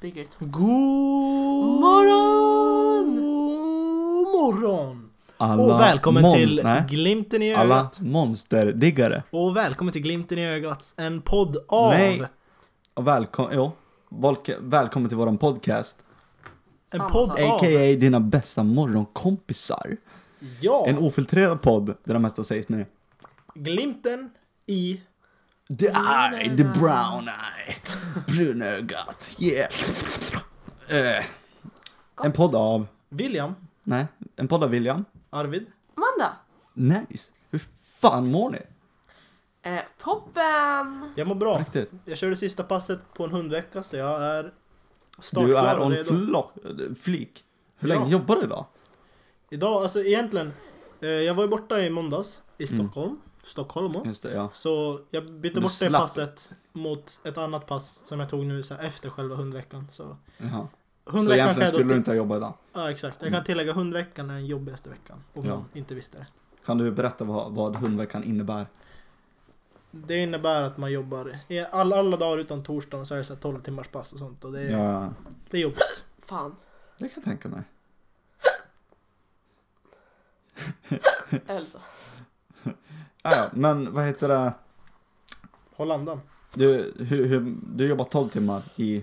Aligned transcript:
Bigger 0.00 0.26
God 0.38 1.80
Morgon! 1.80 3.14
morgon! 4.32 5.10
Alla 5.36 5.62
Och 5.62 5.80
välkommen 5.80 6.22
mon- 6.22 6.32
till 6.34 6.60
nej, 6.64 6.84
Glimten 6.88 7.42
i 7.42 7.54
alla 7.54 7.74
ögat. 7.78 8.00
monsterdiggare. 8.00 9.22
Och 9.30 9.56
välkommen 9.56 9.92
till 9.92 10.02
Glimten 10.02 10.38
i 10.38 10.48
ögat, 10.48 10.94
en 10.96 11.20
podd 11.20 11.56
av... 11.68 11.90
Nej. 11.92 12.22
Och 12.94 13.06
välkommen, 13.06 13.52
jo, 13.56 13.72
välkommen 14.60 15.08
till 15.08 15.18
våran 15.18 15.38
podcast. 15.38 16.04
En 16.92 17.00
podd 17.00 17.30
av... 17.30 17.38
A.k.a. 17.38 17.96
dina 17.96 18.20
bästa 18.20 18.62
morgonkompisar. 18.62 19.96
Ja! 20.60 20.84
En 20.86 20.98
ofiltrerad 20.98 21.62
podd 21.62 21.86
där 21.86 22.12
det 22.14 22.18
mesta 22.18 22.44
sägs 22.44 22.68
med 22.68 22.86
Glimten 23.54 24.30
i... 24.66 25.00
The 25.68 25.88
eye, 25.94 26.56
the 26.56 26.64
brown 26.64 27.28
eye, 27.28 27.76
brunögat, 28.26 29.36
yeah. 29.38 29.68
Eh, 30.88 31.24
en 32.24 32.32
podd 32.32 32.54
av, 32.54 32.86
William, 33.08 33.54
nej, 33.82 34.06
en 34.36 34.48
podd 34.48 34.64
av 34.64 34.70
William. 34.70 35.04
Arvid. 35.30 35.66
Amanda! 35.94 36.36
Nice. 36.74 37.32
Hur 37.50 37.62
fan 38.00 38.30
mår 38.30 38.50
ni? 38.50 38.58
Eh, 39.62 39.80
toppen! 39.98 41.12
Jag 41.16 41.26
mår 41.28 41.34
bra. 41.34 41.58
Riktigt. 41.58 41.90
Jag 42.04 42.18
körde 42.18 42.36
sista 42.36 42.62
passet 42.62 43.14
på 43.14 43.24
en 43.24 43.30
hundvecka 43.30 43.82
så 43.82 43.96
jag 43.96 44.22
är 44.22 44.42
Du 44.42 44.50
startklar 45.22 45.66
är 45.66 45.78
och 45.78 45.86
on 45.86 45.92
redo. 45.92 46.26
flock, 46.26 46.52
flik. 47.00 47.44
Hur 47.78 47.88
Ja. 47.88 47.94
länge 47.94 48.10
jobbar 48.10 48.36
du 48.36 48.42
idag? 48.42 48.66
Idag, 49.50 49.82
alltså 49.82 50.00
egentligen, 50.00 50.52
eh, 51.00 51.08
jag 51.08 51.34
var 51.34 51.42
ju 51.42 51.48
borta 51.48 51.80
i 51.80 51.90
måndags 51.90 52.42
i 52.58 52.64
Mm. 52.72 52.78
Stockholm. 52.78 53.16
Stockholm. 53.42 53.94
Just 54.04 54.22
det, 54.22 54.34
ja. 54.34 54.50
Så 54.52 55.00
jag 55.10 55.32
bytte 55.32 55.54
Du 55.54 55.60
bort 55.60 55.70
det 55.80 55.86
slapp. 55.86 56.00
passet 56.02 56.52
mot 56.72 57.20
ett 57.24 57.38
annat 57.38 57.66
pass 57.66 58.02
som 58.06 58.20
jag 58.20 58.28
tog 58.28 58.46
nu 58.46 58.62
så 58.62 58.74
här, 58.74 58.82
efter 58.86 59.10
själva 59.10 59.36
hundveckan. 59.36 59.88
Så 59.92 60.16
Jaha. 60.38 60.68
Så 61.04 61.10
hundveckan 61.12 61.36
kan 61.46 61.56
egentligen 61.56 61.72
skulle 61.72 61.88
du 61.88 61.94
inte 61.98 62.10
ha 62.10 62.16
jobbat 62.16 62.36
idag. 62.36 62.54
Ja 62.72 62.90
exakt. 62.90 63.16
Jag 63.18 63.26
kan 63.28 63.34
Mm. 63.34 63.44
tillägga 63.44 63.72
hundveckan 63.72 64.30
är 64.30 64.34
den 64.34 64.46
jobbigaste 64.46 64.90
veckan. 64.90 65.24
Om 65.32 65.44
Ja. 65.46 65.54
någon 65.54 65.64
inte 65.72 65.94
visste 65.94 66.18
det. 66.18 66.26
Kan 66.66 66.78
du 66.78 66.90
berätta 66.90 67.24
vad, 67.24 67.52
vad 67.52 67.76
hundveckan 67.76 68.24
innebär? 68.24 68.66
Det 69.90 70.16
innebär 70.16 70.62
att 70.62 70.76
man 70.76 70.92
jobbar 70.92 71.38
i 71.48 71.64
alla, 71.72 71.96
alla 71.96 72.16
dagar 72.16 72.38
utan 72.38 72.62
torsdagen 72.62 73.06
så 73.06 73.14
är 73.14 73.18
det 73.18 73.24
så 73.24 73.34
här 73.34 73.40
12 73.40 73.60
timmars 73.62 73.88
pass 73.88 74.12
och 74.12 74.18
sånt 74.18 74.44
och 74.44 74.52
det 74.52 74.60
är, 74.60 74.70
Ja, 74.70 75.12
det 75.50 75.56
är 75.56 75.60
jobbigt. 75.62 76.04
Fan. 76.26 76.56
det 76.98 77.08
kan 77.08 77.12
jag 77.16 77.24
tänka 77.24 77.48
mig. 77.48 77.62
Elsa. 81.46 81.78
Ja, 83.22 83.34
ja, 83.34 83.50
men 83.52 83.92
vad 83.92 84.06
heter 84.06 84.28
det? 84.28 84.52
Håll 85.76 85.90
andan. 85.90 86.20
Du, 86.54 86.94
hur, 86.98 87.26
hur, 87.26 87.56
du 87.62 87.86
jobbar 87.86 88.04
12 88.04 88.28
timmar 88.28 88.62
i... 88.76 88.96
Eh, 88.96 89.02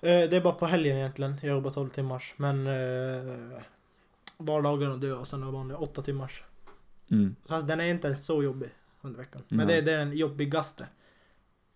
det 0.00 0.36
är 0.36 0.40
bara 0.40 0.54
på 0.54 0.66
helgen 0.66 0.96
egentligen. 0.96 1.36
Jag 1.42 1.50
jobbar 1.50 1.70
12 1.70 1.88
timmars. 1.88 2.34
Men 2.36 2.66
eh, 2.66 3.60
vardagarna 4.36 4.96
dör 4.96 5.18
och 5.18 5.26
sen 5.26 5.42
är 5.42 5.46
det 5.46 5.52
vanliga 5.52 5.78
8 5.78 6.02
timmars. 6.02 6.44
Mm. 7.10 7.36
Fast 7.46 7.68
den 7.68 7.80
är 7.80 7.84
inte 7.84 8.06
ens 8.06 8.26
så 8.26 8.42
jobbig 8.42 8.70
under 9.00 9.18
veckan. 9.18 9.42
Men 9.48 9.66
Nej. 9.66 9.76
det, 9.76 9.82
det 9.82 9.92
är 9.92 9.98
den 9.98 10.16
jobbigaste. 10.16 10.88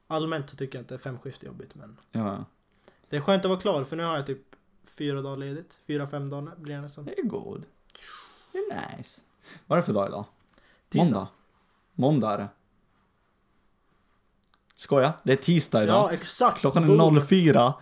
Allmänt 0.06 0.50
så 0.50 0.56
tycker 0.56 0.78
jag 0.78 0.82
inte 0.82 0.98
femskift 0.98 1.42
är 1.42 1.46
jobbigt 1.46 1.74
men 1.74 1.96
ja. 2.12 2.44
det 3.08 3.16
är 3.16 3.20
skönt 3.20 3.44
att 3.44 3.48
vara 3.48 3.60
klar 3.60 3.84
för 3.84 3.96
nu 3.96 4.02
har 4.02 4.16
jag 4.16 4.26
typ 4.26 4.42
fyra 4.84 5.22
dagar 5.22 5.36
ledigt. 5.36 5.80
Fyra, 5.86 6.06
fem 6.06 6.30
dagar 6.30 6.56
blir 6.56 6.74
det 6.74 6.80
nästan. 6.80 7.04
Det 7.04 7.18
är 7.18 7.22
god. 7.22 7.64
Det 8.52 8.58
är 8.58 8.96
nice. 8.96 9.20
Vad 9.66 9.76
är 9.76 9.80
det 9.82 9.86
för 9.86 9.92
dag 9.92 10.08
idag? 10.08 10.24
Tisdag. 10.88 11.04
Måndag. 11.04 11.28
Måndag 12.00 12.32
är 12.32 12.38
det. 12.38 12.48
Skoja, 14.76 15.12
det 15.22 15.32
är 15.32 15.36
tisdag 15.36 15.82
idag. 15.82 15.96
Ja 15.96 16.12
exakt! 16.12 16.60
Klockan 16.60 16.86
Boom. 16.86 17.16
är 17.16 17.20
04. 17.20 17.74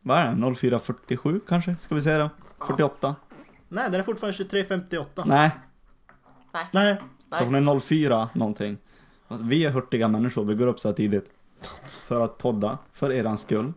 Vad 0.00 0.18
är 0.18 0.26
det? 0.26 0.32
04.47 0.32 1.40
kanske? 1.48 1.76
Ska 1.76 1.94
vi 1.94 2.02
säga 2.02 2.18
det? 2.18 2.30
48? 2.66 3.16
Nej 3.68 3.90
den 3.90 4.00
är 4.00 4.04
fortfarande 4.04 4.44
23.58. 4.44 5.06
Nej, 5.24 5.50
Nej. 6.52 6.66
Nej. 6.72 6.98
klockan 7.28 7.54
är 7.54 7.80
04 7.80 8.28
någonting. 8.32 8.78
Vi 9.40 9.64
är 9.64 9.70
hurtiga 9.70 10.08
människor, 10.08 10.44
vi 10.44 10.54
går 10.54 10.66
upp 10.66 10.80
så 10.80 10.88
här 10.88 10.94
tidigt. 10.94 11.30
För 12.08 12.24
att 12.24 12.38
podda, 12.38 12.78
för 12.92 13.12
eran 13.12 13.38
skull. 13.38 13.72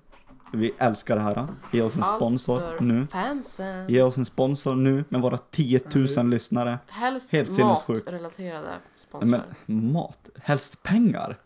Vi 0.54 0.74
älskar 0.78 1.16
det 1.16 1.22
här. 1.22 1.48
Ge 1.72 1.82
oss 1.82 1.96
en 1.96 2.04
Allt 2.04 2.16
sponsor 2.16 2.60
för 2.60 2.80
nu. 2.80 3.08
Fansen. 3.08 3.90
Ge 3.90 4.02
oss 4.02 4.18
en 4.18 4.26
sponsor 4.26 4.76
nu 4.76 5.04
med 5.10 5.22
våra 5.22 5.38
10 5.38 5.82
000 6.18 6.26
lyssnare. 6.30 6.80
Helst 6.88 7.32
Helt 7.32 7.60
matrelaterade 7.60 8.74
sponsorer. 8.96 9.44
Men 9.66 9.92
mat, 9.92 10.30
helst 10.44 10.84
pengar. 10.84 11.38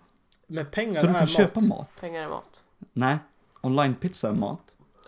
Med 0.47 0.71
pengar 0.71 0.93
Så 1.01 1.07
du 1.07 1.13
kan 1.13 1.21
mat. 1.21 1.29
köpa 1.29 1.59
mat. 1.59 1.89
Pengar 1.99 2.23
är 2.23 2.29
mat. 2.29 2.61
Nej, 2.93 3.17
online-pizza 3.61 4.29
är 4.29 4.33
mat. 4.33 4.61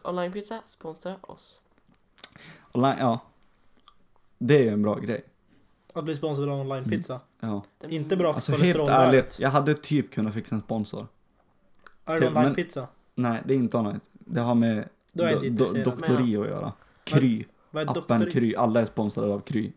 Onlinepizza 0.04 0.62
sponsrar 0.66 1.18
oss. 1.22 1.62
Online, 2.72 2.96
ja. 3.00 3.20
Det 4.38 4.68
är 4.68 4.72
en 4.74 4.82
bra 4.82 4.96
grej. 4.96 5.24
Att 5.94 6.04
bli 6.04 6.16
sponsrad 6.16 6.50
av 6.50 6.60
onlinepizza. 6.60 7.20
Ja. 7.40 7.64
Det- 7.80 7.96
Inte 7.96 8.18
bra 8.18 8.34
för 8.34 8.38
Alltså 8.38 8.52
helt 8.52 8.62
kolesterolvärdet. 8.62 9.08
ärligt, 9.14 9.40
jag 9.40 9.50
hade 9.50 9.74
typ 9.74 10.12
kunnat 10.14 10.34
fixa 10.34 10.56
en 10.56 10.62
sponsor. 10.62 11.08
Är 12.06 12.14
det 12.14 12.20
men- 12.30 12.38
onlinepizza? 12.38 12.88
Nej, 13.18 13.42
det 13.46 13.54
är 13.54 13.58
inte 13.58 13.78
online. 13.78 14.00
Det 14.20 14.40
har 14.40 14.56
med 14.56 14.90
Då 15.12 15.24
är 15.24 15.30
jag 15.32 15.46
inte 15.46 15.64
do, 15.64 15.72
do, 15.72 15.78
intresserad. 15.78 15.98
doktori 15.98 16.38
att 16.38 16.48
göra. 16.48 16.74
Kry. 17.04 17.44
Vad 17.72 17.84
är 17.84 17.92
Appen 17.92 18.20
doktor... 18.22 18.32
Kry. 18.32 18.56
Alla 18.56 18.82
är 18.82 18.86
sponsrade 18.86 19.34
av 19.34 19.40
Kry. 19.40 19.72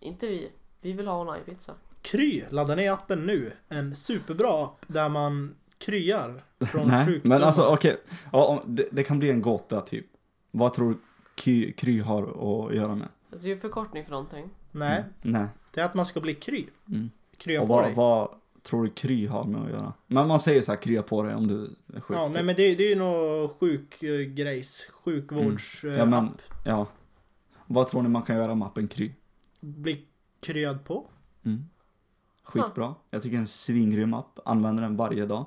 Inte 0.00 0.26
vi. 0.26 0.50
Vi 0.80 0.92
vill 0.92 1.06
ha 1.06 1.20
onlinepizza. 1.20 1.72
Kry, 2.02 2.42
ladda 2.50 2.74
ner 2.74 2.92
appen 2.92 3.26
nu. 3.26 3.52
En 3.68 3.96
superbra 3.96 4.64
app 4.64 4.84
där 4.86 5.08
man 5.08 5.54
kryar 5.78 6.42
från 6.66 6.88
Nej, 6.88 7.06
sjukdomar. 7.06 7.36
men 7.38 7.46
alltså 7.46 7.62
okej. 7.66 7.96
Ja, 8.32 8.44
om- 8.46 8.74
det, 8.74 8.88
det 8.92 9.02
kan 9.04 9.18
bli 9.18 9.30
en 9.30 9.42
gåta 9.42 9.80
typ. 9.80 10.06
Vad 10.50 10.74
tror 10.74 10.90
du 10.90 10.98
Kry, 11.34 11.72
kry 11.72 12.00
har 12.00 12.22
att 12.68 12.74
göra 12.74 12.94
med? 12.94 13.08
Alltså, 13.32 13.44
det 13.46 13.50
är 13.52 13.54
ju 13.54 13.60
förkortning 13.60 14.04
för 14.04 14.10
någonting. 14.10 14.50
Nej, 14.72 14.98
Mm. 15.22 15.40
Nej. 15.40 15.46
det 15.74 15.80
är 15.80 15.84
att 15.84 15.94
man 15.94 16.06
ska 16.06 16.20
bli 16.20 16.34
kry. 16.34 16.66
Mm. 16.88 17.10
Krya 17.36 17.60
Och 17.62 17.66
på 17.68 17.72
vad, 17.74 17.84
dig. 17.84 17.94
vad 17.94 18.28
tror 18.66 18.84
du 18.84 18.90
Kry 18.90 19.26
har 19.26 19.44
med 19.44 19.62
att 19.62 19.70
göra? 19.70 19.92
Men 20.06 20.28
man 20.28 20.40
säger 20.40 20.62
så 20.62 20.72
här, 20.72 20.82
krya 20.82 21.02
på 21.02 21.22
dig 21.22 21.34
om 21.34 21.46
du 21.46 21.76
är 21.96 22.00
sjuk. 22.00 22.16
Ja, 22.16 22.26
typ. 22.26 22.34
nej 22.34 22.42
men 22.44 22.54
det, 22.54 22.74
det 22.74 22.84
är 22.84 22.88
ju 22.88 22.94
något 22.98 23.56
sjukgrejs. 23.60 24.86
Sjukvårds... 25.04 25.84
Mm. 25.84 25.94
eh, 25.94 25.98
Ja, 26.00 26.04
men- 26.06 26.24
app. 26.24 26.42
Ja. 26.64 26.86
Vad 27.66 27.88
tror 27.88 28.02
ni 28.02 28.08
man 28.08 28.22
kan 28.22 28.36
göra 28.36 28.54
med 28.54 28.66
appen 28.66 28.88
Kry? 28.88 29.12
Bli 29.60 30.04
kryad 30.40 30.84
på. 30.84 31.06
Mm. 31.44 31.64
Skitbra. 32.42 32.94
Jag 33.10 33.22
tycker 33.22 33.36
det 33.36 33.38
är 33.38 33.40
en 33.40 33.46
svingrym 33.48 34.14
app. 34.14 34.38
Använder 34.44 34.82
den 34.82 34.96
varje 34.96 35.26
dag. 35.26 35.46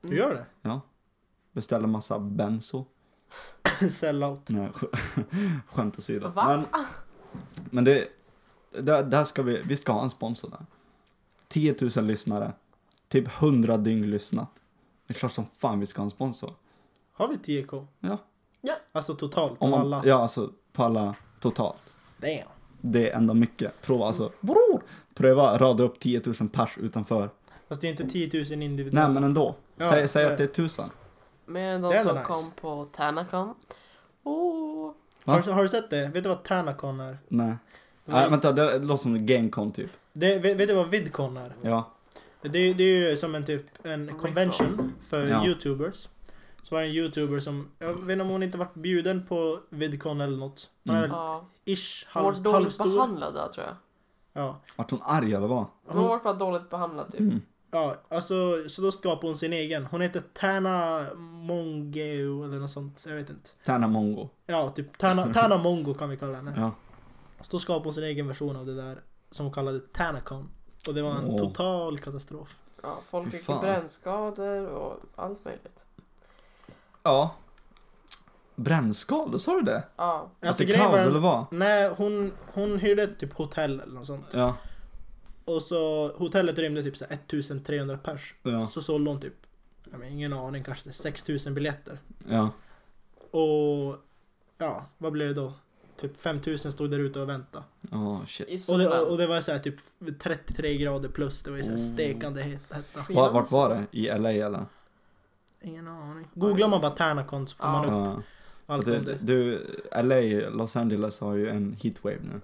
Du 0.00 0.16
gör 0.16 0.34
det? 0.34 0.46
Ja. 0.62 0.80
Beställer 1.52 1.86
massa 1.88 2.18
benzo. 2.18 2.84
Sellout. 3.90 4.48
Nej, 4.48 4.68
sk- 4.68 5.24
skämt 5.66 5.98
åsido. 5.98 6.28
Va? 6.28 6.46
Men, 6.46 6.82
men 7.70 7.84
det, 7.84 8.08
där, 8.80 9.02
där 9.02 9.24
ska 9.24 9.42
vi, 9.42 9.62
vi 9.64 9.76
ska 9.76 9.92
ha 9.92 10.02
en 10.02 10.10
sponsor 10.10 10.50
där. 10.50 10.66
10 11.52 11.74
000 11.96 12.04
lyssnare. 12.04 12.52
Typ 13.08 13.28
100 13.42 13.76
dygn 13.76 14.10
lyssnat. 14.10 14.48
Det 15.06 15.14
är 15.14 15.18
klart 15.18 15.32
som 15.32 15.46
fan 15.58 15.80
vi 15.80 15.86
ska 15.86 16.00
ha 16.02 16.04
en 16.04 16.10
sponsor. 16.10 16.50
Har 17.12 17.28
vi 17.28 17.36
10k? 17.36 17.86
Ja. 18.00 18.18
Ja. 18.60 18.74
Alltså 18.92 19.14
totalt 19.14 19.52
Om 19.58 19.72
av 19.74 19.78
man, 19.78 19.80
alla? 19.92 20.02
Ja, 20.08 20.22
alltså 20.22 20.50
på 20.72 20.82
alla 20.82 21.14
totalt. 21.40 21.76
Damn. 22.18 22.48
Det 22.80 23.10
är 23.10 23.16
ändå 23.16 23.34
mycket. 23.34 23.82
Prova 23.82 24.06
alltså. 24.06 24.32
Bror, 24.40 24.82
pröva 25.14 25.58
rada 25.58 25.82
upp 25.84 26.00
10 26.00 26.22
000 26.40 26.48
pers 26.48 26.78
utanför. 26.78 27.30
Fast 27.68 27.80
det 27.80 27.86
är 27.86 27.90
inte 27.90 28.08
10 28.08 28.30
000 28.50 28.62
individuella. 28.62 29.04
Nej 29.06 29.14
men 29.14 29.24
ändå. 29.24 29.54
Ja, 29.76 29.90
säg 29.90 30.08
säg 30.08 30.24
att 30.26 30.36
det 30.38 30.44
är 30.44 30.48
1000. 30.48 30.90
Mer 31.46 31.68
än 31.68 31.82
de 31.82 31.88
Det 31.90 31.96
är 31.96 32.00
som 32.02 32.08
ändå 32.08 32.20
nice. 32.20 32.32
kom 32.32 32.50
på 32.60 32.84
Tärnacon. 32.92 33.54
Oh. 34.22 34.92
Va? 35.24 35.32
Har, 35.32 35.42
du- 35.42 35.50
har 35.52 35.62
du 35.62 35.68
sett 35.68 35.90
det? 35.90 36.08
Vet 36.08 36.22
du 36.22 36.28
vad 36.28 36.42
Tanacon 36.42 37.00
är? 37.00 37.18
Nej. 37.28 37.54
Nej 38.04 38.30
vänta, 38.30 38.52
det 38.52 38.78
låter 38.78 39.02
som 39.02 39.14
en 39.14 39.26
Gamecon 39.26 39.72
typ. 39.72 39.90
Det, 40.12 40.38
vet, 40.38 40.56
vet 40.56 40.68
du 40.68 40.74
vad 40.74 40.88
Vidcon 40.88 41.36
är? 41.36 41.52
Ja. 41.62 41.92
Det, 42.42 42.48
det 42.48 42.82
är 42.84 43.10
ju 43.10 43.16
som 43.16 43.34
en 43.34 43.44
typ 43.44 43.64
en 43.86 44.18
convention 44.18 44.92
för 45.08 45.26
Ja. 45.26 45.46
youtubers. 45.46 46.08
Så 46.62 46.74
var 46.74 46.82
det 46.82 46.88
en 46.88 46.94
youtuber 46.94 47.40
som, 47.40 47.70
jag 47.78 47.88
vet 47.92 48.10
inte 48.10 48.22
om 48.22 48.28
hon 48.28 48.42
inte 48.42 48.58
varit 48.58 48.74
bjuden 48.74 49.26
på 49.26 49.60
Vidcon 49.70 50.20
eller 50.20 50.36
något. 50.36 50.70
Är 50.84 50.90
Mm. 50.90 51.02
väl 51.02 51.10
Ja. 51.10 51.44
ish, 51.64 52.06
Hon 52.14 52.24
var 52.24 52.32
halv, 52.32 52.42
dåligt 52.42 52.58
halvstor. 52.62 52.84
behandlad 52.94 53.34
där 53.34 53.48
tror 53.48 53.66
jag. 53.66 53.74
Ja. 54.32 54.60
Vart 54.76 54.90
hon 54.90 55.00
arg 55.02 55.34
eller 55.34 55.46
vad? 55.46 55.58
Hon 55.58 55.96
har 55.96 56.00
Hon, 56.00 56.08
varit 56.08 56.22
bara 56.22 56.34
dåligt 56.34 56.70
behandlad 56.70 57.10
typ. 57.12 57.20
Mm. 57.20 57.40
ja, 57.70 57.94
alltså 58.08 58.34
så 58.68 58.82
då 58.82 58.90
skapade 58.90 59.26
hon 59.26 59.36
sin 59.36 59.52
egen. 59.52 59.86
Hon 59.86 60.00
heter 60.00 60.22
Tana 60.34 61.06
Mongeo 61.16 62.44
eller 62.44 62.58
något 62.58 62.70
sånt, 62.70 63.04
jag 63.08 63.14
vet 63.14 63.30
inte. 63.30 63.50
Tärna 63.66 63.88
Mongo. 63.88 64.28
Ja, 64.46 64.70
typ 64.70 64.98
Tana, 64.98 65.26
Tana 65.26 65.58
Mongo 65.62 65.94
kan 65.94 66.10
vi 66.10 66.16
kalla 66.16 66.34
henne. 66.36 66.52
Ja. 66.56 66.70
Så 67.40 67.48
då 67.50 67.58
skapade 67.58 67.84
hon 67.86 67.92
sin 67.92 68.04
egen 68.04 68.28
version 68.28 68.56
av 68.56 68.66
det 68.66 68.74
där 68.74 68.98
som 69.32 69.52
kallade 69.52 69.80
Tanacon. 69.80 70.50
Och 70.86 70.94
det 70.94 71.02
var 71.02 71.10
en 71.10 71.24
Åh. 71.24 71.38
total 71.38 71.98
katastrof. 71.98 72.56
Ja, 72.82 72.98
folk 73.10 73.30
fick 73.30 73.42
fan. 73.42 73.60
brännskador 73.60 74.66
och 74.66 74.96
allt 75.16 75.44
möjligt. 75.44 75.84
Ja. 77.02 77.34
Brännskador, 78.56 79.38
sa 79.38 79.52
du 79.54 79.62
det? 79.62 79.84
Ja. 79.96 80.30
Att 80.40 80.46
Alltså 80.46 80.64
det 80.64 80.72
är 80.72 80.74
grejen 80.74 80.82
kaos 80.82 80.92
var 80.92 80.98
eller 80.98 81.12
den, 81.12 81.22
vad? 81.22 81.46
Nej, 81.50 81.90
hon, 81.96 82.32
hon 82.52 82.78
hyrde 82.78 83.02
ett 83.02 83.18
typ 83.18 83.32
hotell 83.32 83.80
eller 83.80 83.94
något 83.94 84.06
sånt. 84.06 84.26
Ja. 84.32 84.56
Och 85.44 85.62
så 85.62 86.12
hotellet 86.16 86.58
rymde 86.58 86.82
typ 86.82 86.96
så 86.96 87.04
här 87.04 87.14
1300 87.14 87.98
pers. 87.98 88.34
Ja. 88.42 88.66
Så 88.66 88.80
sålde 88.82 89.10
hon 89.10 89.20
typ 89.20 89.34
jag 89.90 89.98
men, 90.00 90.08
ingen 90.08 90.32
aning, 90.32 90.64
kanske 90.64 90.92
6000 90.92 91.54
biljetter. 91.54 91.98
Ja. 92.28 92.50
Och 93.30 93.96
ja, 94.58 94.86
vad 94.98 95.12
blev 95.12 95.28
det 95.28 95.34
då? 95.34 95.52
Typ 96.02 96.16
5000 96.20 96.72
stod 96.72 96.90
där 96.90 96.98
ute 96.98 97.20
och 97.20 97.28
väntade. 97.28 97.64
Ja, 97.90 98.20
shit. 98.26 98.68
Och 98.68 98.78
det, 98.78 99.00
och 99.00 99.18
det 99.18 99.26
var 99.26 99.40
så 99.40 99.52
här 99.52 99.58
typ 99.58 99.74
33 100.18 100.76
grader 100.76 101.08
plus, 101.08 101.42
det 101.42 101.50
var 101.50 101.56
ju 101.58 101.62
så 101.64 101.70
här 101.70 101.76
Oh. 101.76 101.92
stekande 101.94 102.42
het- 102.42 102.74
hetta. 102.74 103.12
Var, 103.14 103.32
vart 103.32 103.50
var 103.52 103.68
det? 103.68 103.86
I 103.98 104.06
LA 104.18 104.30
eller? 104.32 104.64
Ingen 105.62 105.88
aning. 105.88 106.28
Googlar 106.34 106.68
man 106.68 106.80
bara 106.80 106.90
Tärnacon 106.90 107.46
så 107.46 107.56
får 107.56 107.64
man 107.66 107.84
upp 107.84 107.90
Ja. 108.66 108.74
allt 108.74 108.86
om 108.86 108.92
Det, 108.92 109.18
du, 109.20 109.66
LA, 110.02 110.50
Los 110.50 110.76
Angeles 110.76 111.20
har 111.20 111.34
ju 111.34 111.48
en 111.48 111.76
heatwave 111.82 112.16
nu. 112.22 112.30
De, 112.32 112.40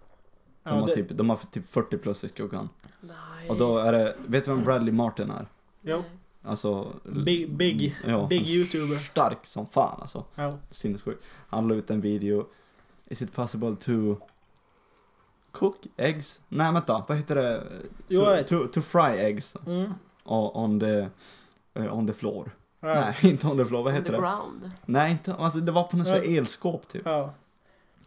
Ja, 0.62 0.70
har, 0.70 0.86
det 0.86 0.94
typ, 0.94 1.08
de 1.08 1.30
har 1.30 1.38
typ 1.52 1.70
40 1.70 1.98
plus 1.98 2.24
i 2.24 2.28
skuggan. 2.28 2.68
Nice. 3.00 3.14
Och 3.48 3.56
då 3.56 3.78
är 3.78 3.92
det, 3.92 4.16
vet 4.26 4.44
du 4.44 4.50
vem 4.50 4.64
Bradley 4.64 4.92
Martin 4.94 5.30
är? 5.30 5.46
jo. 5.82 6.02
Alltså... 6.42 6.92
big, 7.24 7.56
big, 7.56 7.96
ja, 8.06 8.26
big 8.30 8.48
youtuber. 8.48 8.96
Stark 8.96 9.38
som 9.46 9.66
fan 9.66 9.98
alltså. 10.00 10.24
Ja. 10.34 10.58
Sinnessjuk. 10.70 11.18
Han 11.48 11.68
la 11.68 11.74
ut 11.74 11.90
en 11.90 12.00
video. 12.00 12.46
Is 13.10 13.22
it 13.22 13.32
possible 13.32 13.76
to 13.76 14.16
cook 15.52 15.76
eggs? 15.96 16.40
Nej 16.48 16.72
vänta, 16.72 17.04
vad 17.08 17.16
heter 17.16 17.34
det? 17.34 17.64
Jo, 18.08 18.22
to, 18.24 18.44
to, 18.48 18.66
to 18.72 18.80
fry 18.82 19.18
eggs 19.18 19.56
Mm. 19.66 19.92
on 20.24 20.80
the, 20.80 21.08
eh, 21.74 21.98
on 21.98 22.06
the 22.06 22.12
floor. 22.12 22.50
Ja. 22.80 22.86
Nej, 22.94 23.14
inte 23.32 23.46
on 23.46 23.58
the 23.58 23.64
floor, 23.64 23.82
vad 23.82 23.92
On 23.92 23.96
heter 23.98 24.06
the 24.10 24.12
det? 24.16 24.18
ground. 24.22 24.70
Nej, 24.86 25.12
inte, 25.12 25.34
alltså 25.34 25.58
det 25.60 25.72
var 25.72 25.84
på 25.84 25.96
något 25.96 26.08
Ja. 26.08 26.16
elskåp 26.22 26.88
typ. 26.88 27.02
Ja. 27.04 27.34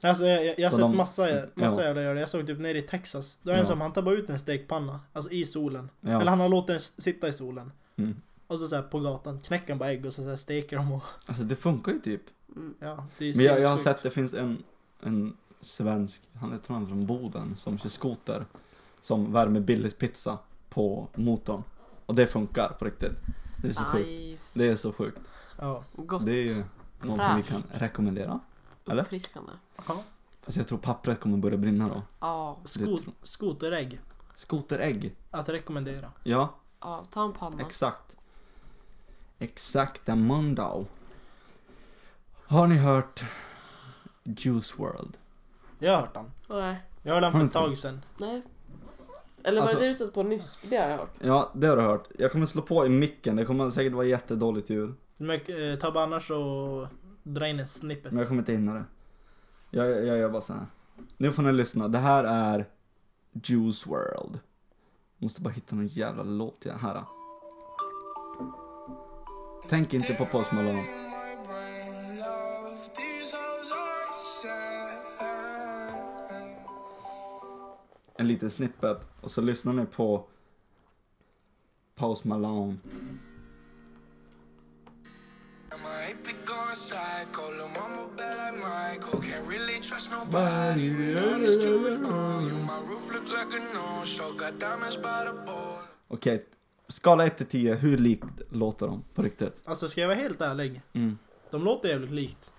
Alltså 0.04 0.26
jag, 0.26 0.46
jag, 0.46 0.60
jag 0.60 0.66
har 0.66 0.72
sett 0.72 0.80
de- 0.80 0.98
massa, 0.98 1.28
massa 1.56 1.82
ja. 1.82 1.88
jävla 1.88 2.02
göra 2.02 2.14
det. 2.14 2.20
Jag 2.20 2.30
såg 2.30 2.48
typ 2.48 2.60
nere 2.60 2.78
i 2.78 2.82
Texas. 2.82 3.38
Då 3.42 3.52
är 3.52 3.56
en 3.56 3.60
Ja. 3.60 3.66
som, 3.66 3.82
han 3.82 3.94
tar 3.94 4.02
bara 4.02 4.16
ut 4.16 4.30
en 4.30 4.40
stekpanna. 4.40 5.00
Alltså 5.14 5.32
i 5.32 5.46
solen. 5.46 5.90
Eller 6.06 6.26
han 6.26 6.40
har 6.40 6.50
låtit 6.50 6.68
den 6.68 6.80
sitta 6.80 7.28
i 7.28 7.34
solen. 7.34 7.72
Mm. 7.98 8.16
Och 8.48 8.60
så, 8.60 8.68
så 8.68 8.76
här 8.76 8.84
på 8.84 9.00
gatan 9.00 9.40
knäcker 9.40 9.70
han 9.70 9.78
bara 9.78 9.90
ägg 9.92 10.06
och 10.06 10.14
så, 10.14 10.24
så 10.24 10.30
här 10.30 10.36
steker 10.36 10.76
dem 10.78 10.92
och... 10.92 11.04
Alltså 11.28 11.44
det 11.44 11.56
funkar 11.56 11.92
ju 11.92 12.00
typ. 12.00 12.22
Mm. 12.56 12.74
Ja, 12.80 13.06
det 13.18 13.26
är 13.30 13.36
Men 13.38 13.46
jag, 13.46 13.60
jag 13.62 13.70
har 13.70 13.78
sett, 13.78 14.04
det 14.04 14.12
finns 14.12 14.34
en, 14.34 14.64
en 15.04 15.38
svensk, 15.62 16.22
han 16.34 16.54
är 16.54 16.58
tror 16.58 16.76
han 16.78 16.88
från 16.88 17.06
Boden, 17.06 17.56
som 17.58 17.78
kör 17.78 17.90
skoter. 17.90 18.46
Som 19.02 19.34
värmer 19.34 19.60
Billys 19.60 19.98
pizza 19.98 20.38
på 20.70 21.08
motorn. 21.16 21.64
Och 22.06 22.16
det 22.16 22.28
funkar 22.28 22.70
på 22.80 22.86
riktigt. 22.86 23.12
Det 23.62 23.70
är 23.70 23.74
så 23.74 23.84
sjukt. 23.84 24.08
Nice. 24.08 24.60
Det 24.60 24.68
är 24.68 24.76
så 24.76 24.94
sjukt. 24.94 25.20
Ja. 25.58 25.84
Gott. 25.96 26.26
Det 26.26 26.32
är 26.32 26.46
ju 26.58 26.64
någonting 27.02 27.36
vi 27.38 27.44
Fräscht. 27.44 27.70
kan 27.72 27.80
rekommendera. 27.80 28.40
eller? 28.88 29.02
Uppfriskande. 29.04 29.52
ja. 29.88 30.04
Fast 30.42 30.58
jag 30.58 30.68
tror 30.68 30.78
pappret 30.78 31.20
kommer 31.20 31.38
börja 31.38 31.58
brinna 31.58 31.90
då. 31.90 32.02
Ja. 32.20 32.58
Tror- 32.78 33.00
skoterägg. 33.24 34.00
Skoterägg. 34.36 35.16
Att 35.32 35.50
rekommendera. 35.50 36.12
Ja, 36.24 36.56
Ja, 36.80 37.06
ta 37.10 37.26
en 37.26 37.34
panna. 37.34 37.62
exakt. 37.62 38.18
Exakta 39.40 40.16
mundo. 40.16 40.86
Har 42.48 42.68
ni 42.68 42.76
hört 42.76 43.24
Juice 44.38 44.80
World? 44.80 45.18
Jag 45.80 45.92
har 45.94 46.00
hört 46.02 46.14
den. 46.14 46.32
Nej. 46.50 46.78
Jag 47.04 47.14
hörde 47.14 47.26
den 47.26 47.34
Har 47.34 47.40
för 47.40 47.48
ett 47.48 47.54
tag 47.54 47.78
sedan. 47.78 48.02
Nej. 48.18 48.42
Eller 49.44 49.62
Alltså- 49.62 49.76
var 49.76 49.82
det 49.82 49.88
det 49.88 49.92
du 49.92 49.96
stött 49.96 50.14
på 50.14 50.24
nyss? 50.24 50.60
Det 50.70 50.78
har 50.78 50.90
jag 50.90 50.98
hört. 50.98 51.10
Ja, 51.20 51.52
det 51.54 51.68
har 51.68 51.78
du 51.78 51.84
hört. 51.84 52.08
Jag 52.20 52.32
kommer 52.32 52.46
slå 52.46 52.62
på 52.62 52.86
i 52.86 52.90
micken, 52.90 53.36
det 53.36 53.46
kommer 53.46 53.70
säkert 53.70 53.94
vara 53.94 54.06
jättedåligt 54.06 54.70
ljud. 54.70 54.94
Men 55.18 55.36
eh, 55.36 55.80
ta 55.80 55.92
bara 55.92 56.04
annars 56.04 56.32
och 56.32 56.88
dra 57.24 57.48
in 57.48 57.60
en 57.60 57.68
snippet. 57.68 58.12
Men 58.12 58.18
jag 58.18 58.28
kommer 58.28 58.42
inte 58.42 58.52
hinna 58.52 58.74
det. 58.74 58.84
Jag, 59.70 59.90
jag, 59.90 60.06
jag 60.06 60.18
gör 60.18 60.30
bara 60.30 60.42
så 60.42 60.54
här. 60.54 60.66
Nu 61.18 61.32
får 61.32 61.44
ni 61.44 61.52
lyssna. 61.54 61.88
Det 61.88 61.98
här 61.98 62.24
är 62.24 62.66
Juice 63.34 63.88
World. 63.88 64.40
Måste 65.18 65.42
bara 65.42 65.50
hitta 65.50 65.76
någon 65.76 65.88
jävla 65.88 66.24
låt 66.24 66.60
till 66.62 66.72
den 66.72 66.80
här. 66.80 67.04
Tänk 69.70 69.94
inte 69.94 70.14
på 70.14 70.26
Post 70.26 70.52
Malone. 70.52 71.01
En 78.22 78.28
liten 78.28 78.50
snippet. 78.50 79.08
Och 79.22 79.32
så 79.32 79.42
lyssnar 79.42 79.74
ni 79.74 79.86
på 79.86 80.26
Post 81.96 82.24
Malone. 82.24 82.78
Okej, 96.08 96.46
skala 96.88 97.26
1 97.26 97.38
till 97.38 97.46
10, 97.46 97.76
hur 97.76 97.98
likt 97.98 98.26
låter 98.50 98.88
de 98.88 99.04
på 99.14 99.22
riktigt? 99.22 99.62
Alltså 99.66 99.88
ska 99.88 100.02
jag 100.02 100.08
vara 100.08 100.20
helt 100.20 100.42
ärlig. 100.42 100.82
Mm. 100.94 101.18
De 101.52 101.64
låter 101.64 101.90
jävligt 101.90 102.12
likt. 102.12 102.54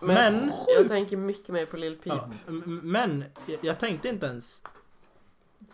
Men, 0.00 0.14
Men- 0.36 0.52
jag 0.78 0.88
tänker 0.88 1.16
mycket 1.16 1.48
mer 1.48 1.66
på 1.66 1.76
Lil 1.76 1.96
Peep. 1.96 2.22
Ja, 2.46 2.52
men 2.66 3.24
jag, 3.46 3.58
jag 3.62 3.80
tänkte 3.80 4.08
inte 4.08 4.26
ens 4.26 4.62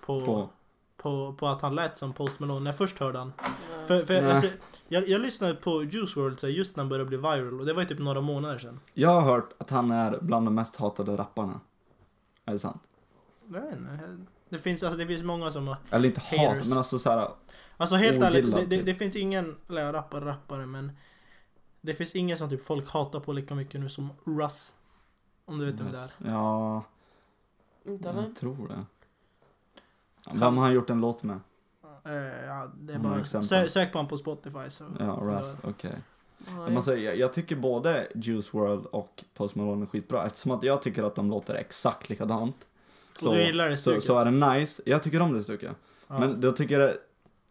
på, 0.09 0.25
på. 0.25 0.49
På, 0.97 1.33
På, 1.33 1.47
att 1.49 1.63
han 1.63 1.75
lät 1.75 1.97
som 1.97 2.13
Post 2.13 2.41
Malone 2.41 2.61
när 2.61 2.71
jag 2.71 2.79
först 2.79 2.99
hörde 2.99 3.19
han. 3.19 3.33
Ja. 3.39 3.45
För, 3.87 4.05
för 4.05 4.15
Nej. 4.15 4.31
alltså, 4.31 4.47
jag, 4.89 5.09
jag 5.09 5.21
lyssnade 5.21 5.55
på 5.55 5.85
Juice 5.85 6.17
WRLD 6.17 6.41
så 6.41 6.49
just 6.49 6.77
när 6.77 6.85
han 6.85 6.89
började 6.89 7.09
bli 7.09 7.17
viral 7.17 7.61
och 7.61 7.67
det 7.67 7.73
var 7.73 7.83
ju 7.83 7.89
typ 7.89 7.99
några 7.99 8.21
månader 8.21 8.59
sedan. 8.59 8.81
jag 8.95 9.09
har 9.09 9.21
hört 9.21 9.51
att 9.59 9.71
han 9.71 9.91
är 9.91 10.19
bland 10.21 10.47
de 10.47 10.55
mest 10.55 10.77
hatade 10.77 11.17
rapparna. 11.17 11.61
Är 12.45 12.53
det 12.53 12.59
sant? 12.59 12.83
Jag 13.53 13.61
vet 13.61 13.77
inte, 13.77 14.17
Det 14.49 14.59
finns, 14.59 14.83
alltså, 14.83 14.99
det 14.99 15.07
finns 15.07 15.23
många 15.23 15.51
som 15.51 15.69
har... 15.69 15.77
Eller 15.91 16.09
inte 16.09 16.21
hat, 16.21 16.39
Haters. 16.49 16.69
men 16.69 16.79
alltså 16.79 16.99
såhär, 16.99 17.31
Alltså 17.77 17.97
helt 17.97 18.23
ärligt, 18.23 18.45
det, 18.55 18.65
det, 18.65 18.77
typ. 18.77 18.87
det 18.87 18.95
finns 18.95 19.17
ingen... 19.17 19.57
Eller 19.69 19.93
rappare, 19.93 20.25
rappare 20.25 20.67
men... 20.67 20.93
Det 21.81 21.95
finns 21.95 22.15
ingen 22.17 22.39
som 22.39 22.49
typ 22.51 22.65
folk 22.65 22.91
hatar 22.91 23.21
på 23.21 23.33
lika 23.33 23.55
mycket 23.55 23.81
nu 23.81 23.89
som 23.89 24.11
Russ. 24.25 24.75
Om 25.45 25.59
du 25.59 25.67
vet 25.67 25.81
vem 25.81 25.93
det 25.93 25.99
är. 25.99 26.11
ja, 26.31 26.83
Inte 27.85 28.09
jag 28.09 28.37
tror 28.37 28.69
det. 28.69 28.85
Vem 30.35 30.57
har 30.57 30.65
han 30.65 30.75
gjort 30.75 30.91
en 30.91 31.01
låt 31.01 31.23
med? 31.23 31.41
Eh, 32.05 32.47
ja, 32.47 32.67
det 32.81 32.93
är 32.93 32.99
bara... 32.99 33.25
Sö, 33.25 33.69
sök 33.69 33.93
på 33.93 33.99
honom 33.99 34.09
på 34.09 34.17
Spotify 34.17 34.71
så... 34.71 34.85
Ja, 34.99 35.19
Raz, 35.23 35.57
okej. 35.63 35.95
Ja, 36.47 36.53
Men 36.67 36.77
alltså, 36.77 36.97
jag, 36.97 37.17
jag 37.17 37.33
tycker 37.33 37.57
både 37.57 38.09
Juice 38.15 38.55
WRLD 38.55 38.87
och 38.87 39.25
Post 39.35 39.55
Malone 39.55 39.85
är 39.85 39.87
skitbra 39.87 40.27
eftersom 40.27 40.53
att 40.53 40.63
jag 40.63 40.83
tycker 40.83 41.03
att 41.03 41.15
de 41.15 41.31
låter 41.31 41.55
exakt 41.55 42.09
likadant. 42.09 42.57
och 43.25 43.35
du 43.35 43.43
gillar 43.47 43.69
det 43.71 43.77
så, 43.77 43.91
stycket? 43.91 44.05
så 44.05 44.19
är 44.19 44.25
det 44.25 44.31
nice. 44.59 44.83
Jag 44.87 45.03
tycker 45.03 45.21
om 45.23 45.33
det 45.33 45.43
stycket. 45.43 45.73
ja. 46.09 46.19
Men 46.19 46.41
då 46.41 46.53
tycker 46.53 46.81
jag, 46.81 46.93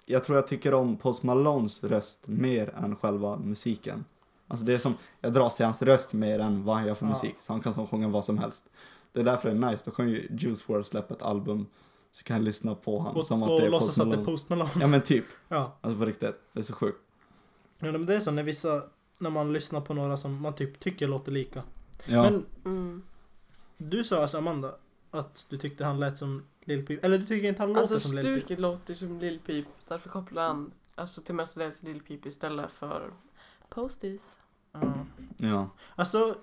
jag 0.06 0.24
tror 0.24 0.38
jag 0.38 0.48
tycker 0.48 0.74
om 0.74 0.98
Post 0.98 1.24
Malones 1.24 1.84
röst 1.84 2.28
mer 2.28 2.74
än 2.84 2.96
själva 2.96 3.38
musiken. 3.38 4.06
Alltså 4.48 4.66
det 4.66 4.74
är 4.74 4.78
som, 4.80 4.94
jag 5.22 5.34
dras 5.34 5.56
till 5.56 5.66
hans 5.66 5.82
röst 5.82 6.14
mer 6.14 6.40
än 6.40 6.64
vad 6.66 6.76
han 6.76 6.86
gör 6.88 6.96
för 6.96 7.06
Ja. 7.06 7.10
musik. 7.10 7.36
Så 7.40 7.54
han 7.54 7.62
kan 7.62 7.74
som 7.74 7.88
sjunga 7.88 8.08
vad 8.08 8.26
som 8.26 8.38
helst. 8.38 8.70
Det 9.12 9.20
är 9.20 9.24
därför 9.24 9.50
det 9.50 9.56
är 9.66 9.72
nice. 9.72 9.84
Då 9.86 9.92
kan 9.92 10.10
ju 10.10 10.28
Juice 10.40 10.70
WRLD 10.70 10.86
släppa 10.86 11.14
ett 11.14 11.22
album. 11.22 11.66
Så 12.12 12.24
kan 12.24 12.36
jag 12.38 12.44
lyssna 12.44 12.76
på 12.76 12.98
honom 13.00 13.18
och 13.18 13.26
som 13.26 13.44
att 13.44 13.50
och 13.50 13.60
det 13.62 13.66
är 13.66 13.70
låtsas 13.72 14.00
att 14.00 14.12
det 14.12 14.18
är. 14.18 14.24
Post 14.26 14.50
Malone. 14.50 14.70
Ja 14.80 14.88
men 14.88 15.02
typ. 15.02 15.26
Ja. 15.48 15.78
Alltså 15.82 16.00
på 16.00 16.06
riktigt. 16.06 16.36
Det 16.54 16.60
är 16.60 16.64
så 16.64 16.74
sjukt. 16.74 16.98
ja. 17.80 17.92
Men 17.92 18.06
det 18.06 18.16
är 18.16 18.20
så 18.20 18.32
när 18.32 18.44
vissa... 18.44 18.82
När 19.20 19.30
man 19.30 19.54
lyssnar 19.54 19.82
på 19.82 19.94
några 19.94 20.18
som 20.18 20.42
man 20.42 20.56
typ 20.56 20.80
tycker 20.80 21.08
låter 21.08 21.32
lika. 21.32 21.64
Ja. 22.06 22.24
Men 22.24 22.46
Mm. 22.66 23.04
du 23.78 24.04
sa 24.04 24.22
alltså 24.22 24.38
Amanda 24.38 24.76
att 25.12 25.46
du 25.50 25.58
tyckte 25.58 25.86
han 25.86 26.00
lät 26.00 26.18
som 26.18 26.44
Lil 26.64 26.86
Peep. 26.86 27.04
Eller 27.06 27.18
du 27.18 27.26
tycker 27.26 27.48
inte 27.48 27.62
han 27.62 27.70
låter 27.70 27.82
Alltså 27.82 28.00
som 28.00 28.16
Lil 28.16 28.24
Peep? 28.26 28.38
stuket 28.40 28.60
låter 28.60 28.94
som 28.94 29.20
Lil 29.20 29.40
Peep. 29.46 29.66
Därför 29.88 30.10
kopplar 30.10 30.44
han 30.48 30.72
alltså, 30.96 31.22
till 31.22 31.36
mestadels 31.36 31.84
Lil 31.84 32.02
Peep 32.02 32.26
istället 32.26 32.72
för 32.72 33.12
Posties. 33.70 34.40
Ja. 34.72 34.94
ja. 35.38 35.70
Alltså, 35.96 36.36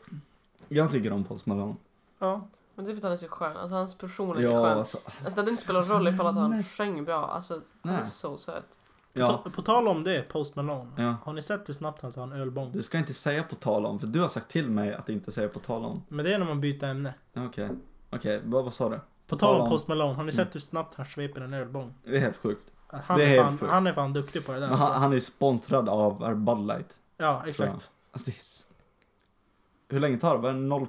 Jag 0.68 0.90
tycker 0.92 1.12
om 1.12 1.24
Post 1.24 1.46
Malone. 1.46 1.74
ja. 2.18 2.48
Men 2.74 2.84
det 2.84 2.90
är 2.90 2.92
för 2.94 2.98
att 2.98 3.02
han 3.02 3.12
är 3.12 3.16
så 3.16 3.28
skön. 3.28 3.56
Alltså 3.56 3.74
hans 3.76 3.98
personlighet 3.98 4.50
är 4.50 4.54
Ja, 4.56 4.62
skön. 4.64 4.78
alltså. 4.78 4.98
Alltså 5.04 5.24
det 5.34 5.40
hade 5.40 5.50
inte 5.50 5.62
spelat 5.62 5.88
roll 5.90 6.08
ifall 6.08 6.26
att 6.26 6.34
han 6.36 6.50
Mest- 6.50 6.76
sjöng 6.76 7.04
bra. 7.04 7.26
Alltså 7.26 7.60
han 7.82 7.94
är 7.94 8.04
så 8.04 8.36
söt. 8.36 8.78
Ja. 9.12 9.40
På, 9.44 9.50
på 9.50 9.62
tal 9.62 9.88
om 9.88 10.04
det, 10.04 10.22
Post 10.28 10.56
Malone. 10.56 10.90
Ja. 10.96 11.14
Har 11.24 11.32
ni 11.32 11.42
sett 11.42 11.68
hur 11.68 11.74
snabbt 11.74 12.02
han 12.02 12.12
tar 12.12 12.22
en 12.22 12.32
ölbång? 12.32 12.72
Du 12.72 12.82
ska 12.82 12.98
inte 12.98 13.14
säga 13.14 13.42
på 13.42 13.54
tal 13.54 13.86
om, 13.86 13.98
för 13.98 14.06
du 14.06 14.20
har 14.20 14.28
sagt 14.28 14.48
till 14.50 14.70
mig 14.70 14.94
att 14.94 15.08
inte 15.08 15.32
säga 15.32 15.48
på 15.48 15.58
tal 15.58 15.84
om. 15.84 16.02
Men 16.08 16.24
det 16.24 16.34
är 16.34 16.38
när 16.38 16.46
man 16.46 16.60
byter 16.60 16.84
ämne. 16.84 17.14
Ja, 17.32 17.46
Okej. 17.46 17.70
Okej, 18.10 18.42
vad, 18.44 18.64
vad 18.64 18.72
sa 18.72 18.88
du? 18.88 19.00
På 19.26 19.36
tal 19.36 19.60
om 19.60 19.68
Post 19.68 19.88
Malone, 19.88 20.14
har 20.14 20.24
ni 20.24 20.32
sett 20.32 20.38
Mm. 20.40 20.50
hur 20.52 20.60
snabbt 20.60 20.94
han 20.94 21.06
sveper 21.06 21.40
en 21.40 21.54
ölbång? 21.54 21.94
Det 22.04 22.16
är 22.16 22.20
helt 22.20 22.36
sjukt. 22.36 22.72
Han, 22.86 23.18
Det 23.18 23.24
är 23.24 23.28
är, 23.28 23.32
helt 23.34 23.48
fan, 23.48 23.58
sjukt. 23.58 23.72
han 23.72 23.86
är 23.86 23.92
fan 23.92 24.12
duktig 24.12 24.46
på 24.46 24.52
det 24.52 24.60
där. 24.60 24.66
Men 24.68 24.76
Alltså. 24.76 24.92
han, 24.92 25.02
han 25.02 25.12
är 25.12 25.18
sponsrad 25.18 25.88
av 25.88 26.22
är 26.24 26.34
Bud 26.34 26.66
Light. 26.66 26.96
Ja, 27.16 27.42
exakt. 27.46 27.90
Alltså 28.12 28.30
det 28.30 28.36
är... 28.36 29.94
Hur 29.94 30.00
länge 30.00 30.18
tar 30.18 30.34
det? 30.36 30.40
Var 30.42 30.52
det 30.52 30.58
0, 30.58 30.86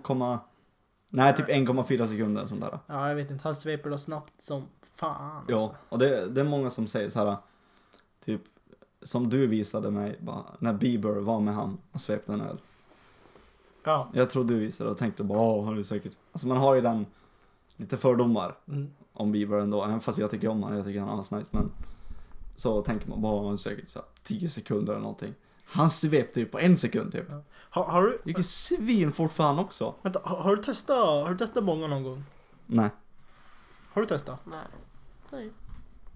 nej 1.15 1.35
typ 1.35 1.47
1,4 1.49 2.05
sekunder 2.07 2.47
sånt 2.47 2.61
där. 2.61 2.79
Ja, 2.87 3.07
jag 3.09 3.15
vet 3.15 3.31
inte. 3.31 3.43
Han 3.43 3.55
sveper 3.55 3.89
då 3.89 3.97
snabbt 3.97 4.33
som 4.41 4.63
fan. 4.95 5.45
Ja, 5.47 5.53
Alltså. 5.55 5.75
och 5.89 5.99
det, 5.99 6.27
det 6.29 6.41
är 6.41 6.45
många 6.45 6.69
som 6.69 6.87
säger 6.87 7.09
så 7.09 7.19
här. 7.25 7.37
Typ, 8.25 8.41
som 9.01 9.29
du 9.29 9.47
visade 9.47 9.91
mig 9.91 10.17
bara, 10.21 10.43
när 10.59 10.73
Bieber 10.73 11.09
var 11.15 11.39
med 11.39 11.55
han 11.55 11.77
och 11.91 12.01
svepte 12.01 12.33
en 12.33 12.41
öl. 12.41 12.57
Ja. 13.83 14.09
Jag 14.13 14.29
tror 14.29 14.43
du 14.43 14.59
visade 14.59 14.89
och 14.89 14.97
tänkte 14.97 15.23
bara, 15.23 15.39
åh, 15.39 15.65
har 15.65 15.73
du 15.75 15.83
säkert. 15.83 16.13
Alltså 16.31 16.47
man 16.47 16.57
har 16.57 16.75
ju 16.75 16.81
den, 16.81 17.05
lite 17.75 17.97
fördomar 17.97 18.55
Mm. 18.67 18.89
om 19.13 19.31
Bieber 19.31 19.57
ändå. 19.57 19.83
Även 19.83 19.99
fast 19.99 20.17
jag 20.17 20.31
tycker 20.31 20.47
om 20.47 20.63
honom, 20.63 20.77
jag 20.77 20.85
tycker 20.85 20.99
han 20.99 21.09
är 21.17 21.21
asnice. 21.21 21.47
Men 21.51 21.71
så 22.55 22.81
tänker 22.81 23.09
man 23.09 23.21
bara, 23.21 23.47
han 23.47 23.57
säkert 23.57 23.89
så 23.89 23.99
här 23.99 24.07
10 24.23 24.49
sekunder 24.49 24.93
eller 24.93 25.01
någonting. 25.01 25.33
Han 25.65 25.89
svepte 25.89 26.39
ju 26.39 26.45
på 26.45 26.59
en 26.59 26.77
sekund 26.77 27.11
typ. 27.11 27.25
Har, 27.69 27.83
har 27.83 28.01
du, 28.03 28.09
Det 28.23 28.29
gick 28.29 28.37
ju 28.37 28.43
svinfort 28.43 29.31
för 29.33 29.43
han 29.43 29.59
också. 29.59 29.95
vänta, 30.01 30.19
har, 30.23 30.37
har 30.37 30.55
du 30.55 30.63
testat, 30.63 30.97
har 31.25 31.29
du 31.29 31.37
testat 31.37 31.63
bonga 31.63 31.87
någon 31.87 32.03
gång? 32.03 32.23
Nej. 32.65 32.89
Har 33.93 34.01
du 34.01 34.07
testat? 34.07 34.39
Nej. 34.43 34.59
Nej. 35.31 35.49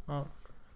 Ja. 0.07 0.25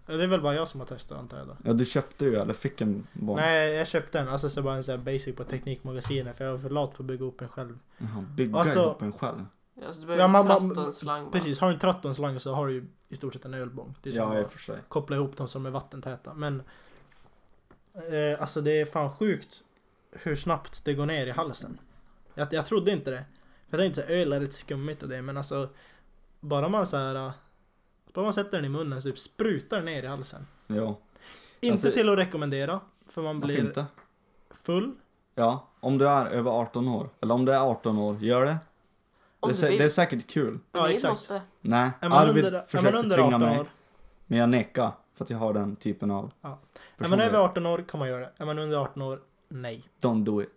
Det 0.06 0.22
är 0.22 0.26
väl 0.26 0.40
bara 0.40 0.54
jag 0.54 0.68
som 0.68 0.80
har 0.80 0.86
testat 0.86 1.18
antar 1.18 1.38
jag 1.38 1.46
då. 1.46 1.56
Ja, 1.64 1.72
du 1.72 1.84
köpte 1.84 2.24
ju 2.24 2.34
eller 2.36 2.54
fick 2.54 2.80
en 2.80 3.06
barn. 3.12 3.36
Nej, 3.36 3.74
jag 3.74 3.88
köpte 3.88 4.18
den. 4.18 4.28
Alltså 4.28 4.48
så 4.50 4.62
bara 4.62 4.74
en 4.74 4.84
sån 4.84 4.92
här 4.98 5.04
basic 5.04 5.36
på 5.36 5.44
Teknikmagasinet 5.44 6.36
för 6.36 6.44
jag 6.44 6.52
var 6.52 6.58
för 6.58 6.70
lat 6.70 6.94
för 6.96 7.02
att 7.02 7.06
bygga 7.06 7.24
upp 7.24 7.40
en 7.40 7.48
själv. 7.48 7.78
Jaha, 7.98 8.24
bygga 8.36 8.58
Alltså- 8.58 8.78
ihop 8.82 9.02
en 9.02 9.12
själv. 9.12 9.44
Ja, 9.74 9.82
så 9.92 10.00
du 10.00 10.00
Ja, 10.00 10.06
behöver 10.06 10.28
man- 10.28 10.46
ja, 10.46 10.60
man- 10.60 10.86
en 10.86 10.94
slang. 10.94 11.30
Precis, 11.30 11.58
har 11.60 11.68
du 11.68 11.74
en 11.74 11.80
trattonslang 11.80 12.40
så 12.40 12.54
har 12.54 12.66
du 12.66 12.72
ju 12.72 12.84
i 13.08 13.16
stort 13.16 13.32
sett 13.34 13.44
en 13.44 13.54
ölbång. 13.54 13.94
Det 14.02 14.10
är 14.10 14.14
Ja, 14.14 14.40
i 14.40 14.44
och 14.44 14.52
för 14.52 14.58
sig. 14.58 14.78
koppla 14.88 15.16
ihop 15.16 15.36
dem 15.36 15.48
som 15.48 15.66
är 15.66 15.70
vattentäta. 15.70 16.34
Men 16.34 16.62
eh, 17.94 18.40
alltså 18.40 18.60
det 18.60 18.80
är 18.80 18.84
fan 18.84 19.10
sjukt 19.12 19.62
hur 20.12 20.36
snabbt 20.36 20.84
det 20.84 20.94
går 20.94 21.06
ner 21.06 21.26
i 21.26 21.30
halsen. 21.30 21.78
Jag, 22.34 22.48
jag 22.52 22.66
trodde 22.66 22.90
inte 22.92 23.10
det. 23.10 23.24
Jag 23.70 23.80
tänkte 23.80 24.00
så 24.02 24.06
här, 24.08 24.14
öl 24.14 24.32
är 24.32 24.40
lite 24.40 24.52
skummigt 24.54 25.02
och 25.02 25.08
det 25.08 25.22
men 25.22 25.36
alltså 25.36 25.68
bara 26.40 26.68
man 26.68 26.86
så 26.86 26.96
här 26.96 27.14
eh, 27.14 27.32
bara 28.12 28.22
man 28.24 28.32
sätter 28.32 28.56
den 28.58 28.64
i 28.64 28.68
munnen 28.68 29.02
så 29.02 29.08
typ 29.08 29.18
sprutar 29.18 29.76
den 29.76 29.84
ner 29.86 30.02
i 30.02 30.06
halsen. 30.06 30.46
Ja. 30.66 30.98
Inte 31.60 31.72
Alltså- 31.72 31.90
till 31.90 32.08
att 32.08 32.18
rekommendera 32.18 32.80
för 33.08 33.22
man 33.22 33.40
blir 33.40 33.58
inte? 33.60 33.86
full. 34.50 34.94
Ja, 35.34 35.68
om 35.80 35.98
du 35.98 36.08
är 36.08 36.26
över 36.26 36.50
18 36.50 36.88
år. 36.88 37.08
Eller 37.20 37.34
om 37.34 37.44
du 37.44 37.52
är 37.52 37.58
18 37.60 37.98
år, 37.98 38.18
gör 38.22 38.44
det. 38.44 38.56
Om 39.40 39.52
det, 39.52 39.62
är, 39.62 39.68
vill. 39.68 39.78
det 39.78 39.84
är 39.84 39.88
säkert 39.88 40.26
kul. 40.30 40.58
Ja, 40.72 40.90
exakt. 40.90 41.30
Nej, 41.60 41.90
Arvid 42.00 42.44
under, 42.44 42.60
försökte 42.66 43.02
tvinga 43.02 43.26
18 43.26 43.40
mig. 43.40 43.58
år 43.60 43.66
Men 44.26 44.38
jag 44.38 44.48
nekar. 44.48 44.92
För 45.14 45.24
att 45.24 45.30
jag 45.30 45.38
har 45.38 45.52
den 45.52 45.76
typen 45.76 46.10
av 46.10 46.30
Ja. 46.40 46.58
Är 46.98 47.08
man 47.08 47.20
över 47.20 47.38
18 47.38 47.66
år 47.66 47.84
kan 47.88 48.00
man 48.00 48.08
göra 48.08 48.20
det. 48.20 48.30
Är 48.36 48.46
man 48.46 48.58
under 48.58 48.76
18 48.76 49.02
år, 49.02 49.20
nej. 49.48 49.82
Don't 50.00 50.24
do 50.24 50.42
it. 50.42 50.48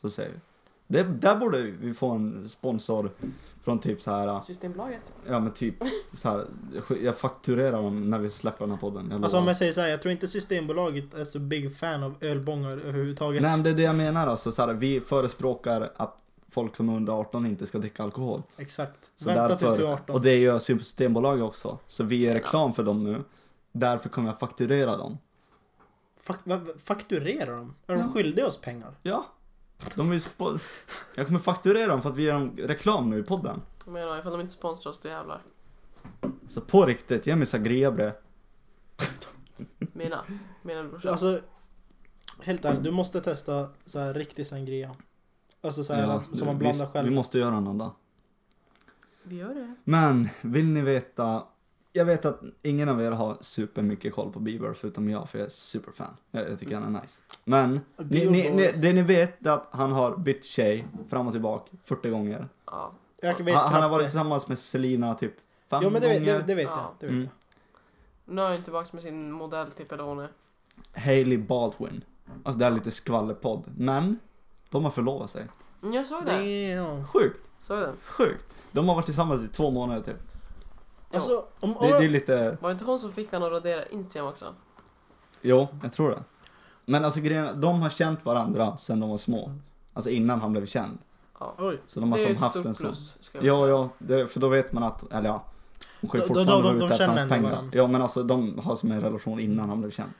Så 0.00 0.10
säger 0.10 0.30
vi. 0.30 0.36
Det, 0.86 1.02
där 1.02 1.36
borde 1.36 1.62
vi 1.62 1.94
få 1.94 2.10
en 2.10 2.48
sponsor 2.48 3.10
från 3.64 3.78
typ 3.78 4.02
så 4.02 4.10
här. 4.10 4.40
Systembolaget. 4.40 5.12
Ja 5.26 5.40
men 5.40 5.52
typ 5.52 5.74
så 6.18 6.28
här. 6.28 6.46
Jag 7.02 7.18
fakturerar 7.18 7.72
dem 7.72 8.10
när 8.10 8.18
vi 8.18 8.30
släpper 8.30 8.60
den 8.60 8.70
här 8.70 8.78
podden. 8.78 9.08
Jag 9.10 9.22
Alltså 9.22 9.38
om 9.38 9.46
jag 9.46 9.56
säger 9.56 9.72
så 9.72 9.80
här, 9.80 9.88
jag 9.88 10.02
tror 10.02 10.12
inte 10.12 10.28
Systembolaget 10.28 11.14
är 11.14 11.24
så 11.24 11.38
big 11.38 11.76
fan 11.76 12.02
av 12.02 12.14
ölbångar 12.20 12.70
överhuvudtaget. 12.70 13.42
Nej 13.42 13.50
men 13.50 13.62
det 13.62 13.70
är 13.70 13.74
det 13.74 13.82
jag 13.82 13.96
menar 13.96 14.26
alltså. 14.26 14.52
Så 14.52 14.66
här, 14.66 14.74
vi 14.74 15.00
förespråkar 15.00 15.92
att 15.96 16.16
folk 16.48 16.76
som 16.76 16.88
är 16.88 16.96
under 16.96 17.12
18 17.12 17.46
inte 17.46 17.66
ska 17.66 17.78
dricka 17.78 18.02
alkohol. 18.02 18.42
Exakt. 18.56 19.12
Så 19.16 19.24
Vänta 19.24 19.48
därför, 19.48 19.56
tills 19.56 19.78
du 19.78 19.86
är 19.86 19.92
18. 19.92 20.16
Och 20.16 20.22
det 20.22 20.36
gör 20.36 20.58
Systembolaget 20.58 21.44
också. 21.44 21.78
Så 21.86 22.04
vi 22.04 22.26
är 22.26 22.34
reklam 22.34 22.74
för 22.74 22.82
dem 22.82 23.04
nu. 23.04 23.22
Därför 23.76 24.08
kommer 24.08 24.28
jag 24.28 24.38
fakturera 24.38 24.96
dem. 24.96 25.18
Fak 26.20 26.38
va- 26.44 26.56
va- 26.56 26.72
fakturerar 26.78 27.56
de? 27.56 27.74
Är 27.86 27.94
de 27.94 28.00
Ja. 28.00 28.08
skyldiga 28.08 28.46
oss 28.46 28.60
pengar? 28.60 28.94
Ja. 29.02 29.26
De 29.96 30.12
spo- 30.12 30.60
jag 31.14 31.26
kommer 31.26 31.38
fakturera 31.40 31.86
dem 31.86 32.02
för 32.02 32.10
att 32.10 32.16
vi 32.16 32.22
gör 32.22 32.32
dem 32.34 32.56
reklam 32.58 33.10
nu 33.10 33.18
i 33.18 33.22
podden. 33.22 33.62
Jag 33.84 33.92
menar, 33.92 34.18
ifall 34.18 34.32
de 34.32 34.40
inte 34.40 34.52
sponsrar 34.52 34.92
oss, 34.92 34.98
då 35.00 35.08
jävlar. 35.08 35.42
Så 36.48 36.60
på 36.60 36.86
riktigt, 36.86 37.26
ge 37.26 37.36
mig 37.36 37.46
sagriabre. 37.46 38.12
Mina. 39.78 40.24
Mina 40.62 40.84
brorsan. 40.84 41.10
Alltså, 41.12 41.38
helt 42.42 42.64
ärligt, 42.64 42.84
du 42.84 42.90
måste 42.90 43.20
testa 43.20 43.68
så 43.86 43.98
här 43.98 44.14
riktig 44.14 44.46
sangria. 44.46 44.96
Alltså 45.60 45.84
så 45.84 45.94
här, 45.94 46.02
Ja, 46.02 46.24
som 46.36 46.46
man 46.46 46.54
vi, 46.58 46.58
blandar 46.58 46.86
vi 46.86 46.92
själv. 46.92 47.12
måste 47.12 47.38
göra 47.38 47.60
någon 47.60 47.78
dag. 47.78 47.92
Vi 49.22 49.36
gör 49.36 49.54
det. 49.54 49.74
Men, 49.84 50.28
vill 50.42 50.64
ni 50.66 50.82
veta? 50.82 51.42
Jag 51.96 52.04
vet 52.04 52.24
att 52.24 52.40
ingen 52.62 52.88
av 52.88 53.00
er 53.02 53.10
har 53.10 53.36
supermycket 53.40 54.14
koll 54.14 54.32
på 54.32 54.40
Bieber 54.40 54.72
förutom 54.72 55.10
jag, 55.10 55.28
för 55.28 55.38
jag 55.38 55.46
är 55.46 55.50
superfan. 55.50 56.16
Jag, 56.30 56.50
jag 56.50 56.58
tycker 56.58 56.74
han 56.80 56.96
är 56.96 57.00
nice. 57.00 57.20
Men, 57.44 57.80
ni, 57.96 58.30
ni, 58.30 58.50
ni, 58.50 58.72
det 58.72 58.92
ni 58.92 59.02
vet 59.02 59.46
är 59.46 59.50
att 59.50 59.68
han 59.70 59.92
har 59.92 60.16
bytt 60.16 60.44
tjej 60.44 60.86
fram 61.08 61.26
och 61.26 61.32
tillbaka 61.32 61.70
40 61.84 62.10
gånger. 62.10 62.48
Ja. 62.66 62.92
Jag 63.22 63.40
vet 63.44 63.54
Han, 63.54 63.72
han 63.72 63.82
har 63.82 63.88
varit 63.88 64.04
det. 64.04 64.10
tillsammans 64.10 64.48
med 64.48 64.58
Selina 64.58 65.14
typ 65.14 65.34
fem 65.70 65.80
Jo 65.82 65.90
men 65.90 66.02
det 66.02 66.08
vet, 66.08 66.18
gånger. 66.18 66.34
det, 66.34 66.42
det 66.46 66.54
vet 66.54 66.64
Ja. 66.64 66.70
jag. 66.76 66.94
Det 67.00 67.06
vet 67.06 67.12
Mm. 67.12 67.28
jag. 68.26 68.34
Nu 68.34 68.42
är 68.42 68.48
han 68.48 68.62
tillbaka 68.62 68.88
med 68.92 69.02
sin 69.02 69.32
modell 69.32 69.72
typ, 69.72 69.92
eller 69.92 70.04
hon 70.04 70.18
är. 70.20 70.28
Hailey 70.94 71.38
Baldwin. 71.38 72.04
Alltså 72.44 72.58
det 72.58 72.66
är 72.66 72.70
lite 72.70 72.90
skvallerpodd. 72.90 73.64
Men, 73.76 74.18
de 74.70 74.84
har 74.84 74.90
förlovat 74.90 75.30
sig. 75.30 75.46
Mm, 75.82 75.94
Jag 75.94 76.06
såg 76.06 76.24
det. 76.26 77.04
Sjukt, 77.12 77.40
Såg 77.60 77.78
det. 77.78 77.92
sjukt. 78.04 78.44
De 78.72 78.88
har 78.88 78.94
varit 78.94 79.06
tillsammans 79.06 79.42
i 79.42 79.48
två 79.48 79.70
månader 79.70 80.02
typ. 80.02 80.20
Alltså, 81.14 81.44
om, 81.60 81.76
Det, 81.80 81.86
det 81.98 82.04
är 82.04 82.08
lite, 82.08 82.56
Var 82.60 82.68
det 82.68 82.72
inte 82.72 82.84
hon 82.84 82.98
som 83.00 83.12
fick 83.12 83.32
han 83.32 83.42
att 83.42 83.52
radera 83.52 83.86
Instagram 83.86 84.28
också? 84.28 84.54
jo, 85.42 85.68
jag 85.82 85.92
tror 85.92 86.10
det. 86.10 86.22
Men 86.84 87.04
alltså 87.04 87.20
grejen, 87.20 87.60
de 87.60 87.82
har 87.82 87.90
känt 87.90 88.24
varandra 88.24 88.76
sedan 88.76 89.00
de 89.00 89.10
var 89.10 89.16
små. 89.16 89.52
Alltså 89.92 90.10
innan 90.10 90.40
han 90.40 90.52
blev 90.52 90.66
känd. 90.66 90.98
Ja. 91.40 91.54
Oj. 91.58 91.78
Så 91.88 92.00
de 92.00 92.12
har 92.12 92.18
Det 92.18 92.24
är 92.24 92.26
som 92.26 92.36
ett 92.36 92.40
haft 92.42 92.52
stort 92.52 92.66
en 92.66 92.74
sån. 92.74 92.86
plus, 92.86 93.18
ska 93.20 93.38
jag 93.38 93.46
Ja, 93.46 93.54
säga. 93.64 93.68
ja, 93.68 93.88
det, 93.98 94.26
för 94.28 94.40
då 94.40 94.48
vet 94.48 94.72
man 94.72 94.82
att, 94.82 95.12
eller 95.12 95.28
ja. 95.28 95.44
Hon 96.00 96.10
kan 96.10 96.20
ju 96.20 96.26
De- 96.26 96.28
fortfarande 96.34 96.52
de- 96.52 96.56
de- 96.56 96.62
vara 96.62 96.72
de 96.72 96.76
ute 96.76 96.84
efter 96.86 96.96
känner 97.06 97.08
hans 97.18 97.20
ändå 97.22 97.34
pengar. 97.34 97.50
varandra. 97.50 97.76
Ja, 97.78 97.86
men 97.86 98.02
alltså 98.02 98.22
de 98.22 98.58
har 98.58 98.76
som 98.76 98.90
en 98.92 99.00
relation 99.00 99.40
innan 99.40 99.68
han 99.68 99.80
blev 99.80 99.90
känd. 99.90 100.10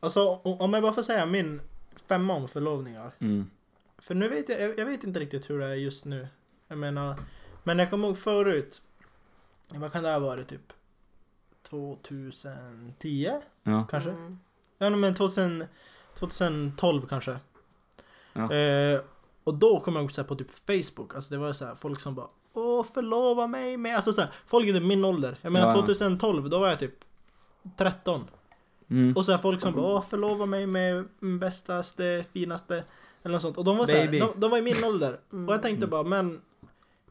Alltså 0.00 0.28
om 0.42 0.60
om 0.60 0.72
jag 0.72 0.82
bara 0.82 0.92
får 0.92 1.02
säga 1.02 1.26
min 1.26 1.60
femma 2.08 2.34
om 2.34 2.48
förlovningar. 2.48 3.10
Mm. 3.18 3.50
För 3.98 4.14
nu 4.14 4.28
vet 4.28 4.48
jag, 4.48 4.60
jag 4.60 4.78
jag 4.78 4.86
vet 4.86 5.04
inte 5.04 5.20
riktigt 5.20 5.50
hur 5.50 5.58
det 5.58 5.66
är 5.66 5.74
just 5.74 6.04
nu. 6.04 6.28
Jag 6.68 6.78
menar, 6.78 7.14
men 7.64 7.78
jag 7.78 7.90
kommer 7.90 8.08
ihåg 8.08 8.18
förut. 8.18 8.82
Vad 9.68 9.92
kan 9.92 10.02
det 10.02 10.10
ha 10.10 10.18
varit 10.18 10.48
typ? 10.48 10.72
2010 11.62 13.30
Ja. 13.62 13.86
kanske? 13.90 14.10
Mm. 14.10 14.38
Ja 14.78 14.90
men 14.90 15.14
2000, 15.14 15.64
2012 16.14 17.06
kanske. 17.06 17.38
Ja. 18.32 18.52
Eh, 18.52 19.00
och 19.44 19.54
då 19.54 19.80
kom 19.80 19.94
jag 19.94 20.02
ihåg 20.02 20.12
så 20.12 20.20
här 20.20 20.28
på 20.28 20.34
typ 20.36 20.50
Facebook, 20.50 21.14
alltså 21.14 21.34
det 21.34 21.38
var 21.38 21.52
så 21.52 21.64
här 21.64 21.74
folk 21.74 22.00
som 22.00 22.14
bara 22.14 22.26
Åh 22.52 22.84
förlova 22.84 23.46
mig 23.46 23.76
med, 23.76 23.96
alltså 23.96 24.12
så 24.12 24.20
här, 24.20 24.30
folk 24.46 24.68
i 24.68 24.72
typ 24.72 24.82
min 24.82 25.04
ålder. 25.04 25.38
Jag 25.42 25.52
menar 25.52 25.66
Ja, 25.66 25.76
ja. 25.76 25.86
2012, 25.86 26.50
då 26.50 26.58
var 26.58 26.68
jag 26.68 26.78
typ 26.78 27.04
13. 27.76 28.24
Mm. 28.88 29.16
Och 29.16 29.24
så 29.24 29.32
här 29.32 29.38
folk 29.38 29.60
som 29.60 29.72
bara 29.74 29.86
Åh 29.86 30.02
förlova 30.02 30.46
mig 30.46 30.66
med 30.66 31.08
bästaste, 31.20 32.24
finaste 32.32 32.84
Eller 33.22 33.32
något 33.32 33.42
sånt. 33.42 33.58
Och 33.58 33.64
de 33.64 33.76
var 33.76 33.86
så 33.86 33.92
här, 33.96 34.06
de, 34.06 34.32
de 34.36 34.50
var 34.50 34.58
i 34.58 34.62
min 34.62 34.84
ålder. 34.84 35.20
Mm. 35.32 35.48
Och 35.48 35.54
jag 35.54 35.62
tänkte 35.62 35.86
bara 35.86 36.02
men 36.02 36.40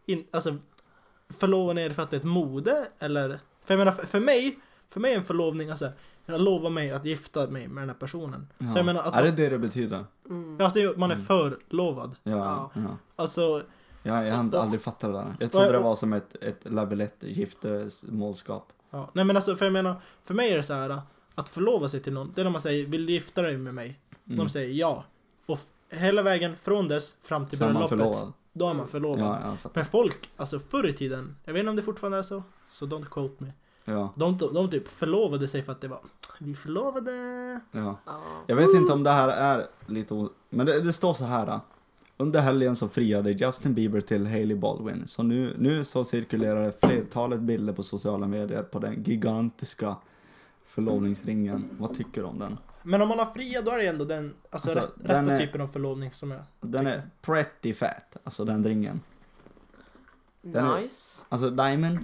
in, 0.06 0.26
Alltså 0.32 0.58
Förlovar 1.30 1.74
ni 1.74 1.82
er 1.82 1.90
för 1.90 2.04
att 2.04 2.10
det 2.12 2.16
är 2.16 2.20
ett 2.20 2.24
mode? 2.26 2.88
Eller? 3.00 3.40
För 3.64 3.74
jag 3.74 3.78
menar 3.78 3.92
för, 3.92 4.08
för 4.08 4.20
mig 4.20 4.60
För 4.90 5.00
mig 5.00 5.14
är 5.14 5.18
en 5.18 5.24
förlovning 5.24 5.70
alltså 5.70 5.90
Jag 6.26 6.42
lovar 6.42 6.70
mig 6.70 6.92
att 6.92 7.06
gifta 7.06 7.48
mig 7.48 7.68
med 7.68 7.82
den 7.82 7.90
här 7.90 7.96
personen. 7.96 8.48
Ja. 8.58 8.72
Så 8.72 8.78
jag 8.78 8.86
menar 8.86 9.04
att 9.04 9.16
är 9.16 9.24
det 9.24 9.32
det 9.32 9.50
det 9.50 9.58
betyder? 9.60 10.06
Mm. 10.30 10.62
Alltså 10.62 10.80
man 10.98 11.12
är 11.12 11.16
Mm. 11.16 11.26
förlovad. 11.26 12.16
Ja. 12.24 12.32
Ja. 12.38 12.72
ja. 12.74 12.98
Alltså 13.16 13.64
Ja, 14.04 14.26
jag 14.26 14.36
har 14.36 14.56
aldrig 14.56 14.82
fattat 14.82 15.12
det 15.12 15.18
där. 15.18 15.36
Jag 15.40 15.52
trodde 15.52 15.72
det 15.72 15.80
var 15.80 15.96
som 15.96 16.14
ett, 16.14 16.36
ett 16.42 16.66
level 16.66 17.02
1 17.02 17.16
giftermålskap. 17.20 18.74
Ja, 18.92 19.10
nej 19.14 19.26
men 19.26 19.36
alltså 19.36 19.56
för 19.56 19.66
jag 19.66 19.74
menar, 19.74 19.96
för 20.24 20.34
mig 20.34 20.52
är 20.52 20.58
det 20.58 20.64
så 20.64 20.74
här 20.74 21.02
att 21.36 21.50
förlova 21.50 21.90
sig 21.90 22.00
till 22.00 22.14
någon, 22.14 22.32
det 22.36 22.42
är 22.42 22.44
när 22.44 22.52
man 22.52 22.62
säger 22.62 22.86
vill 22.86 23.06
du 23.06 23.14
gifta 23.14 23.42
dig 23.42 23.58
med 23.58 23.74
mig? 23.74 24.00
Mm. 24.26 24.38
De 24.38 24.50
säger 24.50 24.74
ja. 24.74 25.04
Och 25.46 25.60
hela 25.90 26.22
vägen 26.22 26.56
från 26.56 26.88
dess 26.88 27.16
fram 27.24 27.48
till 27.48 27.60
bröllopet. 27.60 28.24
Då 28.58 28.70
är 28.70 28.74
man 28.74 28.88
förlovad. 28.88 29.58
Ja. 29.64 29.70
Men 29.74 29.86
folk, 29.86 30.30
alltså 30.38 30.60
förr 30.60 30.88
i 30.88 30.94
tiden, 30.94 31.36
jag 31.46 31.54
vet 31.54 31.60
inte 31.60 31.70
om 31.70 31.76
det 31.76 31.82
fortfarande 31.82 32.18
är 32.18 32.24
så, 32.24 32.44
så 32.72 32.86
don't 32.86 33.06
quote 33.06 33.44
me. 33.44 33.50
Ja, 33.86 34.14
De, 34.16 34.38
de 34.38 34.70
typ 34.70 34.88
förlovade 34.88 35.48
sig 35.48 35.62
för 35.62 35.72
att 35.72 35.82
det 35.82 35.88
var, 35.88 36.00
vi 36.40 36.56
förlovade. 36.56 37.12
ja. 37.72 38.00
Ja. 38.06 38.20
Jag 38.48 38.56
vet 38.56 38.74
inte 38.74 38.94
om 38.94 39.04
det 39.04 39.10
här 39.12 39.28
är 39.28 39.68
lite 39.86 40.28
Men 40.50 40.66
det, 40.66 40.82
det 40.82 40.94
står 40.94 41.14
så 41.14 41.26
här. 41.26 41.60
Under 42.18 42.42
helgen 42.42 42.76
så 42.76 42.90
friade 42.90 43.32
Justin 43.32 43.74
Bieber 43.74 44.02
till 44.02 44.28
Hailey 44.28 44.58
Baldwin. 44.58 45.04
Så 45.08 45.24
nu, 45.24 45.56
nu 45.58 45.84
så 45.84 46.06
cirkulerar 46.06 46.62
det 46.66 46.74
flertalet 46.88 47.40
bilder 47.40 47.74
på 47.74 47.84
sociala 47.84 48.28
medier 48.28 48.64
på 48.64 48.80
den 48.80 49.04
gigantiska 49.04 49.96
förlovningsringen. 50.66 51.70
Vad 51.80 51.98
tycker 51.98 52.22
du 52.22 52.28
om 52.28 52.40
den? 52.40 52.58
Men 52.88 53.02
om 53.02 53.08
man 53.10 53.20
har 53.20 53.26
fria 53.34 53.62
då 53.62 53.72
är 53.72 53.78
det 53.78 53.88
ändå 53.88 54.06
den, 54.06 54.34
alltså, 54.50 54.70
Alltså, 54.70 54.84
rätt, 54.86 54.94
den 54.96 55.26
rätta 55.26 55.32
är- 55.42 55.46
typen 55.46 55.62
av 55.62 55.68
förlovning 55.68 56.12
som 56.12 56.32
jag 56.32 56.42
Den 56.62 56.88
är 56.88 57.10
pretty 57.22 57.74
fat, 57.74 58.18
alltså 58.24 58.46
den 58.46 58.64
ringen. 58.64 59.02
Den 60.42 60.66
är- 60.66 60.82
Nice. 60.82 61.24
Alltså 61.30 61.50
diamond. 61.50 62.00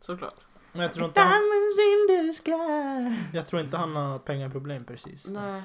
Såklart. 0.00 0.40
Men 0.72 0.82
jag 0.82 0.92
tror 0.92 1.06
inte 1.06 1.20
han, 1.20 1.30
Diamonds 1.30 1.78
in 1.78 2.08
the 2.36 2.42
sky. 2.42 3.36
jag 3.36 3.46
tror 3.46 3.62
inte 3.62 3.76
han 3.76 3.96
har 3.96 4.18
pengaproblem 4.18 4.84
precis. 4.84 5.26
Nej. 5.28 5.62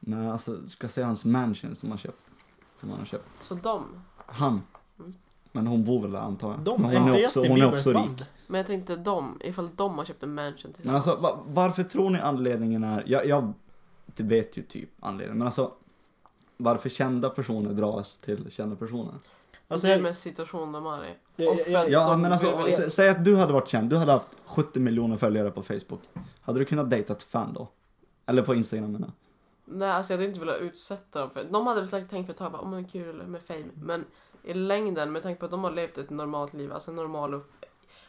Nej, 0.00 0.28
alltså 0.28 0.68
ska 0.68 0.88
se 0.88 1.02
hans 1.02 1.24
mansion 1.24 1.76
som 1.76 1.88
han 1.88 1.98
köpt. 1.98 2.30
Som 2.80 2.90
han 2.90 2.98
har 2.98 3.06
köpt. 3.06 3.28
Så 3.40 3.54
de. 3.54 3.84
Han. 4.26 4.62
Mm. 4.98 5.14
Men 5.52 5.66
hon 5.66 5.84
bor 5.84 6.02
väl 6.02 6.12
där 6.12 6.18
antar 6.20 6.50
jag. 6.50 6.60
De, 6.60 6.82
Men 6.82 6.90
är 6.90 6.98
hon 6.98 7.08
inte 7.08 7.20
är 7.22 7.26
också, 7.26 7.40
hon 7.48 7.60
är 7.62 7.74
också 7.74 7.92
rik. 7.92 8.22
Men 8.46 8.58
jag 8.58 8.66
tänkte 8.66 8.96
de, 8.96 9.38
ifall 9.44 9.70
de 9.76 9.98
har 9.98 10.04
köpt 10.04 10.22
en 10.22 10.34
mansion 10.34 10.60
Men 10.64 10.72
tillsammans. 10.72 11.06
alltså 11.08 11.22
va, 11.22 11.38
varför 11.46 11.82
tror 11.82 12.10
ni 12.10 12.18
anledningen 12.20 12.84
är, 12.84 13.04
jag, 13.06 13.26
jag 13.26 13.52
vet 14.16 14.56
ju 14.56 14.62
typ 14.62 14.90
anledningen, 15.00 15.38
men 15.38 15.46
alltså 15.46 15.72
varför 16.56 16.88
kända 16.88 17.30
personer 17.30 17.72
dras 17.72 18.18
till 18.18 18.50
kända 18.50 18.76
personer? 18.76 19.14
Alltså, 19.68 19.86
det 19.86 19.92
är 19.92 19.96
jag, 19.96 20.02
med 20.02 20.16
situation 20.16 20.72
de 20.72 20.86
är 20.86 21.04
i. 21.04 21.14
Och 21.48 21.90
Ja 21.90 22.10
de 22.10 22.20
men 22.20 22.32
alltså, 22.32 22.46
sä- 22.46 22.88
säg 22.88 23.08
att 23.08 23.24
du 23.24 23.36
hade 23.36 23.52
varit 23.52 23.68
känd, 23.68 23.90
du 23.90 23.96
hade 23.96 24.12
haft 24.12 24.26
70 24.44 24.80
miljoner 24.80 25.16
följare 25.16 25.50
på 25.50 25.62
Facebook. 25.62 26.00
Hade 26.40 26.58
du 26.58 26.64
kunnat 26.64 26.90
dejta 26.90 27.12
ett 27.12 27.22
fan 27.22 27.52
då? 27.52 27.68
Eller 28.26 28.42
på 28.42 28.54
Instagram 28.54 28.92
menar. 28.92 29.12
Nej, 29.64 29.90
alltså 29.90 30.12
jag 30.12 30.18
hade 30.18 30.28
inte 30.28 30.40
velat 30.40 30.60
utsätta 30.60 31.20
dem 31.20 31.30
för 31.30 31.44
De 31.44 31.66
hade 31.66 31.80
väl 31.80 31.88
säkert 31.88 32.10
tänkt 32.10 32.26
för 32.26 32.32
ett 32.32 32.38
tag, 32.38 32.52
bara, 32.52 32.62
oh, 32.62 32.70
men 32.70 32.84
kul 32.84 33.26
med 33.26 33.42
fame. 33.42 33.70
Men 33.74 34.04
i 34.44 34.54
längden, 34.54 35.12
med 35.12 35.22
tanke 35.22 35.38
på 35.38 35.44
att 35.44 35.50
de 35.50 35.64
har 35.64 35.70
levt 35.70 35.98
ett 35.98 36.10
normalt 36.10 36.52
liv, 36.52 36.72
alltså 36.72 36.90
en 36.90 36.96
normal 36.96 37.34
upp... 37.34 37.52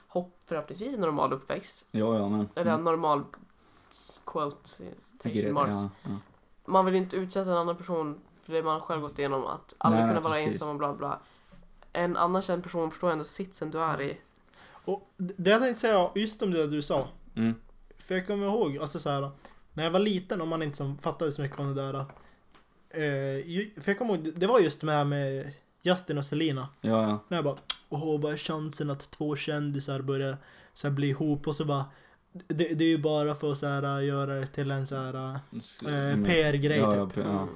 Hopp, 0.08 0.38
förhoppningsvis 0.46 0.94
en 0.94 1.02
normal 1.02 1.34
uppväxt. 1.34 1.86
Ja, 1.92 2.18
ja, 2.18 2.30
men... 2.30 2.50
Eller 2.56 2.72
en 2.72 2.84
normal 2.84 3.24
quote, 4.26 4.70
Gre- 5.24 5.32
quotation 5.32 5.54
marks. 5.54 5.74
ja, 5.74 5.90
ja. 6.04 6.18
Man 6.66 6.86
vill 6.86 6.96
inte 6.96 7.16
utsätta 7.16 7.52
en 7.52 7.58
annan 7.58 7.78
person 7.78 8.20
för 8.44 8.54
det 8.54 8.64
man 8.64 8.82
själv 8.82 9.02
gått 9.02 9.20
igenom, 9.20 9.46
att 9.46 9.76
aldrig 9.78 10.02
Nej, 10.04 10.10
kunna 10.10 10.20
vara 10.22 10.34
precis. 10.34 10.48
ensam 10.52 10.70
och 10.70 10.76
bla 10.76 10.94
bla. 10.94 11.20
En 11.94 12.18
annan 12.18 12.42
känd 12.42 12.64
person 12.64 12.92
förstår 12.92 13.12
ändå 13.12 13.24
sitsen 13.24 13.72
du 13.72 13.80
är 13.80 14.02
i. 14.02 14.18
Och 14.86 15.10
det 15.18 15.50
jag 15.52 15.62
tänkte 15.62 15.80
säga 15.82 16.10
just 16.16 16.42
om 16.42 16.52
det 16.52 16.68
du 16.68 16.82
sa. 16.82 17.08
Mm. 17.36 17.56
För 17.98 18.16
jag 18.16 18.28
kommer 18.28 18.46
ihåg, 18.46 18.78
alltså 18.78 19.00
så 19.00 19.10
här, 19.10 19.32
när 19.74 19.84
jag 19.84 19.92
var 19.92 20.00
liten, 20.00 20.42
om 20.42 20.50
man 20.50 20.64
inte 20.64 20.78
som 20.78 20.98
fattade 20.98 21.32
så 21.32 21.42
mycket 21.42 21.60
om 21.60 21.76
det 21.76 21.92
där. 21.92 22.06
Eh, 22.90 23.82
för 23.82 23.92
jag 23.92 23.98
kommer 23.98 24.14
ihåg, 24.16 24.24
det- 24.24 24.32
det 24.32 24.48
var 24.48 24.60
just 24.60 24.84
med, 24.84 25.08
med 25.08 25.54
Justin 25.82 26.18
och 26.18 26.26
Selina. 26.26 26.68
Ja, 26.82 27.02
ja. 27.04 27.20
När 27.28 27.38
jag 27.38 27.44
bara, 27.46 27.58
åh 27.90 28.20
vad 28.22 28.34
är 28.34 28.38
chansen 28.38 28.90
att 28.90 29.12
två 29.12 29.36
kändisar 29.36 30.02
börjar 30.02 30.38
så 30.74 30.88
här, 30.88 30.96
bli 30.96 31.08
ihop 31.10 31.48
och 31.48 31.56
så 31.56 31.66
bara 31.66 31.86
det, 32.34 32.78
det 32.78 32.84
är 32.84 32.88
ju 32.90 32.98
bara 32.98 33.36
för 33.36 33.52
att 33.52 33.58
så 33.58 33.68
här, 33.68 34.00
göra 34.00 34.34
det 34.40 34.46
till 34.46 34.72
en 34.72 34.88
så 34.88 34.96
här 34.96 35.14
eh, 35.34 35.40
Mm. 35.86 36.24
PR-grej 36.24 36.78
ja, 36.78 36.96
ja, 36.96 37.06
typ. 37.10 37.18
ja. 37.18 37.24
Mm. 37.32 37.48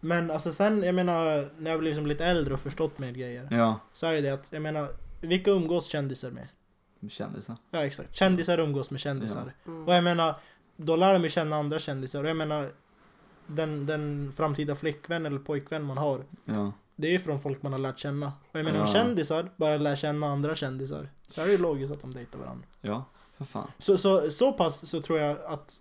Men 0.00 0.30
alltså 0.30 0.52
sen, 0.52 0.82
jag 0.82 0.94
menar, 0.94 1.50
när 1.58 1.70
jag 1.70 1.80
blev 1.80 1.90
liksom 1.90 2.06
lite 2.06 2.24
äldre 2.24 2.54
och 2.54 2.60
förstått 2.60 2.98
mer 2.98 3.12
grejer. 3.12 3.48
Ja, 3.50 3.80
Så 3.92 4.06
är 4.06 4.12
det 4.12 4.20
det 4.20 4.30
att, 4.30 4.52
jag 4.52 4.62
menar, 4.62 4.88
vilka 5.20 5.50
umgås 5.50 5.86
kändisar 5.86 6.30
med? 6.30 6.48
kändisar. 7.10 7.56
Ja 7.70 7.84
exakt, 7.84 8.16
kändisar 8.16 8.58
umgås 8.58 8.90
med 8.90 9.00
kändisar. 9.00 9.52
Mm. 9.66 9.88
Och 9.88 9.94
jag 9.94 10.04
menar, 10.04 10.34
då 10.76 10.96
lär 10.96 11.12
de 11.12 11.22
ju 11.22 11.28
känna 11.28 11.56
andra 11.56 11.78
kändisar. 11.78 12.24
Och 12.24 12.30
jag 12.30 12.36
menar, 12.36 12.70
den, 13.46 13.86
den 13.86 14.32
framtida 14.36 14.74
flickvän 14.74 15.26
eller 15.26 15.38
pojkvän 15.38 15.82
man 15.84 15.98
har, 15.98 16.24
Ja. 16.44 16.72
det 16.96 17.08
är 17.08 17.12
ju 17.12 17.18
från 17.18 17.40
folk 17.40 17.62
man 17.62 17.72
har 17.72 17.78
lärt 17.78 17.98
känna. 17.98 18.26
Och 18.52 18.58
jag 18.58 18.64
menar, 18.64 18.80
om 18.80 18.86
Ja. 18.86 18.92
kändisar 18.92 19.50
bara 19.56 19.76
lär 19.76 19.94
känna 19.94 20.26
andra 20.26 20.54
kändisar, 20.54 21.08
så 21.28 21.40
är 21.40 21.46
det 21.46 21.52
ju 21.52 21.58
logiskt 21.58 21.92
att 21.92 22.00
de 22.00 22.14
dejtar 22.14 22.38
varandra. 22.38 22.66
Ja, 22.80 23.04
för 23.38 23.44
fan. 23.44 23.70
Så, 23.78 23.96
så, 23.98 24.30
så 24.30 24.52
pass 24.52 24.86
så 24.90 25.00
tror 25.00 25.18
jag 25.18 25.36
att 25.46 25.80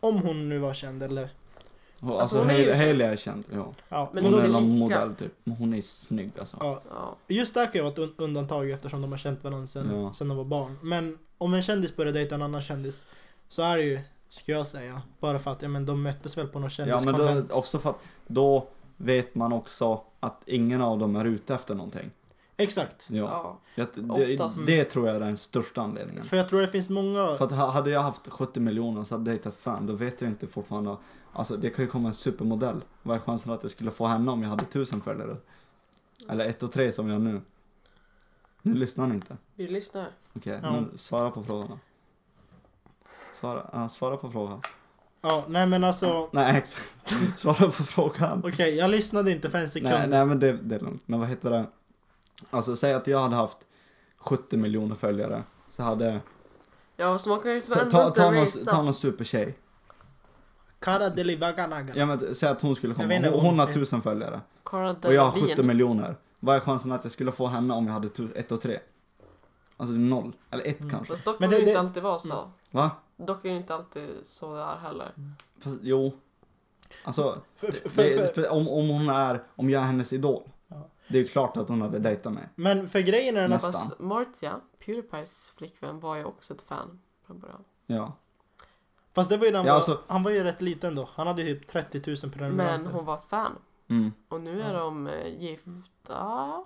om 0.00 0.18
hon 0.18 0.48
nu 0.48 0.58
var 0.58 0.74
känd 0.74 1.02
eller... 1.02 1.28
Alltså, 2.00 2.18
alltså, 2.18 2.38
hon 2.38 2.50
är 2.50 2.58
ju 2.58 2.64
känd. 2.64 2.76
Hailey 2.76 3.06
är 3.06 3.16
känd, 3.16 3.44
ja. 3.52 3.72
Ja, 3.88 4.10
Men 4.12 4.24
hon 4.24 4.32
de 4.32 4.38
är 4.40 4.46
lika. 4.48 4.60
modell 4.60 5.14
typ. 5.14 5.32
Men 5.44 5.56
hon 5.56 5.74
är 5.74 5.80
snygg 5.80 6.30
alltså. 6.38 6.56
ja. 6.60 6.80
Ja. 6.90 7.16
Just 7.28 7.54
det 7.54 7.64
kan 7.66 7.72
ju 7.74 7.80
vara 7.80 7.92
ett 7.92 7.98
un- 7.98 8.12
undantag 8.16 8.70
eftersom 8.70 9.02
de 9.02 9.10
har 9.10 9.18
känt 9.18 9.44
varandra 9.44 9.66
sen, 9.66 10.00
Ja. 10.02 10.12
sen 10.14 10.28
de 10.28 10.36
var 10.36 10.44
barn. 10.44 10.78
Men 10.82 11.18
om 11.38 11.54
en 11.54 11.62
kändis 11.62 11.96
börjar 11.96 12.12
dejta 12.12 12.34
en 12.34 12.42
annan 12.42 12.62
kändis 12.62 13.04
så 13.48 13.62
är 13.62 13.76
det 13.76 13.82
ju, 13.84 14.00
ska 14.28 14.52
jag 14.52 14.66
säga, 14.66 15.02
bara 15.20 15.38
för 15.38 15.50
att 15.50 15.62
ja, 15.62 15.68
men 15.68 15.86
de 15.86 16.02
möttes 16.02 16.38
väl 16.38 16.46
på 16.48 16.58
någon 16.58 16.70
Ja 16.78 16.84
men 16.84 16.98
kändiskonvent. 17.00 17.50
då, 17.50 17.56
också 17.56 17.78
för 17.78 17.90
att 17.90 17.98
då 18.26 18.66
vet 18.96 19.34
man 19.34 19.52
också 19.52 20.00
att 20.20 20.42
ingen 20.46 20.82
av 20.82 20.98
dem 20.98 21.16
är 21.16 21.24
ute 21.24 21.54
efter 21.54 21.74
någonting. 21.74 22.10
Exakt. 22.62 23.08
Ja. 23.10 23.58
Ja. 23.74 23.84
Det, 23.94 24.02
det, 24.02 24.32
Oftast. 24.32 24.66
det 24.66 24.84
tror 24.84 25.06
jag 25.06 25.16
är 25.16 25.20
den 25.20 25.36
största 25.36 25.80
anledningen. 25.80 26.22
För 26.22 26.36
jag 26.36 26.48
tror 26.48 26.60
det 26.60 26.68
finns 26.68 26.88
många... 26.88 27.36
För 27.36 27.44
att 27.44 27.52
ha- 27.52 27.70
hade 27.70 27.90
jag 27.90 28.00
haft 28.00 28.28
70 28.28 28.60
miljoner 28.60 29.04
så 29.04 29.14
hade 29.14 29.30
jag 29.30 29.36
dejtat 29.36 29.56
fan, 29.56 29.86
då 29.86 29.92
vet 29.92 30.20
jag 30.20 30.30
inte 30.30 30.46
fortfarande. 30.46 30.96
Alltså 31.32 31.56
det 31.56 31.70
kan 31.70 31.84
ju 31.84 31.90
komma 31.90 32.08
en 32.08 32.14
supermodell. 32.14 32.80
Vad 33.02 33.16
är 33.16 33.20
chansen 33.20 33.52
att 33.52 33.62
jag 33.62 33.70
skulle 33.70 33.90
få 33.90 34.06
henne 34.06 34.30
om 34.30 34.42
jag 34.42 34.50
hade 34.50 34.64
tusen 34.64 35.00
följare? 35.00 35.36
Eller 36.28 36.46
ett 36.48 36.62
och 36.62 36.72
tre 36.72 36.92
som 36.92 37.08
jag 37.08 37.14
har 37.14 37.20
nu. 37.20 37.40
Nu 38.62 38.74
lyssnar 38.74 39.06
ni 39.06 39.14
inte. 39.14 39.36
Vi 39.54 39.68
lyssnar. 39.68 40.06
Okej, 40.36 40.58
Ja. 40.62 40.70
men 40.72 40.98
svara 40.98 41.30
på 41.30 41.44
frågan 41.44 41.68
då. 41.68 41.78
Svara, 43.40 43.70
ja, 43.72 43.88
svara 43.88 44.16
på 44.16 44.30
frågan. 44.30 44.60
Ja, 45.22 45.44
nej 45.48 45.66
men 45.66 45.84
alltså... 45.84 46.28
Nej 46.32 46.56
exakt. 46.58 46.94
svara 47.36 47.54
på 47.66 47.70
frågan. 47.72 48.42
Okej, 48.44 48.74
jag 48.76 48.90
lyssnade 48.90 49.30
inte 49.30 49.50
för 49.50 49.58
en 49.58 49.68
sekund. 49.68 49.90
Nej, 49.92 50.08
nej 50.08 50.26
men 50.26 50.38
det, 50.38 50.52
det 50.52 50.74
är 50.74 50.80
lugnt. 50.80 51.02
Men 51.06 51.20
vad 51.20 51.28
heter 51.28 51.50
det? 51.50 51.66
Alltså 52.50 52.76
säg 52.76 52.94
att 52.94 53.06
jag 53.06 53.20
hade 53.22 53.34
haft 53.36 53.58
70 54.18 54.56
miljoner 54.56 54.94
följare. 54.96 55.42
Så 55.70 55.82
hade... 55.82 56.20
Ja, 56.96 57.18
så 57.18 57.28
man 57.30 57.40
kan 57.40 57.50
ju 57.54 57.60
Ta, 57.60 57.74
ta, 57.90 58.10
ta, 58.10 58.30
någon, 58.30 58.46
ta 58.66 58.82
någon 58.82 58.94
supertjej. 58.94 59.58
Cara 60.78 61.08
Delivaganaga. 61.10 61.92
Ja 61.96 62.06
men 62.06 62.34
säg 62.34 62.48
att 62.48 62.62
hon 62.62 62.76
skulle 62.76 62.94
komma. 62.94 63.14
Hon, 63.14 63.40
hon- 63.40 63.58
har 63.58 63.72
tusen 63.72 64.02
följare. 64.02 64.40
Cara 64.64 64.90
Och 65.04 65.14
jag 65.14 65.22
har 65.22 65.30
70 65.32 65.40
Delevingne. 65.40 65.68
miljoner. 65.74 66.16
Vad 66.40 66.56
är 66.56 66.60
chansen 66.60 66.92
att 66.92 67.04
jag 67.04 67.12
skulle 67.12 67.32
få 67.32 67.46
henne 67.46 67.74
om 67.74 67.86
jag 67.86 67.92
hade 67.94 68.08
tu- 68.08 68.32
ett 68.34 68.52
och 68.52 68.60
tre? 68.60 68.78
Alltså 69.76 69.94
noll. 69.94 70.32
Eller 70.50 70.66
ett 70.66 70.80
Mm. 70.80 70.90
kanske. 70.90 71.12
Fast 71.12 71.24
dock 71.24 71.40
Men 71.40 71.50
Men 71.50 71.58
det- 71.58 71.64
det, 71.64 71.70
inte 71.70 71.80
alltid 71.80 72.02
vara 72.02 72.18
så. 72.18 72.50
Va? 72.70 72.90
Dock 73.16 73.44
är 73.44 73.50
det 73.50 73.56
inte 73.56 73.74
alltid 73.74 74.08
så 74.24 74.54
det 74.54 74.60
är 74.62 74.76
heller. 74.76 75.12
Fast, 75.60 75.78
jo. 75.82 76.12
Alltså, 77.04 77.42
För, 77.56 77.72
för, 77.72 77.82
det, 77.82 77.90
för, 77.90 78.02
det, 78.02 78.34
för, 78.34 78.52
om, 78.52 78.68
om 78.68 78.88
hon 78.88 79.08
är, 79.08 79.42
om 79.56 79.70
jag 79.70 79.82
är 79.82 79.86
hennes 79.86 80.12
idol. 80.12 80.42
Det 81.12 81.18
är 81.18 81.22
ju 81.22 81.28
klart 81.28 81.56
att 81.56 81.68
hon 81.68 81.82
hade 81.82 81.98
dejtat 81.98 82.32
mig. 82.32 82.48
men 82.54 82.88
för 82.88 83.00
grejen 83.00 83.36
är 83.36 83.40
den 83.42 83.52
att... 83.52 83.62
Nästan. 83.62 84.06
Martia, 84.08 84.60
Pewdiepies 84.84 85.52
flickvän, 85.56 86.00
var 86.00 86.16
ju 86.16 86.24
också 86.24 86.54
ett 86.54 86.62
fan 86.62 87.00
från 87.26 87.38
början. 87.38 87.64
Ja. 87.86 88.12
Fast 89.14 89.30
det 89.30 89.36
var 89.36 89.44
ju 89.46 89.50
när 89.52 89.58
han, 89.58 89.66
Ja, 89.66 89.72
var, 89.72 89.76
alltså- 89.76 90.00
han 90.06 90.22
var 90.22 90.30
ju 90.30 90.44
rätt 90.44 90.62
liten 90.62 90.94
då. 90.94 91.08
Han 91.14 91.26
hade 91.26 91.42
typ 91.44 91.66
30 91.68 92.02
000 92.06 92.32
prenumeranter. 92.32 92.84
Men 92.84 92.92
hon 92.94 93.04
var 93.04 93.14
ett 93.16 93.24
fan. 93.24 93.58
Mm. 93.88 94.12
Och 94.28 94.40
nu 94.40 94.62
är 94.62 94.72
Ja. 94.74 94.80
de 94.80 95.06
eh, 95.06 95.26
gifta. 95.42 96.64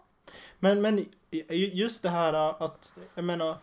Men, 0.59 0.83
men 0.83 0.99
ju- 1.31 1.71
just 1.73 2.03
det 2.03 2.09
här 2.09 2.33
att, 2.65 2.93
jag 3.15 3.25
menar, 3.25 3.57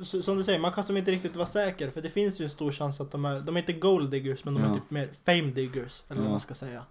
s- 0.00 0.24
som 0.24 0.36
du 0.36 0.44
säger, 0.44 0.58
man 0.58 0.72
kan 0.72 0.84
som 0.84 0.96
inte 0.96 1.10
riktigt 1.10 1.36
vara 1.36 1.46
säker 1.46 1.90
för 1.90 2.02
det 2.02 2.08
finns 2.10 2.40
ju 2.40 2.44
en 2.44 2.50
stor 2.50 2.70
chans 2.72 3.00
att 3.00 3.10
de 3.10 3.24
är, 3.24 3.40
de 3.40 3.56
är 3.56 3.60
inte 3.60 3.72
gold 3.72 4.10
diggers 4.10 4.44
men 4.44 4.54
de 4.54 4.62
är 4.62 4.68
Ja. 4.68 4.74
typ 4.74 4.90
mer 4.90 5.10
fame 5.24 5.50
diggers, 5.50 6.02
eller 6.08 6.20
vad 6.20 6.26
Ja. 6.26 6.30
man 6.30 6.40
ska 6.40 6.54
säga. 6.54 6.82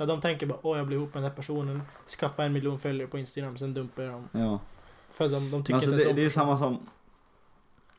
Så 0.00 0.06
de 0.06 0.20
tänker 0.20 0.46
bara, 0.46 0.58
åh 0.62 0.78
jag 0.78 0.86
blir 0.86 0.96
ihop 0.96 1.14
med 1.14 1.22
den 1.22 1.30
här 1.30 1.36
personen, 1.36 1.82
skaffa 2.18 2.44
en 2.44 2.52
miljon 2.52 2.78
följare 2.78 3.08
på 3.08 3.18
Instagram, 3.18 3.56
sen 3.56 3.74
dumpar 3.74 4.02
jag 4.02 4.12
dem. 4.12 4.28
Ja. 4.32 4.58
För 5.08 5.28
de, 5.28 5.50
de 5.50 5.64
tycker 5.64 5.74
alltså, 5.74 5.90
inte 5.92 6.04
det, 6.04 6.10
så. 6.10 6.16
det 6.16 6.24
är 6.24 6.30
samma 6.30 6.58
som, 6.58 6.78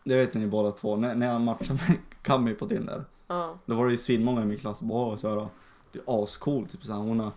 det 0.03 0.15
vet 0.15 0.33
ni 0.33 0.47
båda 0.47 0.71
två, 0.71 0.95
när, 0.95 1.15
när 1.15 1.27
jag 1.27 1.41
matchade 1.41 1.79
med 1.87 1.97
Kami 2.21 2.53
på 2.53 2.67
Tinder. 2.67 3.03
Ja. 3.27 3.55
Då 3.65 3.75
var 3.75 3.85
det 3.85 3.91
ju 3.91 3.97
svinmånga 3.97 4.41
i 4.41 4.45
min 4.45 4.57
klass 4.57 4.77
som 4.77 4.87
bara 4.87 5.05
"Åh, 5.07 5.17
så 5.17 5.29
här, 5.29 5.47
det 5.91 5.99
är 5.99 6.23
ascool, 6.23 6.67
typ 6.67 6.83
såhär, 6.83 6.99
hon 6.99 7.19
har, 7.19 7.31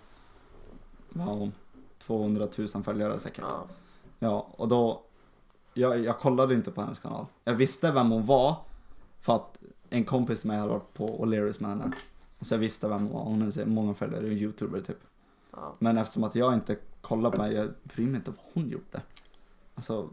vad 1.09 1.27
har 1.27 1.35
hon? 1.35 1.53
200 1.99 2.49
000 2.75 2.83
följare 2.85 3.19
säkert. 3.19 3.45
ja. 3.49 3.67
Ja, 4.19 4.47
och 4.57 4.69
då, 4.69 5.03
jag, 5.75 6.05
jag 6.05 6.19
kollade 6.19 6.55
inte 6.55 6.71
på 6.71 6.81
hennes 6.81 6.99
kanal. 6.99 7.27
Jag 7.45 7.55
visste 7.55 7.93
vem 7.93 8.11
hon 8.11 8.27
var, 8.27 8.57
för 9.21 9.37
att 9.37 9.59
en 9.91 10.05
kompis 10.05 10.45
med 10.45 10.59
hade 10.61 10.73
varit 10.73 10.95
på 10.95 11.25
O'Learys 11.25 11.63
med 11.63 11.71
henne. 11.71 11.93
Så 12.45 12.55
jag 12.55 12.59
visste 12.59 12.89
vem 12.89 13.03
hon 13.03 13.13
var, 13.13 13.23
hon 13.25 13.53
så 13.53 13.67
många 13.67 13.95
följare, 13.95 14.27
en 14.27 14.33
youtuber 14.33 14.81
typ. 14.81 14.99
ja. 15.53 15.75
Men 15.79 15.99
eftersom 15.99 16.25
att 16.25 16.35
jag 16.35 16.55
inte 16.55 16.77
kollar 17.01 17.31
på 17.31 17.43
henne, 17.43 17.55
jag 17.55 17.71
bryr 17.83 18.07
mig 18.07 18.15
inte 18.17 18.31
vad 18.31 18.41
hon 18.55 18.69
gjorde. 18.69 19.03
Alltså, 19.75 20.11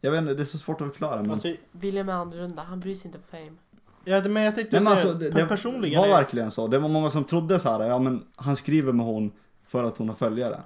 jag 0.00 0.10
vet 0.10 0.18
inte, 0.20 0.34
det 0.34 0.42
är 0.42 0.44
så 0.44 0.58
svårt 0.58 0.80
att 0.80 0.88
förklara 0.88 1.22
men. 1.22 1.30
Alltså, 1.30 1.48
William 1.72 2.08
är 2.08 2.12
annorlunda, 2.12 2.62
han 2.62 2.80
bryr 2.80 2.94
sig 2.94 3.08
inte 3.08 3.18
om 3.18 3.24
fame. 3.30 3.56
ja, 4.04 4.28
men 4.28 4.42
jag 4.42 4.54
tänkte 4.54 4.80
säga, 4.80 4.90
alltså, 4.90 5.14
det, 5.14 5.30
det 5.30 5.46
personligen 5.46 6.00
var 6.00 6.06
är- 6.08 6.12
verkligen 6.12 6.50
så. 6.50 6.66
Det 6.68 6.78
var 6.78 6.88
många 6.88 7.10
som 7.10 7.24
trodde 7.24 7.58
så 7.60 7.70
här, 7.70 7.80
ja 7.84 7.98
men 7.98 8.26
han 8.36 8.56
skriver 8.56 8.92
med 8.92 9.06
hon 9.06 9.32
för 9.66 9.84
att 9.84 9.98
hon 9.98 10.08
har 10.08 10.16
följare. 10.16 10.62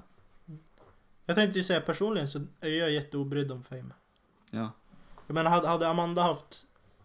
Jag 1.26 1.36
tänkte 1.36 1.58
ju 1.58 1.64
säga 1.64 1.80
personligen 1.80 2.28
så 2.28 2.38
är 2.60 2.68
jag 2.78 2.90
jätteobrydd 2.90 3.52
om 3.52 3.62
fame. 3.62 3.90
Ja. 4.50 4.70
Jag 5.26 5.34
menar 5.34 5.50
hade, 5.50 5.68
hade 5.68 5.88
Amanda 5.88 6.22
haft 6.22 6.64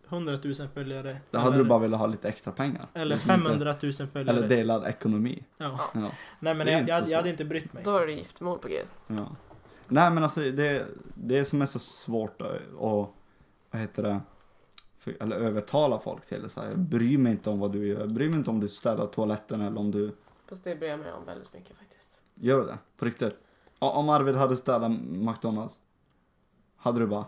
100 0.09 0.37
000 0.43 0.53
följare 0.73 1.17
Då 1.31 1.37
hade 1.39 1.53
eller, 1.55 1.63
du 1.63 1.69
bara 1.69 1.79
velat 1.79 1.99
ha 1.99 2.07
lite 2.07 2.29
extra 2.29 2.53
pengar. 2.53 2.87
eller 2.93 3.15
Liksom 3.15 3.27
500 3.27 3.75
000 3.83 3.93
följare. 3.93 4.37
Eller 4.37 4.47
delad 4.47 4.85
ekonomi. 4.87 5.43
ja. 5.57 5.79
Ja. 5.93 6.11
Nej 6.39 6.55
men 6.55 6.67
jag, 6.67 6.89
jag, 6.89 7.09
jag 7.09 7.17
hade 7.17 7.29
inte 7.29 7.45
brytt 7.45 7.73
mig. 7.73 7.83
Då 7.83 7.97
är 7.97 8.05
det 8.07 8.13
giftermål 8.13 8.59
på 8.59 8.67
G. 8.67 8.81
Ja. 9.07 9.35
Nej 9.87 10.11
men 10.11 10.23
alltså 10.23 10.39
det, 10.39 10.85
det 11.15 11.45
som 11.45 11.61
är 11.61 11.65
så 11.65 11.79
svårt 11.79 12.41
att, 12.41 12.47
att 12.51 13.09
vad 13.71 13.81
heter 13.81 14.03
det, 14.03 14.21
för, 14.97 15.15
eller 15.19 15.35
övertala 15.35 15.99
folk 15.99 16.25
till. 16.25 16.49
Så 16.49 16.61
här, 16.61 16.69
jag 16.69 16.79
bryr 16.79 17.17
mig 17.17 17.31
inte 17.31 17.49
om 17.49 17.59
vad 17.59 17.71
du 17.71 17.87
gör. 17.87 17.99
Jag 17.99 18.13
bryr 18.13 18.29
mig 18.29 18.37
inte 18.37 18.49
om 18.49 18.59
du 18.59 18.67
städar 18.69 19.07
toaletten 19.07 19.61
eller 19.61 19.79
om 19.79 19.91
du 19.91 20.15
Fast 20.49 20.63
det 20.63 20.75
bryr 20.75 20.89
jag 20.89 20.99
mig 20.99 21.13
om 21.13 21.25
väldigt 21.25 21.53
mycket 21.53 21.77
faktiskt. 21.77 22.21
gör 22.35 22.65
det. 22.65 22.77
På 22.97 23.05
riktigt. 23.05 23.35
Om 23.79 24.09
Arvid 24.09 24.35
hade 24.35 24.55
städat 24.57 24.91
McDonalds. 25.11 25.79
Hade 26.77 26.99
du 26.99 27.07
bara, 27.07 27.25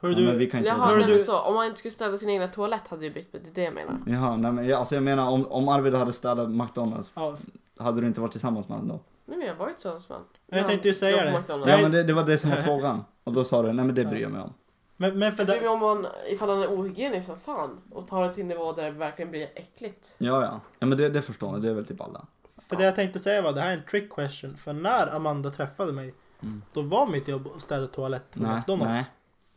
Hör 0.00 0.08
ja, 0.10 0.16
du, 0.16 0.24
men 0.26 0.38
vi 0.38 0.50
kan 0.50 0.58
inte 0.60 0.68
Jaha, 0.70 0.96
nej, 0.96 1.04
du- 1.06 1.18
så. 1.18 1.38
Om 1.40 1.54
man 1.54 1.66
inte 1.66 1.78
skulle 1.78 1.92
städa 1.92 2.18
sin 2.18 2.28
egna 2.30 2.48
toalett 2.48 2.88
hade 2.88 3.10
brytt 3.10 3.32
mig. 3.32 3.42
Det 3.44 3.50
är 3.50 3.54
det 3.54 3.62
jag 3.62 3.74
menar. 3.74 3.98
Jaha, 4.06 4.36
nej 4.36 4.52
men 4.52 4.66
jag, 4.68 4.78
alltså 4.78 4.94
jag 4.94 5.02
menar 5.04 5.30
om, 5.30 5.46
om 5.46 5.68
Arvid 5.68 5.94
hade 5.94 6.12
städat 6.12 6.50
McDonalds. 6.50 7.12
ja, 7.14 7.36
Hade 7.78 8.00
du 8.00 8.06
inte 8.06 8.20
varit 8.20 8.32
tillsammans 8.32 8.68
med 8.68 8.78
honom 8.78 8.96
då? 8.96 9.00
Nej, 9.26 9.38
men 9.38 9.46
jag 9.46 9.54
var 9.54 9.68
ju 9.68 9.74
tillsammans 9.74 10.08
med 10.08 10.16
honom. 10.16 10.28
Jag 10.46 10.68
tänkte 10.68 10.88
ju 10.88 10.94
säga 10.94 11.24
det. 11.24 11.42
Ja 11.48 11.78
men 11.82 11.90
det, 11.92 12.02
det 12.02 12.12
var 12.12 12.24
det 12.24 12.38
som 12.38 12.50
var 12.50 12.56
frågan. 12.56 13.04
Och 13.24 13.32
då 13.32 13.44
sa 13.44 13.62
du, 13.62 13.72
nej 13.72 13.84
men 13.84 13.94
det 13.94 14.04
bryr 14.04 14.22
jag 14.22 14.30
mig 14.30 14.42
om. 14.42 14.54
men, 14.96 15.18
men 15.18 15.32
för 15.32 15.38
Jag 15.42 15.46
bryr 15.46 15.54
mig 15.54 15.62
det, 15.62 15.68
om 15.68 15.80
man, 15.80 16.06
ifall 16.28 16.48
han 16.48 16.62
är 16.62 16.66
ohygienisk 16.68 17.26
som 17.26 17.38
fan 17.38 17.78
och 17.90 18.06
tar 18.08 18.22
det 18.22 18.34
till 18.34 18.42
en 18.42 18.48
nivå 18.48 18.72
där 18.72 18.84
det 18.84 18.90
verkligen 18.90 19.30
blir 19.30 19.48
äckligt. 19.54 20.14
Ja 20.18 20.42
ja. 20.42 20.60
Ja 20.78 20.86
men 20.86 20.98
det, 20.98 21.08
det 21.08 21.22
förstår 21.22 21.52
ni, 21.52 21.60
det 21.60 21.68
är 21.68 21.74
väl 21.74 21.86
typ 21.86 22.00
alla. 22.00 22.26
för 22.68 22.76
det 22.76 22.84
jag 22.84 22.94
tänkte 22.94 23.18
säga 23.18 23.42
var 23.42 23.52
det 23.52 23.60
här 23.60 23.70
är 23.70 23.74
en 23.76 23.82
trick 23.90 24.12
question. 24.14 24.56
För 24.56 24.72
när 24.72 25.14
Amanda 25.16 25.50
träffade 25.50 25.92
mig, 25.92 26.14
Mm. 26.42 26.62
då 26.72 26.82
var 26.82 27.06
mitt 27.06 27.28
jobb 27.28 27.48
att 27.56 27.62
städa 27.62 27.86
toalett 27.86 28.30
på 28.30 28.38
McDonalds. 28.38 28.84
nej. 28.94 29.06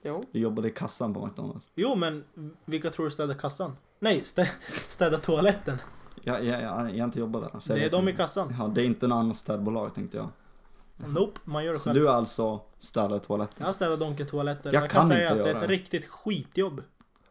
Jo. 0.04 0.24
Du 0.32 0.40
jobbade 0.40 0.68
i 0.68 0.72
kassan 0.72 1.14
på 1.14 1.26
McDonalds. 1.26 1.70
Jo 1.76 1.96
men 1.96 2.24
vilka 2.66 2.90
tror 2.90 3.06
du 3.06 3.12
städar 3.12 3.34
kassan? 3.34 3.78
Nej, 4.00 4.24
stä, 4.24 4.48
städa 4.88 5.18
toaletten. 5.18 5.78
Jag, 6.22 6.46
jag, 6.46 6.62
jag, 6.62 6.62
jag 6.64 7.00
har 7.00 7.04
inte 7.04 7.20
jobbat 7.20 7.54
där. 7.54 7.60
Så 7.60 7.74
Det 7.74 7.86
är 7.86 7.90
de 7.90 8.10
i 8.10 8.14
kassan. 8.14 8.56
Ja, 8.60 8.68
det 8.68 8.82
är 8.82 8.86
inte 8.86 9.08
något 9.08 9.16
annat 9.16 9.38
städbolag 9.38 9.94
tänkte 9.96 10.18
jag. 10.18 10.30
Nope, 11.08 11.40
man 11.44 11.66
gör 11.66 11.74
det 11.74 11.80
Så 11.80 11.90
själv. 11.90 12.00
du 12.00 12.08
har 12.08 12.14
alltså 12.16 12.60
städat 12.80 13.24
toaletten? 13.24 13.56
Jag 13.60 13.66
har 13.66 13.74
städat 13.74 14.00
Donken 14.00 14.28
toaletter. 14.28 14.74
Jag 14.74 14.84
Jag 14.84 14.90
kan, 14.92 15.02
kan 15.02 15.10
säga 15.10 15.22
inte 15.32 15.42
att 15.42 15.44
det 15.44 15.52
är 15.52 15.56
ett 15.56 15.62
det. 15.62 15.68
riktigt 15.68 16.06
skitjobb. 16.08 16.82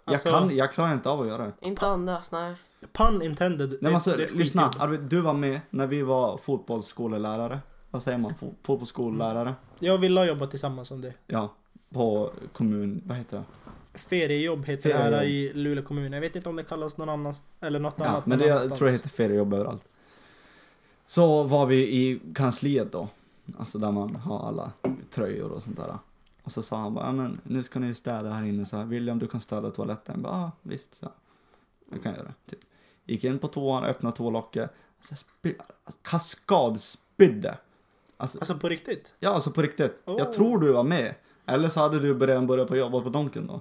Alltså, 0.05 0.29
jag, 0.29 0.39
kan, 0.39 0.57
jag 0.57 0.73
klarar 0.73 0.93
inte 0.95 1.11
av 1.11 1.21
att 1.21 1.27
göra 1.27 1.45
det. 1.45 1.53
Inte 1.67 1.87
andras, 1.87 2.33
nej. 2.33 2.55
Pun 2.93 3.23
intended. 3.23 3.69
Nej, 3.71 3.79
men 3.81 3.95
alltså, 3.95 4.11
är 4.21 4.35
lyssna. 4.35 4.71
Arvid, 4.79 5.01
du 5.01 5.21
var 5.21 5.35
med 5.35 5.61
när 5.71 5.87
vi 5.87 6.03
var 6.03 6.37
fotbollsskolelärare. 6.39 7.61
Vad 7.91 8.03
säger 8.03 8.19
man? 8.19 8.35
Fo- 8.41 8.55
Fotbollsskolelärare? 8.63 9.55
Jag 9.79 9.99
vill 9.99 10.17
ha 10.19 10.25
jobbat 10.25 10.51
tillsammans 10.51 10.89
som 10.89 11.01
det. 11.01 11.15
Ja, 11.27 11.55
på 11.93 12.33
kommun, 12.53 13.03
vad 13.07 13.17
heter 13.17 13.37
det? 13.37 13.99
Feriejobb 13.99 14.65
heter 14.67 14.89
det 14.89 14.95
här 14.97 15.11
Feriejobb. 15.11 15.57
i 15.57 15.59
Luleå 15.59 15.85
kommun. 15.85 16.13
Jag 16.13 16.21
vet 16.21 16.37
inte 16.37 16.49
om 16.49 16.57
det 16.57 16.65
kallas 16.65 16.97
någon 16.97 17.09
annans, 17.09 17.45
eller 17.61 17.79
något 17.79 17.95
Ja, 17.99 18.05
annat 18.07 18.27
men 18.27 18.39
det, 18.39 18.47
jag 18.47 18.77
tror 18.77 18.87
det 18.87 18.93
heter 18.93 19.09
feriejobb 19.09 19.55
överallt. 19.55 19.85
Så 21.07 21.43
var 21.43 21.67
vi 21.67 21.77
i 21.77 22.21
kansliet 22.35 22.93
då. 22.93 23.09
Alltså 23.59 23.79
där 23.79 23.91
man 23.93 24.17
har 24.17 24.49
alla 24.49 24.73
tröjor 25.11 25.51
och 25.53 25.63
sånt 25.63 25.77
där. 25.77 25.99
Och 26.43 26.53
så 26.53 26.63
sa 26.63 26.77
han 26.77 26.95
bara, 26.95 27.05
"Ja, 27.07 27.13
men 27.13 27.41
nu 27.45 27.63
ska 27.63 27.79
ni 27.81 27.95
städa 27.95 28.31
här 28.31 28.43
inne 28.45 28.67
så 28.67 28.77
här. 28.77 28.85
William 28.85 29.19
du 29.19 29.27
kan 29.27 29.41
städa 29.41 29.71
toaletten. 29.71 30.15
Jag 30.15 30.23
bara, 30.23 30.33
ah, 30.33 30.51
visst 30.63 30.95
så. 30.95 31.07
här. 31.07 31.15
Jag 31.91 32.03
kan 32.03 32.13
göra 32.15 32.25
det. 32.25 32.51
Typ. 32.51 32.59
Gick 33.05 33.25
in 33.25 33.39
på 33.39 33.49
toan, 33.49 33.85
öppnade 33.85 34.17
toalocket. 34.17 34.71
Alltså, 34.99 35.15
spy- 35.15 35.55
kaskadspydde. 36.03 37.59
Alltså, 38.17 38.39
Alltså 38.39 38.55
på 38.59 38.69
riktigt? 38.69 39.15
ja 39.19 39.31
alltså 39.31 39.51
på 39.51 39.63
riktigt. 39.63 40.03
Oh. 40.05 40.15
Jag 40.19 40.33
tror 40.33 40.59
du 40.59 40.73
var 40.73 40.85
med. 40.85 41.15
Eller 41.47 41.69
så 41.69 41.81
hade 41.81 41.99
du 41.99 42.27
redan 42.27 42.47
börjat 42.47 42.69
på 42.69 42.77
jobba 42.77 43.01
på 43.01 43.09
Donken 43.09 43.47
då. 43.47 43.61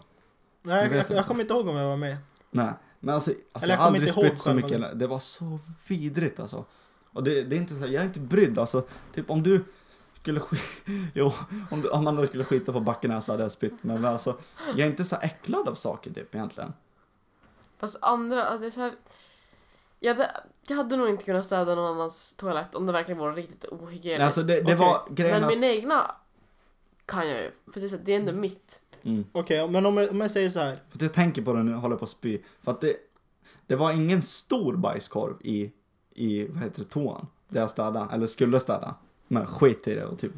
Nej, 0.61 0.83
Jag 0.83 0.95
jag, 0.95 1.17
jag, 1.17 1.25
kommer 1.25 1.41
inte 1.41 1.53
ihåg 1.53 1.67
om 1.67 1.75
jag 1.75 1.89
var 1.89 1.97
med. 1.97 2.17
Nej, 2.51 2.73
men 2.99 3.15
alltså, 3.15 3.31
alltså 3.51 3.69
jag 3.69 3.77
har 3.77 3.85
aldrig 3.85 4.07
inte 4.07 4.19
ihåg 4.19 4.27
spytt 4.27 4.39
så 4.39 4.53
mycket. 4.53 4.99
Det 4.99 5.07
var 5.07 5.19
så 5.19 5.59
vidrigt 5.87 6.39
alltså. 6.39 6.65
Och 7.13 7.23
det, 7.23 7.43
det 7.43 7.55
är 7.55 7.57
inte 7.57 7.73
så, 7.73 7.85
jag 7.85 7.93
är 7.93 8.03
inte 8.03 8.19
brydd 8.19 8.59
alltså. 8.59 8.83
Typ 9.13 9.29
om 9.29 9.43
du 9.43 9.63
skulle 10.21 10.39
skita, 10.39 10.63
jo, 11.13 11.33
om 11.71 11.81
du, 11.81 11.93
Amanda 11.93 12.27
skulle 12.27 12.43
skita 12.43 12.73
på 12.73 12.79
backen 12.79 13.11
här 13.11 13.21
så 13.21 13.31
hade 13.31 13.43
jag 13.43 13.51
spytt. 13.51 13.83
Men 13.83 14.05
alltså, 14.05 14.37
jag 14.67 14.79
är 14.79 14.85
inte 14.85 15.05
så 15.05 15.15
äcklad 15.15 15.67
av 15.67 15.75
saker 15.75 16.13
typ 16.13 16.35
egentligen. 16.35 16.73
Fast 17.77 17.97
andra, 18.01 18.45
alltså 18.45 18.61
det 18.61 18.67
är 18.67 18.71
så 18.71 18.81
här, 18.81 18.93
jag, 19.99 20.15
hade, 20.15 20.31
jag 20.67 20.75
hade 20.75 20.97
nog 20.97 21.09
inte 21.09 21.25
kunnat 21.25 21.45
städa 21.45 21.75
någon 21.75 21.95
annans 21.95 22.33
toalett 22.33 22.75
om 22.75 22.85
det 22.85 22.93
verkligen 22.93 23.19
var 23.19 23.33
riktigt 23.33 23.65
ohygieniskt. 23.65 24.17
Nej, 24.17 24.21
alltså 24.21 24.41
det, 24.41 24.53
det 24.53 24.61
Okej, 24.61 24.75
var 24.75 25.07
grejen 25.09 25.35
Men 25.35 25.43
att, 25.43 25.49
min 25.49 25.63
egna 25.63 26.15
kan 27.12 27.30
jag 27.30 27.41
ju. 27.41 27.52
För 27.74 27.80
det 27.80 27.86
är, 27.86 27.89
så, 27.89 27.95
här, 27.95 28.04
det 28.06 28.12
är 28.13 28.19
ändå 28.19 28.34
mitt. 28.34 28.82
mm, 29.04 29.26
Okej, 29.32 29.67
men 29.69 29.86
om 29.86 29.97
jag, 29.97 30.12
om 30.12 30.21
jag 30.21 30.32
säger 30.32 30.50
så 30.50 30.60
här. 30.60 30.76
för 30.89 30.95
att 30.97 31.02
jag 31.02 31.13
tänker 31.13 31.41
på 31.41 31.54
det 31.54 31.63
nu, 31.63 31.71
jag 31.71 31.78
håller 31.78 31.95
på 31.95 32.04
att 32.04 32.10
spy. 32.10 32.39
För 32.63 32.71
att 32.71 32.82
det, 32.82 32.95
det 33.67 33.76
var 33.76 33.91
ingen 33.91 34.21
stor 34.21 34.76
bajskorv 34.76 35.34
i, 35.41 35.71
i, 36.15 36.47
vad 36.47 36.63
heter 36.63 36.80
det, 36.84 36.89
toan. 36.89 37.28
Där 37.50 37.62
jag 37.62 37.69
städade, 37.71 38.08
eller 38.13 38.28
skulle 38.28 38.60
städa. 38.60 38.95
Men 39.28 39.45
skit 39.47 39.88
i 39.88 39.95
det 39.95 40.06
och 40.06 40.19
typ 40.19 40.32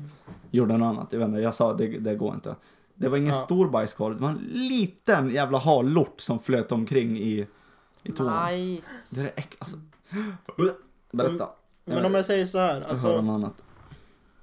gjorde 0.52 0.78
något 0.78 0.86
annat. 0.86 1.08
Jag 1.14 1.20
vet 1.20 1.28
inte, 1.28 1.40
jag 1.42 1.54
sa 1.56 1.74
det, 1.74 1.88
det 1.88 2.16
går 2.16 2.34
inte. 2.34 2.56
Det 2.96 3.10
var 3.10 3.18
ingen 3.18 3.34
Ja. 3.36 3.46
stor 3.46 3.70
bajskorv, 3.70 4.16
det 4.16 4.22
var 4.22 4.30
en 4.30 4.50
liten 4.54 5.30
jävla 5.30 5.58
harlort 5.58 6.22
som 6.22 6.40
flöt 6.40 6.72
omkring 6.72 7.18
i, 7.18 7.48
i 8.04 8.12
toan. 8.12 8.54
Nice. 8.56 9.22
Det 9.22 9.28
är 9.30 9.34
äck, 9.36 9.56
alltså. 9.60 9.78
Berätta. 11.14 11.50
Men 11.86 12.06
om 12.06 12.14
jag 12.14 12.26
säger 12.26 12.46
så 12.46 12.58
här. 12.58 12.74
Jag 12.74 12.82
hör 12.82 12.90
Alltså, 12.90 13.18
om 13.18 13.30
annat. 13.30 13.64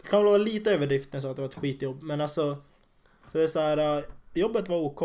Det 0.02 0.08
kan 0.08 0.18
väl 0.18 0.26
vara 0.26 0.38
lite 0.38 0.72
överdrift 0.72 1.12
när 1.12 1.16
jag 1.16 1.22
sa 1.22 1.30
att 1.30 1.36
det 1.36 1.42
var 1.42 1.48
ett 1.48 1.54
skitjobb. 1.54 2.02
Men 2.02 2.20
alltså. 2.20 2.56
Så 3.32 3.38
det 3.38 3.44
är 3.44 3.48
så 3.48 3.60
här. 3.60 3.96
äh, 3.98 4.02
Jobbet 4.34 4.68
var 4.68 4.76
OK. 4.76 5.02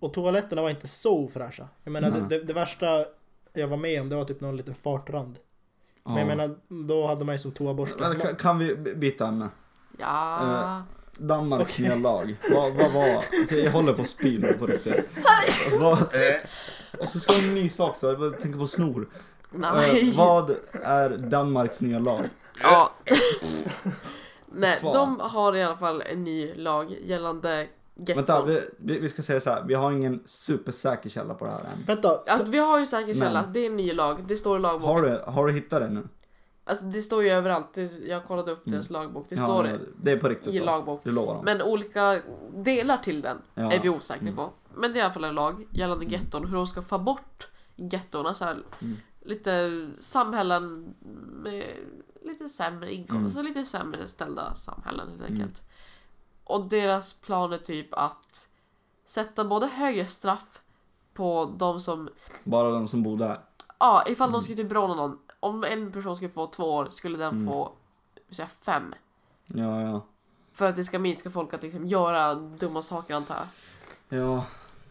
Och 0.00 0.12
toaletterna 0.14 0.62
var 0.62 0.70
inte 0.70 0.88
så 0.88 1.18
ofräscha. 1.18 1.68
Jag 1.84 1.92
menar 1.92 2.10
det, 2.10 2.20
det, 2.38 2.44
det 2.44 2.52
värsta 2.52 3.04
jag 3.52 3.68
var 3.68 3.76
med 3.76 4.00
om 4.00 4.08
det 4.08 4.16
var 4.16 4.24
typ 4.24 4.40
någon 4.40 4.56
liten 4.56 4.74
fartrand. 4.74 5.38
Men 6.04 6.14
jag 6.16 6.22
Ja. 6.22 6.26
menar 6.26 6.56
då 6.86 7.06
hade 7.06 7.24
man 7.24 7.34
ju 7.34 7.38
som 7.38 7.52
toaborste. 7.52 7.96
Men 7.98 8.20
kan, 8.20 8.36
kan 8.36 8.58
vi 8.58 8.74
by- 8.76 8.94
byta 8.94 9.26
ämne? 9.26 9.48
Ja. 9.98 10.42
Eh, 10.42 10.80
Danmarks 11.26 11.78
nya 11.78 11.94
lag. 11.94 12.36
Vad, 12.54 12.72
vad 12.72 12.92
var... 12.92 13.08
Alltså, 13.40 13.54
jag 13.54 13.70
håller 13.72 13.92
på 13.92 14.02
att 14.02 14.08
spy 14.08 14.38
nu 14.38 14.52
på 14.52 14.66
riktigt. 14.66 15.08
vad, 15.80 15.98
och 16.98 17.08
så 17.08 17.20
ska 17.20 17.32
jag 17.32 17.44
en 17.44 17.54
ny 17.54 17.68
sak 17.68 17.96
så 17.96 18.06
jag 18.06 18.40
tänker 18.40 18.58
på 18.58 18.66
snor. 18.66 19.08
Eh, 19.54 19.92
nice. 19.94 20.16
vad 20.18 20.56
är 20.82 21.18
Danmarks 21.18 21.80
nya 21.80 21.98
lag? 21.98 22.24
Ja. 22.62 22.90
Nej, 24.52 24.78
Fan. 24.80 24.92
de 24.92 25.20
har 25.20 25.56
i 25.56 25.62
alla 25.62 25.76
fall 25.76 26.02
en 26.06 26.24
ny 26.24 26.54
lag 26.54 26.96
gällande 27.02 27.66
getton. 27.94 28.16
Vänta, 28.16 28.44
vi, 28.44 28.60
vi 28.78 28.98
vi 28.98 29.08
ska 29.08 29.22
säga 29.22 29.40
så 29.40 29.50
här. 29.50 29.64
Vi 29.68 29.74
har 29.74 29.92
ingen 29.92 30.22
supersäker 30.24 31.08
källa 31.08 31.34
på 31.34 31.44
det 31.44 31.50
här 31.50 31.58
än. 31.60 31.84
Vänta. 31.86 32.20
Alltså 32.26 32.46
vi 32.46 32.58
har 32.58 32.78
ju 32.78 32.86
säker 32.86 33.06
Men- 33.06 33.14
källa, 33.16 33.44
det 33.52 33.60
är 33.60 33.66
en 33.66 33.76
ny 33.76 33.92
lag, 33.92 34.24
det 34.28 34.36
står 34.36 34.58
i 34.58 34.60
lagboken. 34.60 34.94
Har 34.94 35.02
du, 35.02 35.22
har 35.26 35.46
du 35.46 35.52
hittat 35.52 35.80
det 35.80 35.88
nu? 35.88 36.08
Alltså 36.64 36.84
det 36.84 37.02
står 37.02 37.22
ju 37.22 37.28
överallt, 37.30 37.74
det, 37.74 37.92
jag 38.06 38.26
kollade 38.26 38.52
upp 38.52 38.62
deras 38.64 38.90
lagbok, 38.90 39.26
det 39.28 39.36
står 39.36 39.60
Mm. 39.64 39.72
ja, 39.80 39.86
det 40.02 40.10
är 40.12 40.16
på 40.16 40.28
riktigt 40.28 40.54
i 40.54 40.58
då. 40.58 40.64
lagbok. 40.64 41.00
Du 41.04 41.10
lovar 41.10 41.34
dem? 41.34 41.44
Men 41.44 41.62
olika 41.62 42.20
delar 42.54 42.96
till 42.96 43.22
den 43.22 43.36
Ja. 43.54 43.72
är 43.72 43.80
vi 43.82 43.88
osäkra 43.88 44.20
Mm. 44.22 44.36
på. 44.36 44.50
Men 44.74 44.92
det 44.92 44.98
är 44.98 45.00
i 45.00 45.04
alla 45.04 45.12
fall 45.12 45.24
en 45.24 45.34
lag 45.34 45.66
gällande 45.70 46.04
getton, 46.04 46.46
hur 46.48 46.56
de 46.56 46.66
ska 46.66 46.82
få 46.82 46.98
bort 46.98 47.48
gettorna 47.76 48.34
så 48.34 48.44
här, 48.44 48.56
Mm. 48.82 48.96
lite 49.24 49.70
samhällen 49.98 50.94
med 51.42 51.64
lite 52.22 52.48
sämre 52.48 52.92
inkomst, 52.94 53.10
Mm. 53.10 53.24
alltså 53.24 53.42
lite 53.42 53.64
sämre 53.64 54.08
ställda 54.08 54.54
samhällen 54.54 55.08
helt 55.08 55.20
Mm. 55.20 55.32
enkelt. 55.32 55.62
Och 56.44 56.68
deras 56.68 57.14
plan 57.14 57.52
är 57.52 57.58
typ 57.58 57.94
att 57.94 58.48
sätta 59.04 59.44
både 59.44 59.66
högre 59.66 60.06
straff 60.06 60.60
på 61.14 61.52
de 61.56 61.80
som, 61.80 62.08
Bara 62.44 62.70
de 62.70 62.88
som 62.88 63.02
bor 63.02 63.18
där? 63.18 63.40
ja 63.78 64.04
ifall 64.06 64.28
de 64.30 64.34
Mm. 64.34 64.42
skulle 64.42 64.56
typ 64.56 64.72
råna 64.72 64.94
någon, 64.94 65.18
om 65.40 65.64
en 65.64 65.92
person 65.92 66.16
skulle 66.16 66.30
få 66.30 66.46
två 66.46 66.64
år 66.74 66.88
skulle 66.90 67.18
den 67.18 67.34
Mm. 67.34 67.46
få 67.46 67.72
säga, 68.30 68.46
fem. 68.60 68.94
Ja, 69.46 69.80
ja. 69.82 70.00
För 70.52 70.66
att 70.68 70.76
det 70.76 70.84
ska 70.84 70.98
minska 70.98 71.30
folk 71.30 71.54
att 71.54 71.62
liksom 71.62 71.86
göra 71.86 72.34
dumma 72.34 72.82
saker 72.82 73.14
antar 73.14 73.36
jag. 74.08 74.18
Ja. 74.20 74.44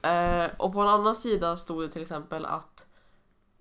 Eh, 0.09 0.49
och 0.57 0.73
på 0.73 0.81
en 0.81 0.87
annan 0.87 1.15
sida 1.15 1.57
stod 1.57 1.81
det 1.81 1.89
till 1.89 2.01
exempel 2.01 2.45
att 2.45 2.85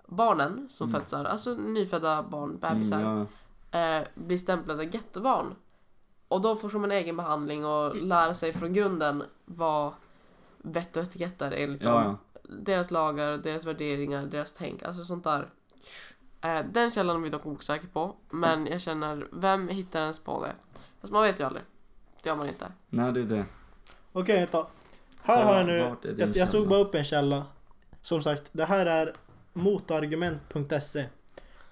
barnen 0.05 0.67
som 0.69 0.89
Mm. 0.89 1.01
föds 1.01 1.13
här, 1.13 1.25
alltså 1.25 1.53
nyfödda 1.53 2.23
barn, 2.23 2.57
bebisar, 2.59 3.01
Mm, 3.01 3.17
ja. 3.19 3.25
Eh, 3.71 4.07
blir 4.15 4.37
stämplade 4.37 4.83
gettobarn. 4.85 5.55
Och 6.27 6.41
de 6.41 6.57
får 6.57 6.69
som 6.69 6.83
en 6.83 6.91
egen 6.91 7.17
behandling 7.17 7.65
och 7.65 7.95
lära 7.95 8.33
sig 8.33 8.53
från 8.53 8.73
grunden 8.73 9.23
vad 9.45 9.93
vett 10.57 10.97
och 10.97 11.03
etikett 11.03 11.41
är 11.41 11.51
enligt 11.51 11.81
Ja, 11.81 11.91
dem. 11.91 12.17
ja. 12.33 12.39
Deras 12.59 12.91
lagar, 12.91 13.37
deras 13.37 13.65
värderingar, 13.65 14.25
deras 14.25 14.51
tänk, 14.51 14.83
alltså 14.83 15.05
sånt 15.05 15.23
där. 15.23 15.49
Eh, 16.41 16.65
den 16.71 16.91
källan 16.91 17.15
är 17.15 17.19
vi 17.19 17.29
dock 17.29 17.45
osäker 17.45 17.87
på, 17.87 18.15
men 18.29 18.67
jag 18.67 18.81
känner, 18.81 19.27
vem 19.31 19.67
hittar 19.67 20.01
ens 20.01 20.19
på 20.19 20.41
det? 20.45 20.53
Fast 21.01 21.13
man 21.13 21.23
vet 21.23 21.39
ju 21.39 21.43
aldrig. 21.43 21.63
Det 22.23 22.29
gör 22.29 22.35
man 22.35 22.47
inte. 22.47 22.71
Nej, 22.89 23.11
det 23.13 23.19
är 23.19 23.23
det. 23.23 23.45
Okej, 24.11 24.35
vänta. 24.39 24.67
Här 25.21 25.43
har 25.43 25.55
jag 25.55 25.65
nu. 25.65 25.95
Jag, 26.17 26.35
jag 26.37 26.51
tog 26.51 26.67
bara 26.67 26.79
upp 26.79 26.95
en 26.95 27.03
källa. 27.03 27.45
Som 28.01 28.21
sagt, 28.21 28.49
det 28.51 28.65
här 28.65 28.85
är 28.85 29.13
motargument.se. 29.53 31.05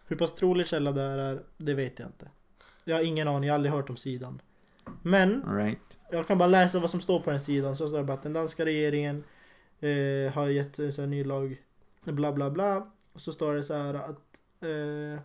Hur 0.07 0.15
pass 0.15 0.35
trolig 0.35 0.67
källa 0.67 0.91
det 0.91 1.01
här 1.01 1.17
är, 1.17 1.43
det 1.57 1.73
vet 1.73 1.99
jag 1.99 2.07
inte. 2.07 2.29
Jag 2.83 2.95
har 2.95 3.03
ingen 3.03 3.27
aning, 3.27 3.47
jag 3.47 3.53
har 3.53 3.55
aldrig 3.55 3.73
hört 3.73 3.89
om 3.89 3.97
sidan. 3.97 4.41
Men, 5.01 5.43
right. 5.55 5.97
jag 6.11 6.27
kan 6.27 6.37
bara 6.37 6.47
läsa 6.47 6.79
vad 6.79 6.89
som 6.89 7.01
står 7.01 7.19
på 7.19 7.29
den 7.29 7.39
sidan. 7.39 7.75
Så 7.75 7.87
står 7.87 7.97
det 7.97 8.03
bara 8.03 8.13
att 8.13 8.23
den 8.23 8.33
danska 8.33 8.65
regeringen 8.65 9.23
eh, 9.79 10.33
har 10.33 10.47
gett 10.47 10.79
en 10.79 11.09
ny 11.09 11.23
lag, 11.23 11.61
bla 12.03 12.31
bla 12.31 12.49
bla. 12.49 12.91
Och 13.13 13.21
så 13.21 13.31
står 13.31 13.53
det 13.53 13.63
så 13.63 13.73
här 13.73 13.93
att 13.93 14.41
eh, 14.61 15.21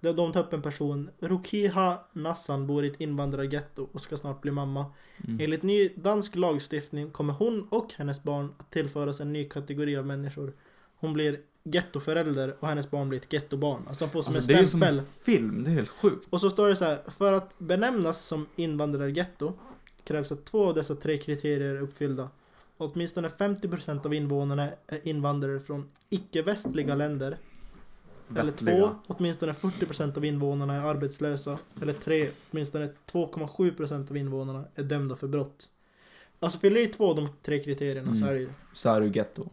de, 0.00 0.12
de 0.12 0.32
tar 0.32 0.40
upp 0.40 0.52
en 0.52 0.62
person, 0.62 1.10
Rukiha 1.18 2.04
Nassan 2.12 2.66
bor 2.66 2.84
i 2.84 2.88
ett 2.88 3.00
invandrargetto 3.00 3.88
och 3.92 4.00
ska 4.00 4.16
snart 4.16 4.40
bli 4.40 4.50
mamma. 4.50 4.86
Mm. 5.28 5.40
Enligt 5.40 5.62
ny 5.62 5.88
dansk 5.88 6.36
lagstiftning 6.36 7.10
kommer 7.10 7.32
hon 7.32 7.68
och 7.70 7.94
hennes 7.94 8.22
barn 8.22 8.54
att 8.58 8.70
tillföras 8.70 9.20
en 9.20 9.32
ny 9.32 9.48
kategori 9.48 9.96
av 9.96 10.06
människor. 10.06 10.52
Hon 10.96 11.12
blir 11.12 11.40
gettoförälder 11.64 12.56
och 12.60 12.68
hennes 12.68 12.90
barn 12.90 13.08
blir 13.08 13.20
ett 13.20 13.32
gettobarn. 13.32 13.82
Alltså 13.88 14.04
de 14.04 14.10
får 14.10 14.22
som 14.22 14.34
Alltså, 14.36 14.52
en 14.52 14.56
det 14.56 14.60
är 14.60 14.62
ju 14.62 14.68
som 14.68 14.80
stämpel. 14.80 14.98
en 14.98 15.04
film, 15.22 15.64
det 15.64 15.70
är 15.70 15.74
helt 15.74 15.88
sjukt. 15.88 16.26
Och 16.30 16.40
så 16.40 16.50
står 16.50 16.68
det 16.68 16.76
så 16.76 16.84
här, 16.84 16.98
för 17.10 17.32
att 17.32 17.58
benämnas 17.58 18.20
som 18.22 18.46
invandrargetto 18.56 19.52
krävs 20.04 20.32
att 20.32 20.44
två 20.44 20.64
av 20.68 20.74
dessa 20.74 20.94
tre 20.94 21.18
kriterier 21.18 21.74
är 21.74 21.80
uppfyllda. 21.80 22.28
Åtminstone 22.76 23.28
50% 23.28 24.06
av 24.06 24.14
invånarna 24.14 24.68
är 24.86 25.08
invandrare 25.08 25.60
från 25.60 25.88
icke-västliga 26.10 26.94
länder. 26.94 27.38
Eller 28.30 28.44
Vettliga. 28.44 28.76
två, 28.78 28.90
åtminstone 29.06 29.52
40% 29.52 30.16
av 30.16 30.24
invånarna 30.24 30.74
är 30.74 30.80
arbetslösa. 30.80 31.58
Eller 31.82 31.92
tre, 31.92 32.30
åtminstone 32.50 32.88
2,7% 33.12 34.10
av 34.10 34.16
invånarna 34.16 34.64
är 34.74 34.82
dömda 34.82 35.16
för 35.16 35.28
brott. 35.28 35.68
Alltså 36.40 36.58
fyller 36.58 36.80
i 36.80 36.86
två 36.86 37.10
av 37.10 37.16
de 37.16 37.28
tre 37.42 37.58
kriterierna 37.58 38.14
så 38.14 38.16
Mm. 38.16 38.28
är 38.28 38.32
det 38.34 38.40
ju 38.40 38.48
Så 38.74 38.88
är 38.88 39.00
du 39.00 39.06
getto. 39.06 39.48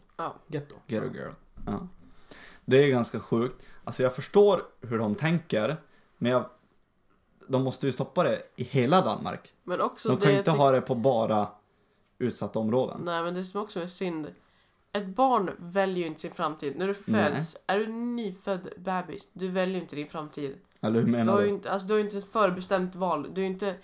getto. 0.46 0.74
Ghetto 0.86 1.06
girl. 1.14 1.30
Ja. 1.66 1.88
Det 2.64 2.76
är 2.84 2.88
ganska 2.88 3.20
sjukt. 3.20 3.66
Alltså 3.84 4.02
jag 4.02 4.14
förstår 4.14 4.62
hur 4.80 4.98
de 4.98 5.14
tänker, 5.14 5.76
men 6.18 6.32
jag, 6.32 6.44
de 7.48 7.64
måste 7.64 7.86
ju 7.86 7.92
stoppa 7.92 8.22
det 8.22 8.42
i 8.56 8.64
hela 8.64 9.00
Danmark. 9.00 9.52
Men 9.64 9.80
också 9.80 10.08
De 10.08 10.16
kan 10.20 10.32
det 10.32 10.38
inte 10.38 10.50
ha 10.50 10.70
det 10.70 10.80
på 10.80 10.94
bara 10.94 11.48
utsatta 12.18 12.58
områden. 12.58 13.00
Nej 13.04 13.22
men 13.22 13.34
det 13.34 13.44
som 13.44 13.62
också 13.62 13.80
är 13.80 13.86
synd 13.86 14.34
ett 14.92 15.06
barn 15.06 15.50
väljer 15.58 15.98
ju 15.98 16.06
inte 16.06 16.20
sin 16.20 16.30
framtid. 16.30 16.76
När 16.76 16.86
du 16.86 16.94
Nej. 17.06 17.30
föds, 17.30 17.56
är 17.66 17.78
du 17.78 17.84
en 17.84 18.16
nyfödd 18.16 18.68
bebis, 18.76 19.30
du 19.32 19.48
väljer 19.48 19.80
inte 19.80 19.96
din 19.96 20.08
framtid. 20.08 20.56
Eller 20.80 20.98
hur 20.98 21.06
Du 21.06 21.12
menar 21.12 21.32
har 21.32 21.40
ju 21.40 21.46
du? 21.46 21.52
inte, 21.54 21.70
alltså, 21.70 21.88
du 21.88 21.94
har 21.94 21.98
ju 21.98 22.04
inte 22.04 22.18
ett 22.18 22.32
förbestämt 22.32 22.94
val. 22.94 23.30
Du 23.34 23.42
är 23.42 23.46
inte... 23.46 23.76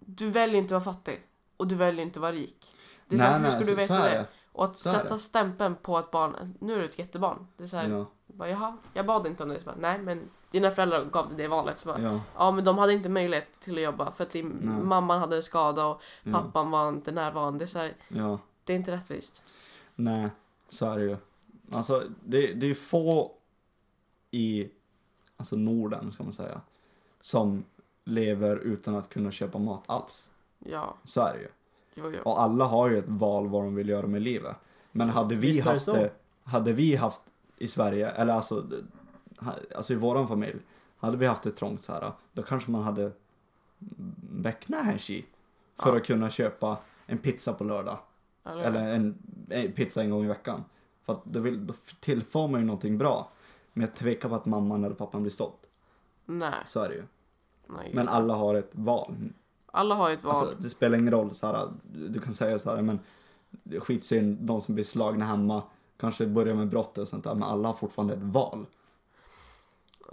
Du 0.00 0.30
väljer 0.30 0.56
inte 0.56 0.76
att 0.76 0.86
vara 0.86 0.94
fattig. 0.94 1.20
Och 1.56 1.66
du 1.66 1.74
väljer 1.74 2.02
inte 2.02 2.18
att 2.18 2.22
vara 2.22 2.32
rik. 2.32 2.74
Det 3.06 3.16
är 3.16 3.18
så 3.18 3.24
här, 3.24 3.40
hur 3.40 3.50
ska 3.50 3.64
du 3.64 3.74
veta 3.74 3.98
det? 4.04 4.26
Och 4.52 4.64
att 4.64 4.78
Så 4.78 4.90
sätta 4.90 5.18
stämpeln 5.18 5.76
på 5.82 5.98
ett 5.98 6.10
barn, 6.10 6.54
nu 6.60 6.74
är 6.74 6.78
du 6.78 6.84
ett 6.84 6.98
jättebarn. 6.98 7.46
Det 7.56 7.64
är 7.64 7.68
så 7.68 7.76
här, 7.76 7.88
Ja, 7.88 8.06
bara, 8.26 8.48
jaha, 8.48 8.76
jag 8.94 9.06
bad 9.06 9.26
inte 9.26 9.42
om 9.42 9.48
det. 9.48 9.58
Så 9.58 9.64
bara, 9.64 9.76
Nej, 9.78 9.98
men 9.98 10.30
dina 10.50 10.70
föräldrar 10.70 11.04
gav 11.04 11.28
dig 11.28 11.36
det 11.36 11.48
valet. 11.48 11.78
Så 11.78 11.88
bara, 11.88 12.00
ja, 12.00 12.20
ja, 12.34 12.50
men 12.50 12.64
de 12.64 12.78
hade 12.78 12.92
inte 12.92 13.08
möjlighet 13.08 13.60
till 13.60 13.74
att 13.74 13.82
jobba 13.82 14.12
för 14.12 14.24
att 14.24 14.30
din 14.30 14.48
Nej. 14.48 14.82
mamman 14.84 15.20
hade 15.20 15.36
en 15.36 15.42
skada 15.42 15.86
och 15.86 16.02
ja, 16.22 16.32
pappan 16.32 16.70
var 16.70 16.88
inte 16.88 17.12
närvarande. 17.12 17.66
Så 17.66 17.78
här, 17.78 17.94
ja. 18.08 18.38
det 18.64 18.72
är 18.72 18.76
inte 18.76 18.92
rättvist. 18.92 19.44
Nej, 19.94 20.30
så 20.68 20.86
är 20.86 20.98
det 20.98 21.04
ju. 21.04 21.16
Alltså, 21.72 22.04
det, 22.24 22.52
det 22.52 22.70
är 22.70 22.74
få 22.74 23.32
i 24.30 24.70
alltså 25.36 25.56
Norden, 25.56 26.12
ska 26.12 26.22
man 26.22 26.32
säga, 26.32 26.60
som 27.20 27.64
lever 28.04 28.56
utan 28.56 28.94
att 28.94 29.08
kunna 29.08 29.30
köpa 29.30 29.58
mat 29.58 29.82
alls. 29.86 30.30
Ja, 30.58 30.96
Så 31.04 31.20
är 31.20 31.32
det 31.32 31.40
ju. 31.40 31.48
Jo, 32.02 32.10
jo. 32.16 32.20
Och 32.24 32.40
alla 32.42 32.64
har 32.64 32.88
ju 32.90 32.98
ett 32.98 33.08
val 33.08 33.48
vad 33.48 33.64
de 33.64 33.74
vill 33.74 33.88
göra 33.88 34.06
med 34.06 34.22
livet. 34.22 34.56
Men 34.92 35.08
hade 35.08 35.34
vi 35.34 35.46
Visst 35.46 35.64
det 35.64 35.70
haft 35.72 35.86
det, 35.86 36.10
hade 36.44 36.72
vi 36.72 36.96
haft 36.96 37.20
i 37.56 37.66
Sverige, 37.66 38.10
eller 38.10 38.32
alltså, 38.32 38.64
alltså 39.76 39.92
i 39.92 39.96
våran 39.96 40.28
familj, 40.28 40.58
hade 40.98 41.16
vi 41.16 41.26
haft 41.26 41.42
det 41.42 41.50
trångt 41.50 41.82
så 41.82 41.92
här, 41.92 42.12
då 42.32 42.42
kanske 42.42 42.70
man 42.70 42.82
hade 42.82 43.12
Beknäshi 44.32 45.24
för 45.82 45.90
Ja. 45.90 45.96
att 45.96 46.06
kunna 46.06 46.30
köpa 46.30 46.78
en 47.06 47.18
pizza 47.18 47.52
på 47.52 47.64
lördag. 47.64 47.98
Eller, 48.44 48.62
Eller 48.64 48.94
en, 48.94 49.18
en 49.48 49.72
pizza 49.72 50.02
en 50.02 50.10
gång 50.10 50.24
i 50.24 50.28
veckan. 50.28 50.64
För 51.02 51.12
att 51.12 51.24
då, 51.24 51.40
vill, 51.40 51.66
då 51.66 51.74
tillför 52.00 52.48
man 52.48 52.60
ju 52.60 52.66
någonting 52.66 52.98
bra. 52.98 53.30
Men 53.72 53.80
jag 53.86 53.94
tvekar 53.96 54.28
på 54.28 54.34
att 54.34 54.46
mamman 54.46 54.84
eller 54.84 54.94
pappan 54.94 55.22
blir 55.22 55.30
stolt. 55.30 55.66
Nej, 56.26 56.54
Så 56.64 56.80
är 56.80 56.88
det 56.88 56.94
ju. 56.94 57.02
nej. 57.66 57.90
Men 57.94 58.08
alla 58.08 58.34
har 58.34 58.54
ett 58.54 58.70
val. 58.72 59.14
Alla 59.70 59.94
har 59.94 60.08
ju 60.08 60.14
ett 60.14 60.24
val. 60.24 60.36
Alltså, 60.36 60.54
det 60.58 60.68
spelar 60.70 60.98
ingen 60.98 61.10
roll 61.10 61.34
så 61.34 61.46
här, 61.46 61.68
du 61.92 62.20
kan 62.20 62.34
säga 62.34 62.58
så 62.58 62.70
här, 62.70 62.82
men 62.82 62.98
skitsynd, 63.80 64.38
de 64.40 64.60
som 64.60 64.74
blir 64.74 64.84
slagna 64.84 65.24
hemma 65.26 65.62
kanske 66.00 66.26
börjar 66.26 66.54
med 66.54 66.68
brott 66.68 66.98
och 66.98 67.08
sånt 67.08 67.24
där, 67.24 67.34
men 67.34 67.42
alla 67.42 67.68
har 67.68 67.74
fortfarande 67.74 68.14
ett 68.14 68.22
val. 68.22 68.66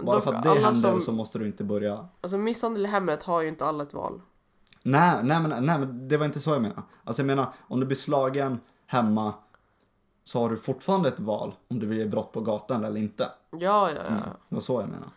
Bara 0.00 0.16
Dock, 0.16 0.24
för 0.24 0.32
att 0.32 0.42
det 0.42 0.48
händer 0.48 0.72
som, 0.72 1.00
så 1.00 1.12
måste 1.12 1.38
du 1.38 1.46
inte 1.46 1.64
börja... 1.64 2.08
Alltså 2.20 2.38
misshandel 2.38 2.86
i 2.86 2.88
hemmet 2.88 3.22
har 3.22 3.42
ju 3.42 3.48
inte 3.48 3.66
alla 3.66 3.82
ett 3.82 3.94
val. 3.94 4.20
Nej, 4.82 5.24
nej 5.24 5.40
men, 5.40 5.66
nej 5.66 5.78
men 5.78 6.08
det 6.08 6.16
var 6.16 6.26
inte 6.26 6.40
så 6.40 6.50
jag 6.50 6.62
menar. 6.62 6.82
Alltså 7.04 7.22
jag 7.22 7.26
menar, 7.26 7.52
om 7.68 7.80
du 7.80 7.86
blir 7.86 7.96
slagen 7.96 8.60
hemma 8.86 9.34
så 10.24 10.40
har 10.40 10.50
du 10.50 10.56
fortfarande 10.56 11.08
ett 11.08 11.20
val 11.20 11.54
om 11.68 11.78
du 11.78 11.86
vill 11.86 11.98
ge 11.98 12.04
brott 12.04 12.32
på 12.32 12.40
gatan 12.40 12.84
eller 12.84 13.00
inte. 13.00 13.24
Ja, 13.50 13.58
ja, 13.60 13.90
ja. 13.90 14.00
Mm, 14.00 14.20
det 14.48 14.54
var 14.54 14.60
så 14.60 14.80
jag 14.80 14.88
menar. 14.88 15.08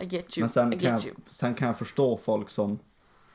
I 0.00 0.04
get 0.04 0.38
you. 0.38 0.42
Men 0.42 0.48
sen 0.48 0.72
I 0.72 0.78
kan, 0.78 0.92
get 0.92 1.04
jag, 1.04 1.12
you. 1.12 1.16
sen 1.28 1.54
kan 1.54 1.68
jag 1.68 1.78
förstå 1.78 2.16
folk 2.16 2.50
som, 2.50 2.78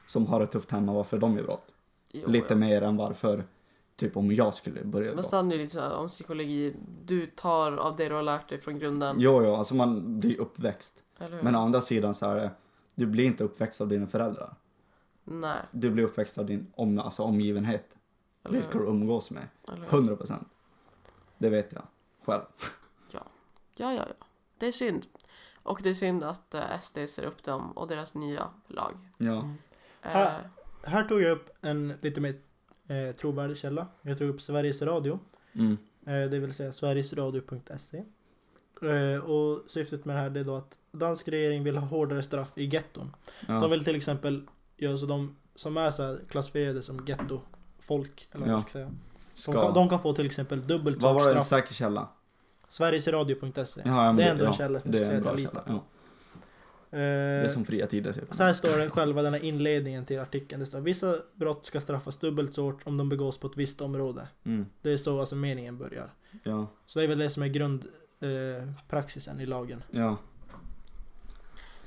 som 0.10 0.28
har 0.28 0.40
det 0.40 0.48
tufft 0.48 0.72
hemma 0.72 0.94
varför 0.94 1.18
de 1.18 1.38
gör 1.38 1.44
brott. 1.44 1.74
Jo, 2.12 2.30
Lite 2.30 2.54
ja. 2.54 2.56
mer 2.56 2.82
än 2.82 2.98
varför, 2.98 3.44
typ 3.96 4.18
om 4.18 4.32
jag 4.32 4.54
skulle 4.54 4.84
börja 4.84 5.06
göra 5.08 5.18
Fast 5.18 5.32
brott. 5.32 5.50
det 5.50 5.58
lite 5.58 5.74
så 5.74 5.80
här 5.80 5.96
om 5.98 6.08
psykologi. 6.08 6.76
Du 7.06 7.26
tar 7.26 7.72
av 7.78 7.96
det 7.96 8.10
du 8.10 8.16
har 8.16 8.24
lärt 8.24 8.50
dig 8.50 8.62
från 8.62 8.80
grunden. 8.80 9.16
Jo, 9.20 9.44
jo, 9.44 9.56
alltså 9.56 9.76
man 9.76 10.20
blir 10.20 10.40
uppväxt. 10.40 11.04
Men 11.42 11.56
å 11.56 11.60
andra 11.60 11.82
sidan 11.82 12.14
så 12.14 12.26
är 12.32 12.36
det, 12.36 12.52
du 12.96 13.06
blir 13.06 13.26
inte 13.26 13.44
uppväxt 13.44 13.82
av 13.82 13.88
dina 13.88 14.08
föräldrar. 14.08 14.56
Nej, 15.24 15.60
Du 15.72 15.92
blir 15.92 16.04
uppväxt 16.04 16.38
av 16.38 16.46
din 16.46 16.68
om, 16.76 17.00
alltså 17.00 17.24
omgivenhet. 17.24 17.98
eller 18.44 18.56
Vilka 18.60 18.78
du 18.80 18.86
umgås 18.86 19.32
med. 19.32 19.48
100 19.90 20.16
procent. 20.16 20.48
Det 21.38 21.50
vet 21.50 21.74
jag 21.74 21.84
själv. 22.26 22.42
Ja, 23.12 23.24
ja, 23.76 23.94
ja. 23.94 24.26
Det 24.58 24.68
är 24.68 24.72
synd. 24.72 25.06
Och 25.64 25.80
det 25.84 25.90
är 25.90 25.94
synd 25.94 26.24
att 26.24 26.56
uh, 26.56 26.80
SD 26.82 26.98
ser 27.10 27.24
upp 27.24 27.44
dem 27.44 27.72
och 27.72 27.88
deras 27.88 28.14
nya 28.14 28.50
lag. 28.68 28.94
Ja. 29.18 29.34
Mm. 29.40 29.56
Här- 30.02 30.50
Här 30.84 31.04
tog 31.04 31.22
jag 31.22 31.32
upp 31.32 31.50
en 31.62 31.94
lite 32.02 32.22
mer 32.22 32.34
eh, 32.88 33.16
trovärdig 33.16 33.58
källa. 33.58 33.88
Jag 34.02 34.18
tog 34.18 34.30
upp 34.30 34.42
Sveriges 34.42 34.82
Radio. 34.82 35.20
Mm. 35.54 35.78
Eh, 36.06 36.30
det 36.30 36.40
vill 36.40 36.54
säga 36.54 36.72
sverigesradio.se. 36.72 38.04
Eh, 38.82 39.20
och 39.24 39.64
syftet 39.68 40.06
med 40.06 40.16
det 40.16 40.20
här 40.20 40.38
är 40.38 40.44
då 40.44 40.56
att 40.56 40.78
dansk 40.92 41.28
regering 41.28 41.64
vill 41.64 41.78
ha 41.78 41.88
hårdare 41.88 42.24
straff 42.24 42.52
i 42.56 42.66
getton. 42.66 43.16
Ja. 43.48 43.54
De 43.54 43.72
vill 43.72 43.84
till 43.86 43.96
exempel 43.96 44.42
göra 44.78 44.98
så 44.98 45.06
de 45.06 45.36
som 45.56 45.78
är 45.78 45.92
så 45.92 46.04
här 46.04 46.20
klassificerade 46.30 46.82
som 46.82 47.06
gettofolk, 47.06 48.28
eller 48.32 48.40
vad 48.40 48.48
Ja. 48.50 48.52
man 48.52 48.62
ska 48.62 48.70
säga. 48.70 48.86
De 49.36 49.42
Ska. 49.42 49.52
kan, 49.66 49.74
de 49.74 49.90
kan 49.90 50.00
få 50.00 50.14
till 50.14 50.26
exempel 50.26 50.62
dubbelt 50.62 51.02
Vad 51.04 51.22
så 51.22 51.26
var 51.26 51.32
det 51.34 51.40
en 51.40 51.46
straff. 51.46 51.62
säker 51.62 51.74
källa? 51.74 52.10
Sverigesradio.se. 52.68 53.82
Ja, 53.86 54.14
Det 54.18 54.24
är 54.24 54.32
ändå 54.32 54.44
en 54.44 54.52
ja, 54.52 54.54
källa 54.54 54.80
som 54.80 54.92
det 54.92 54.98
jag 54.98 55.02
är 55.02 55.10
ska 55.10 55.16
en 55.16 55.24
säga 55.24 55.32
att 55.34 55.40
jag 55.40 55.50
källa. 55.52 55.62
litar 55.62 55.74
på. 55.74 55.82
Det 56.90 56.98
är 57.00 57.44
Eh, 57.44 57.50
som 57.50 57.66
fria 57.66 57.88
tider 57.88 58.14
typ. 58.14 58.36
så 58.36 58.44
här 58.44 58.54
står 58.54 58.78
det 58.78 58.90
själva 58.90 59.22
den 59.22 59.34
här 59.34 59.44
inledningen 59.44 60.06
till 60.06 60.20
artikeln. 60.20 60.60
Det 60.60 60.66
står 60.66 60.80
vissa 60.80 61.16
brott 61.34 61.66
ska 61.66 61.80
straffas 61.80 62.18
dubbelt 62.18 62.54
så 62.54 62.64
hårt 62.64 62.88
om 62.88 62.98
de 62.98 63.10
begås 63.10 63.38
på 63.38 63.48
ett 63.48 63.58
visst 63.58 63.82
område. 63.82 64.28
Mm. 64.44 64.66
Det 64.82 64.92
är 64.92 64.98
så 64.98 65.20
alltså 65.20 65.36
meningen 65.36 65.78
börjar. 65.78 66.14
Ja, 66.44 66.68
Så 66.88 67.00
det 67.00 67.06
är 67.06 67.08
väl 67.08 67.20
det 67.20 67.30
som 67.30 67.44
är 67.44 67.48
grundpraxisen 67.48 69.38
eh, 69.38 69.44
i 69.44 69.46
lagen. 69.46 69.84
ja. 69.92 70.18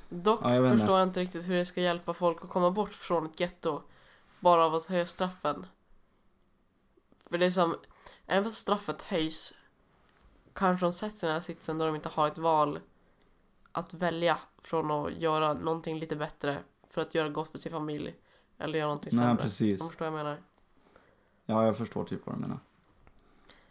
dock 0.09 0.41
Ja, 0.43 0.55
jag 0.55 0.79
förstår 0.79 0.99
jag 0.99 1.09
inte 1.09 1.21
riktigt 1.21 1.49
hur 1.49 1.55
det 1.55 1.67
ska 1.67 1.81
hjälpa 1.81 2.15
folk 2.15 2.45
att 2.45 2.51
komma 2.51 2.71
bort 2.71 2.95
från 2.95 3.27
ett 3.27 3.41
getto. 3.41 3.83
Bara 4.41 4.67
av 4.67 4.75
att 4.75 4.87
höja 4.87 5.07
straffen. 5.07 5.67
För 7.31 7.39
det 7.39 7.47
är 7.47 7.51
som, 7.51 7.75
även 8.27 8.45
fast 8.45 8.57
straffet 8.57 9.03
höjs 9.03 9.55
kanske 10.53 10.87
de 10.87 10.93
sätts 10.93 11.23
i 11.23 11.27
den 11.27 11.35
här 11.35 11.41
sitsen 11.41 11.79
då 11.79 11.87
de 11.87 11.95
inte 11.95 12.09
har 12.09 12.27
ett 12.27 12.39
val 12.39 12.79
att 13.73 13.95
välja 13.95 14.39
från 14.63 14.91
att 14.91 15.13
göra 15.13 15.53
någonting 15.53 15.99
lite 15.99 16.17
bättre 16.17 16.59
för 16.91 17.01
att 17.03 17.15
göra 17.15 17.29
gott 17.29 17.49
för 17.53 17.59
sin 17.59 17.73
familj. 17.73 18.15
Eller 18.59 18.79
göra 18.79 18.89
någonting 18.89 19.17
Nej, 19.17 19.25
sämre. 19.27 19.43
precis. 19.43 19.81
Du 19.81 19.89
förstår 19.89 20.11
vad 20.11 20.19
jag 20.19 20.25
menar? 20.25 20.39
Ja, 21.47 21.65
jag 21.65 21.77
förstår 21.77 22.05
typ 22.05 22.21
vad 22.27 22.37
du 22.37 22.41
menar. 22.41 22.59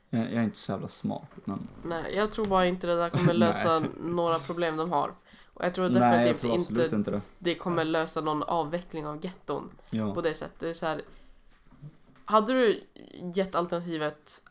Jag, 0.10 0.22
jag 0.22 0.34
är 0.34 0.44
inte 0.44 0.58
så 0.58 0.72
jävla 0.72 0.88
smart, 0.88 1.30
men... 1.46 1.68
Nej, 1.84 2.16
jag 2.16 2.32
tror 2.32 2.46
bara 2.46 2.66
inte 2.66 2.88
det 2.88 2.96
där 2.96 3.10
kommer 3.10 3.34
lösa 3.48 3.84
några 4.04 4.40
problem 4.40 4.78
de 4.78 4.92
har. 4.92 5.14
Och 5.54 5.66
jag 5.66 5.74
tror 5.74 5.90
Nej, 5.90 6.02
jag 6.18 6.36
definitivt 6.36 6.68
tror 6.68 6.84
inte 6.84 6.96
inte 6.96 7.12
det. 7.12 7.22
det 7.40 7.56
kommer 7.56 7.86
lösa 7.86 8.22
någon 8.22 8.44
avveckling 8.44 9.08
av 9.08 9.26
getton 9.26 9.70
Ja. 9.90 10.14
på 10.14 10.22
det 10.22 10.34
sättet. 10.34 10.60
Det 10.60 10.70
är 10.70 10.74
så 10.74 10.86
här, 10.86 11.02
hade 12.26 12.54
du 12.54 12.84
gett 13.36 13.56
alternativet 13.56 14.44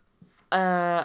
eh, 0.51 1.01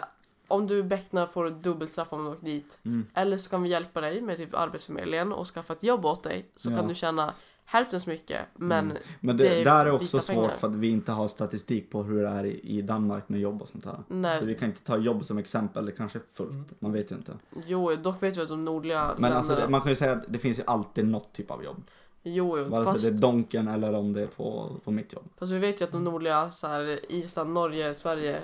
om 0.48 0.66
du 0.66 0.82
becknar 0.82 1.26
får 1.26 1.44
du 1.44 1.50
dubbelt 1.50 1.92
straff 1.92 2.12
om 2.12 2.24
du 2.24 2.30
åker 2.30 2.44
dit. 2.46 2.78
Mm. 2.84 3.06
Eller 3.14 3.36
så 3.36 3.50
kan 3.50 3.62
vi 3.62 3.68
hjälpa 3.68 4.00
dig 4.00 4.20
med 4.20 4.36
typ 4.36 4.54
Arbetsförmedlingen 4.54 5.32
och 5.32 5.46
skaffa 5.46 5.72
ett 5.72 5.82
jobb 5.82 6.04
åt 6.06 6.22
dig. 6.22 6.46
Så 6.56 6.70
Ja. 6.70 6.76
kan 6.76 6.88
du 6.88 6.94
tjäna 6.94 7.32
hälften 7.64 8.00
så 8.00 8.10
mycket. 8.10 8.40
Men 8.54 8.84
Mm. 8.90 9.02
Men 9.20 9.36
det, 9.36 9.44
det 9.48 9.60
är 9.60 9.64
där 9.64 9.86
är 9.86 9.90
också 9.90 10.20
svårt 10.20 10.26
pengar. 10.36 10.54
för 10.58 10.66
att 10.68 10.74
vi 10.74 10.88
inte 10.88 11.12
har 11.12 11.28
statistik 11.28 11.90
på 11.90 12.02
hur 12.02 12.22
det 12.22 12.28
är 12.28 12.44
i, 12.44 12.60
i 12.78 12.82
Danmark 12.82 13.28
med 13.28 13.40
jobb 13.40 13.62
och 13.62 13.68
sånt 13.68 13.84
här. 13.84 13.98
nej, 14.08 14.40
Så 14.40 14.46
vi 14.46 14.54
kan 14.54 14.68
inte 14.68 14.80
ta 14.82 14.96
jobb 14.98 15.24
som 15.24 15.38
exempel, 15.38 15.86
det 15.86 15.92
kanske 15.92 16.18
är 16.18 16.22
fullt, 16.32 16.80
man 16.80 16.92
vet 16.92 17.10
ju 17.12 17.16
inte. 17.16 17.32
jo, 17.66 17.94
dock 17.96 18.22
vet 18.22 18.36
vi 18.36 18.42
att 18.42 18.48
de 18.48 18.64
nordliga 18.64 19.02
Men 19.04 19.12
länderna... 19.14 19.36
alltså, 19.38 19.54
det, 19.56 19.68
man 19.68 19.80
kan 19.80 19.88
ju 19.92 19.96
säga 19.96 20.12
att 20.12 20.24
det 20.28 20.38
finns 20.38 20.58
ju 20.58 20.62
alltid 20.66 21.04
något 21.06 21.32
typ 21.32 21.50
av 21.50 21.64
jobb. 21.64 21.82
jo, 22.22 22.58
jo, 22.58 22.64
Vare 22.64 22.84
sig 22.84 22.92
fast, 22.92 23.04
det 23.04 23.10
är 23.10 23.18
Donken 23.18 23.68
eller 23.68 23.92
om 23.94 24.12
det 24.12 24.22
är 24.22 24.26
på, 24.26 24.70
på 24.84 24.90
mitt 24.90 25.12
jobb. 25.12 25.24
fast 25.38 25.52
vi 25.52 25.58
vet 25.58 25.80
ju 25.80 25.84
att 25.84 25.92
de 25.92 26.04
nordliga, 26.04 26.50
så 26.50 26.66
här, 26.66 27.12
Island, 27.12 27.52
Norge, 27.52 27.94
Sverige, 27.94 28.40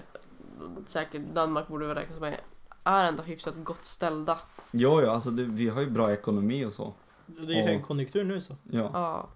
säkert 0.86 1.22
Danmark 1.34 1.68
borde 1.68 1.86
vi 1.86 1.94
räknas 1.94 2.20
med, 2.20 2.40
är 2.84 3.04
ändå 3.04 3.22
hyfsat 3.22 3.54
gott 3.64 3.84
ställda. 3.84 4.38
Jo, 4.70 5.00
ja, 5.00 5.10
alltså 5.10 5.30
det, 5.30 5.42
vi 5.42 5.68
har 5.68 5.80
ju 5.80 5.90
bra 5.90 6.12
ekonomi 6.12 6.64
och 6.64 6.72
så. 6.72 6.94
Det 7.26 7.52
är 7.54 7.56
ju 7.56 7.62
högkonjunktur 7.62 8.24
nu 8.24 8.40
så. 8.40 8.56
Ja. 8.70 8.90
Ja. 8.92 9.28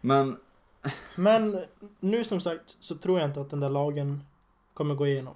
Men, 0.00 0.36
Men 1.14 1.58
nu 2.00 2.24
som 2.24 2.40
sagt 2.40 2.76
så 2.80 2.94
tror 2.96 3.20
jag 3.20 3.28
inte 3.28 3.40
att 3.40 3.50
den 3.50 3.60
där 3.60 3.68
lagen 3.70 4.20
kommer 4.74 4.94
gå 4.94 5.06
igenom. 5.06 5.34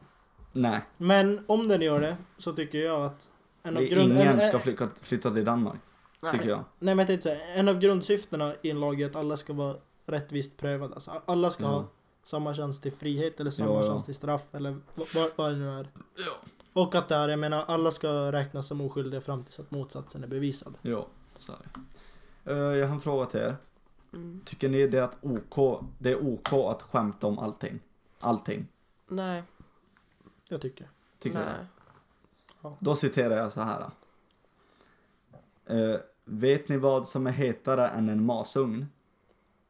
nej. 0.52 0.80
Men 0.98 1.44
om 1.48 1.68
den 1.68 1.82
gör 1.82 2.00
det 2.00 2.16
så 2.38 2.52
tycker 2.52 2.78
jag 2.78 3.04
att 3.04 3.30
en 3.62 3.76
av, 3.76 3.82
Det, 3.82 3.88
grund, 3.88 4.12
ingen 4.12 4.28
en, 4.28 4.48
ska 4.48 4.58
flytta, 4.58 4.88
flytta 5.02 5.30
till 5.34 5.44
Danmark, 5.44 5.80
Nej. 6.22 6.32
tycker 6.32 6.48
jag. 6.48 6.58
nej, 6.58 6.64
men 6.94 6.98
jag 6.98 7.06
tänkte 7.06 7.22
säga, 7.30 7.54
en 7.56 7.68
av 7.68 7.78
grundsyftena 7.78 8.54
i 8.62 8.70
en 8.70 8.80
lag 8.80 9.00
är 9.00 9.06
att 9.06 9.16
alla 9.16 9.36
ska 9.36 9.52
vara 9.52 9.76
rättvist 10.06 10.56
prövade. 10.56 10.94
Alltså, 10.94 11.12
alla 11.26 11.50
ska 11.50 11.62
Ja. 11.64 11.68
ha 11.68 11.84
samma 12.26 12.54
chans 12.54 12.80
till 12.80 12.92
frihet 12.92 13.40
eller 13.40 13.50
samma 13.50 13.70
Ja, 13.70 13.76
ja. 13.76 13.88
chans 13.88 14.04
till 14.04 14.14
straff 14.14 14.54
eller 14.54 14.76
vad, 14.94 15.30
vad, 15.36 15.52
det 15.52 15.56
nu 15.58 15.70
är. 15.70 15.88
Och 16.72 16.94
att 16.94 17.08
det 17.08 17.16
här, 17.16 17.28
jag 17.28 17.38
menar, 17.38 17.64
alla 17.68 17.90
ska 17.90 18.32
räknas 18.32 18.66
som 18.66 18.80
oskyldiga 18.80 19.20
fram 19.20 19.44
tills 19.44 19.60
att 19.60 19.70
motsatsen 19.70 20.24
är 20.24 20.28
bevisad. 20.28 20.78
Ja, 20.82 21.06
så 21.38 21.52
är 21.52 21.58
det. 21.58 21.80
Eh, 22.52 22.56
jag 22.56 22.86
har 22.86 22.94
en 22.94 23.00
fråga 23.00 23.26
till 23.26 23.40
er. 23.40 23.56
Mm. 24.12 24.40
Tycker 24.44 24.68
ni 24.68 24.86
det 24.86 24.98
är, 24.98 25.02
att 25.02 25.18
OK, 25.20 25.84
det 25.98 26.10
är 26.10 26.26
OK 26.26 26.52
att 26.52 26.82
skämta 26.82 27.26
om 27.26 27.38
allting? 27.38 27.80
Allting? 28.20 28.66
Nej. 29.08 29.42
Jag 30.48 30.60
tycker. 30.60 30.90
Tycker 31.18 31.38
Nej. 31.38 31.66
jag. 32.62 32.76
Då 32.80 32.94
citerar 32.94 33.36
jag 33.36 33.52
så 33.52 33.60
här. 33.60 33.90
Eh, 35.66 36.00
vet 36.24 36.68
ni 36.68 36.76
vad 36.76 37.08
som 37.08 37.26
är 37.26 37.30
hetare 37.30 37.88
än 37.88 38.08
en 38.08 38.24
masugn? 38.24 38.86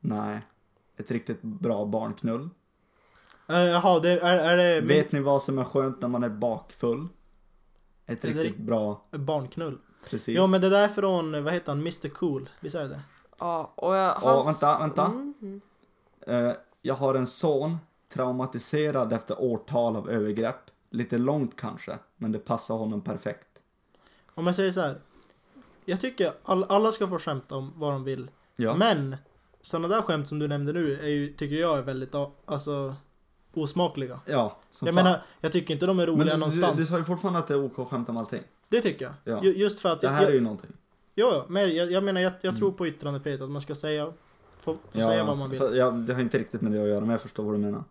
Nej. 0.00 0.40
Ett 0.96 1.10
riktigt 1.10 1.42
bra 1.42 1.84
barnknull? 1.84 2.48
Eh, 3.48 3.58
Jaha, 3.60 4.00
det, 4.00 4.10
är, 4.20 4.38
är 4.38 4.56
det 4.56 4.80
Vet 4.80 5.12
ni 5.12 5.20
vad 5.20 5.42
som 5.42 5.58
är 5.58 5.64
skönt 5.64 6.00
när 6.00 6.08
man 6.08 6.24
är 6.24 6.28
bakfull? 6.28 7.08
Ett 8.06 8.24
Är 8.24 8.34
det 8.34 8.42
riktigt 8.42 8.62
bra, 8.66 9.02
barnknull? 9.10 9.78
precis. 10.10 10.36
Jo 10.36 10.46
men 10.46 10.60
det 10.60 10.68
där 10.68 10.84
är 10.84 10.88
från, 10.88 11.44
vad 11.44 11.52
heter 11.52 11.72
han, 11.72 11.80
Mr 11.80 12.08
Cool? 12.08 12.50
Visst 12.60 12.74
är 12.74 12.82
det 12.82 12.88
det? 12.88 13.00
Ja, 13.38 13.72
och 13.74 13.96
jag... 13.96 14.18
Åh, 14.22 14.46
vänta, 14.46 14.78
vänta. 14.78 15.04
Mm. 15.06 15.60
Eh, 16.26 16.52
jag 16.82 16.94
har 16.94 17.14
en 17.14 17.26
son, 17.26 17.76
traumatiserad 18.12 19.12
efter 19.12 19.40
årtal 19.40 19.96
av 19.96 20.10
övergrepp. 20.10 20.70
Lite 20.90 21.18
långt 21.18 21.56
kanske, 21.56 21.98
men 22.16 22.32
det 22.32 22.38
passar 22.38 22.74
honom 22.74 23.00
perfekt. 23.00 23.48
Om 24.34 24.46
jag 24.46 24.56
säger 24.56 24.72
så 24.72 24.80
här. 24.80 25.00
Jag 25.84 26.00
tycker 26.00 26.32
all, 26.42 26.64
alla 26.68 26.92
ska 26.92 27.08
få 27.08 27.18
skämta 27.18 27.56
om 27.56 27.72
vad 27.76 27.92
de 27.92 28.04
vill. 28.04 28.30
Ja. 28.56 28.76
Men 28.76 29.16
sådana 29.66 29.88
där 29.88 30.02
skämt 30.02 30.28
som 30.28 30.38
du 30.38 30.48
nämnde 30.48 30.72
nu 30.72 30.98
är 31.02 31.06
ju, 31.08 31.32
tycker 31.32 31.56
jag 31.56 31.78
är 31.78 31.82
väldigt 31.82 32.14
alltså, 32.46 32.94
osmakliga. 33.54 34.20
Ja, 34.26 34.56
som 34.72 34.86
jag 34.86 34.94
fan. 34.94 35.04
menar, 35.04 35.22
jag 35.40 35.52
tycker 35.52 35.74
inte 35.74 35.86
de 35.86 35.98
är 35.98 36.06
roliga 36.06 36.18
Men 36.24 36.26
du, 36.34 36.36
någonstans. 36.36 36.74
du, 36.74 36.80
du 36.80 36.86
sa 36.86 36.98
ju 36.98 37.04
fortfarande 37.04 37.38
att 37.38 37.46
det 37.48 37.54
är 37.54 37.64
OK 37.64 37.78
att 37.78 37.88
skämta 37.88 38.12
om 38.12 38.18
allting. 38.18 38.42
Det 38.68 38.80
tycker 38.80 39.04
jag. 39.04 39.14
Ja. 39.36 39.44
Ju, 39.44 39.52
just 39.56 39.80
för 39.80 39.88
att 39.92 40.00
Det 40.00 40.06
jag, 40.06 40.12
här 40.14 40.20
är 40.22 40.24
jag, 40.26 40.34
ju 40.34 40.40
någonting. 40.40 40.70
jo, 41.14 41.30
jo, 41.34 41.42
men 41.48 41.76
jag, 41.76 41.90
jag 41.90 42.04
menar 42.04 42.20
jag, 42.20 42.32
jag 42.40 42.44
Mm. 42.48 42.58
tror 42.58 42.72
på 42.72 42.86
yttrandefrihet, 42.86 43.40
att 43.40 43.50
man 43.50 43.60
ska 43.60 43.74
säga, 43.74 44.06
få, 44.06 44.12
få 44.60 44.78
Ja, 44.92 45.04
säga 45.06 45.24
vad 45.24 45.36
man 45.38 45.50
vill. 45.50 45.58
för- 45.58 45.74
Ja, 45.74 45.90
det 45.90 46.14
har 46.14 46.20
inte 46.20 46.38
riktigt 46.38 46.60
med 46.60 46.72
det 46.72 46.82
att 46.82 46.88
göra, 46.88 47.00
men 47.00 47.10
jag 47.10 47.20
förstår 47.20 47.44
vad 47.44 47.54
du 47.54 47.58
menar. 47.58 47.84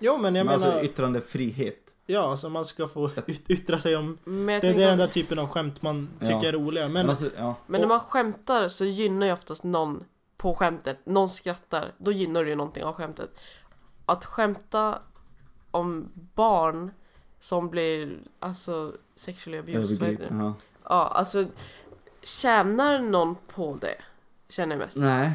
Jo 0.00 0.18
men 0.18 0.34
jag 0.34 0.46
men 0.46 0.58
menar, 0.60 0.66
alltså 0.72 0.84
yttrandefrihet. 0.84 1.78
ja 2.06 2.20
alltså 2.30 2.48
man 2.48 2.64
ska 2.64 2.88
få 2.88 3.10
yt, 3.26 3.50
yttra 3.50 3.78
sig 3.78 3.96
om, 3.96 4.18
det, 4.24 4.30
är 4.30 4.60
den 4.74 4.90
att- 4.92 4.98
där 4.98 5.06
typen 5.06 5.38
av 5.38 5.48
skämt 5.48 5.82
man 5.82 6.08
tycker 6.20 6.32
Ja. 6.32 6.44
är 6.48 6.52
roliga. 6.52 6.84
Men, 6.84 6.92
Men, 6.92 7.08
alltså, 7.08 7.30
ja. 7.36 7.54
Men 7.66 7.80
när 7.80 7.88
man 7.88 8.00
skämtar 8.00 8.68
så 8.68 8.84
gynnar 8.84 9.26
ju 9.26 9.32
oftast 9.32 9.64
någon 9.64 10.04
på 10.38 10.54
skämtet. 10.54 10.98
Någon 11.04 11.30
skrattar, 11.30 11.92
då 11.98 12.12
gynnar 12.12 12.44
det 12.44 12.50
ju 12.50 12.56
någonting 12.56 12.84
av 12.84 12.94
skämtet. 12.94 13.30
Att 14.06 14.24
skämta 14.24 14.98
om 15.70 16.08
barn 16.34 16.90
som 17.40 17.70
blir 17.70 18.18
alltså 18.38 18.92
sexually 19.14 19.58
abused. 19.58 20.00
vad 20.00 20.08
heter 20.10 20.30
det? 20.30 20.36
Ja. 20.36 20.54
Ja, 20.84 21.08
alltså 21.08 21.46
tjänar 22.22 22.98
någon 22.98 23.36
på 23.54 23.78
det? 23.80 23.96
Känner 24.48 24.76
jag 24.76 24.80
mest. 24.80 24.96
Nej. 24.96 25.32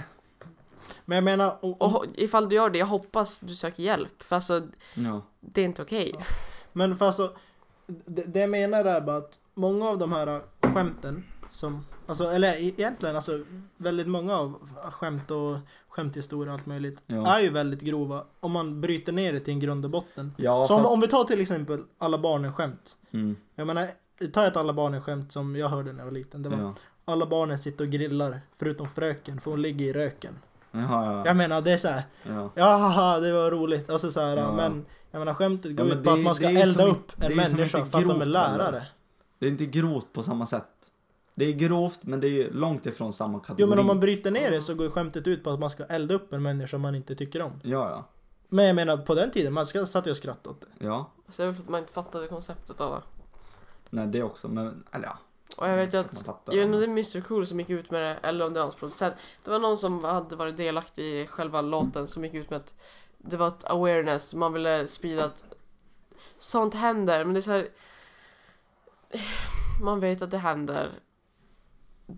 men 1.06 1.16
jag 1.16 1.24
menar, 1.24 1.58
om, 1.62 1.76
om, 1.80 1.96
Och 1.96 2.06
ifall 2.14 2.50
du 2.50 2.56
gör 2.56 2.70
det, 2.70 2.78
jag 2.78 2.86
hoppas 2.86 3.40
du 3.40 3.56
söker 3.56 3.84
hjälp. 3.84 4.24
För 4.24 4.36
alltså, 4.36 4.68
Ja. 4.94 5.22
det 5.40 5.62
är 5.62 5.66
inte 5.66 5.82
okej. 5.82 6.16
Men 6.74 6.98
för 6.98 7.06
alltså, 7.06 7.36
det, 7.88 8.34
det 8.34 8.40
jag 8.40 8.50
menar 8.50 8.86
är 8.86 9.02
bara 9.02 9.18
att 9.18 9.40
många 9.54 9.90
av 9.90 9.98
de 9.98 10.12
här 10.12 10.42
skämten 10.62 11.26
som, 11.52 11.86
alltså, 12.22 12.36
eller 12.36 12.54
e- 12.54 12.74
egentligen 12.78 13.16
alltså 13.16 13.40
väldigt 13.78 14.08
många 14.08 14.36
av 14.38 14.70
skämt 14.92 15.32
och 15.32 15.58
skämthistorier 15.90 16.48
och 16.48 16.54
allt 16.54 16.66
möjligt 16.66 17.04
Ja. 17.08 17.38
är 17.38 17.42
ju 17.42 17.50
väldigt 17.50 17.82
grova 17.82 18.24
om 18.40 18.52
man 18.52 18.82
bryter 18.82 19.12
ner 19.12 19.34
det 19.34 19.40
till 19.40 19.54
en 19.54 19.60
grund 19.60 19.86
och 19.86 19.92
botten. 19.92 20.34
Ja, 20.38 20.66
Så 20.68 20.74
om, 20.76 20.80
fast... 20.82 20.92
om 20.94 21.00
vi 21.00 21.08
tar 21.08 21.24
till 21.24 21.42
exempel 21.42 21.84
alla 21.98 22.18
barnen 22.18 22.54
skämt. 22.54 22.98
Mm. 23.12 23.36
Jag 23.56 23.68
menar, 23.68 23.86
ta 24.34 24.48
ett 24.48 24.58
alla 24.58 24.74
barnen 24.74 25.02
skämt 25.02 25.32
som 25.32 25.56
jag 25.56 25.70
hörde 25.70 25.92
när 25.92 26.00
jag 26.00 26.06
var 26.06 26.12
liten. 26.12 26.44
Det 26.44 26.50
var 26.50 26.58
Ja. 26.58 26.74
alla 27.06 27.26
barnen 27.26 27.60
sitter 27.60 27.84
och 27.84 27.90
grillar 27.90 28.40
förutom 28.60 28.88
fröken 28.88 29.42
för 29.42 29.52
hon 29.52 29.62
ligger 29.62 29.86
i 29.86 29.94
röken. 29.94 30.34
Jaha, 30.72 31.06
ja. 31.14 31.24
Jag 31.26 31.36
menar 31.36 31.62
det 31.62 31.72
är 31.72 31.78
så 31.78 31.88
här, 31.88 32.04
ja. 32.24 32.50
ja 32.56 33.20
det 33.20 33.32
var 33.34 33.52
roligt. 33.52 33.90
Alltså 33.90 34.12
så 34.12 34.22
här, 34.22 34.38
Ja. 34.38 34.54
men 34.56 34.86
jag 35.12 35.20
menar 35.20 35.34
skämtet 35.34 35.76
går 35.76 35.84
men 35.84 35.98
ut 35.98 36.04
på 36.04 36.10
att 36.12 36.20
man 36.20 36.36
ska 36.36 36.50
elda 36.50 36.86
upp 36.86 37.12
en 37.24 37.36
människa 37.36 37.86
för 37.86 37.98
att 38.00 38.08
de 38.08 38.22
är 38.22 38.26
lärare. 38.26 38.64
heller. 38.66 38.92
Det 39.40 39.46
är 39.46 39.50
inte 39.50 39.66
grovt 39.66 40.14
på 40.14 40.24
samma 40.24 40.46
sätt. 40.48 40.66
Det 41.36 41.46
är 41.46 41.54
grovt, 41.54 42.00
men 42.02 42.20
det 42.20 42.28
är 42.28 42.32
ju 42.32 42.52
långt 42.52 42.86
ifrån 42.86 43.14
samma 43.14 43.40
kategori. 43.40 43.62
Jo 43.62 43.68
men 43.68 43.80
om 43.80 43.86
man 43.86 44.00
bryter 44.00 44.32
ner 44.32 44.52
det 44.52 44.62
så 44.62 44.74
går 44.74 44.86
ju 44.86 44.92
skämtet 44.92 45.28
ut 45.28 45.44
på 45.44 45.50
att 45.50 45.60
man 45.60 45.70
ska 45.70 45.84
elda 45.84 46.14
upp 46.14 46.34
en 46.34 46.42
människa 46.44 46.78
man 46.78 46.96
inte 46.96 47.16
tycker 47.16 47.42
om. 47.42 47.52
Ja, 47.64 47.90
ja. 47.90 48.10
Men 48.50 48.66
jag 48.66 48.76
menar 48.76 48.98
på 48.98 49.16
den 49.16 49.32
tiden, 49.32 49.54
man 49.54 49.66
ska, 49.66 49.86
satt 49.86 50.08
ju 50.08 50.12
och 50.12 50.18
skrattade 50.18 50.50
åt 50.50 50.62
det. 50.62 50.86
Ja. 50.86 51.12
Så 51.30 51.42
det 51.42 51.46
är 51.46 51.52
väl 51.52 51.56
för 51.56 51.64
att 51.64 51.70
man 51.70 51.80
inte 51.80 51.94
fattade 51.94 52.28
konceptet 52.28 52.82
av 52.82 52.92
det. 52.92 53.02
Nej, 53.90 54.08
det 54.08 54.24
också, 54.24 54.48
men... 54.48 54.84
Eller 54.92 55.06
ja. 55.06 55.18
Och 55.58 55.70
jag 55.70 55.78
vet 55.78 55.94
ju 55.94 55.98
att. 55.98 56.24
Jag 56.26 56.56
vet 56.56 56.66
inte 56.66 56.76
om 56.76 56.80
det 56.80 56.86
är 56.86 56.88
Mr 56.88 57.22
Cool 57.22 57.46
som 57.46 57.60
gick 57.60 57.70
ut 57.70 57.92
med 57.92 58.02
det 58.02 58.28
eller 58.28 58.46
om 58.46 58.54
det 58.54 58.60
var 58.60 58.66
hans 58.66 58.76
producent. 58.76 59.14
Det 59.44 59.52
var 59.52 59.60
någon 59.60 59.78
som 59.78 60.04
hade 60.04 60.36
varit 60.36 60.58
delaktig 60.58 61.04
i 61.04 61.28
själva 61.28 61.62
låten 61.62 62.08
som 62.08 62.24
gick 62.24 62.34
ut 62.34 62.50
med 62.50 62.58
att 62.58 62.74
det 63.18 63.38
var 63.38 63.48
ett 63.48 63.64
awareness, 63.64 64.34
man 64.34 64.54
ville 64.54 64.88
sprida 64.88 65.26
att 65.26 65.44
sånt 66.38 66.74
händer, 66.74 67.26
men 67.26 67.34
det 67.34 67.40
är 67.40 67.42
så 67.42 67.52
här. 67.52 67.68
Man 69.84 70.00
vet 70.00 70.22
att 70.22 70.32
det 70.32 70.38
händer. 70.38 70.92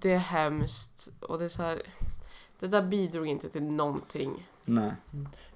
Det 0.02 0.12
är 0.12 0.18
hemskt 0.18 1.08
och 1.22 1.40
det 1.40 1.46
är 1.46 1.50
så 1.50 1.62
här. 1.64 1.82
Det 2.60 2.68
där 2.68 2.82
bidrog 2.84 3.28
inte 3.28 3.50
till 3.50 3.64
någonting. 3.64 4.48
Nej. 4.66 4.92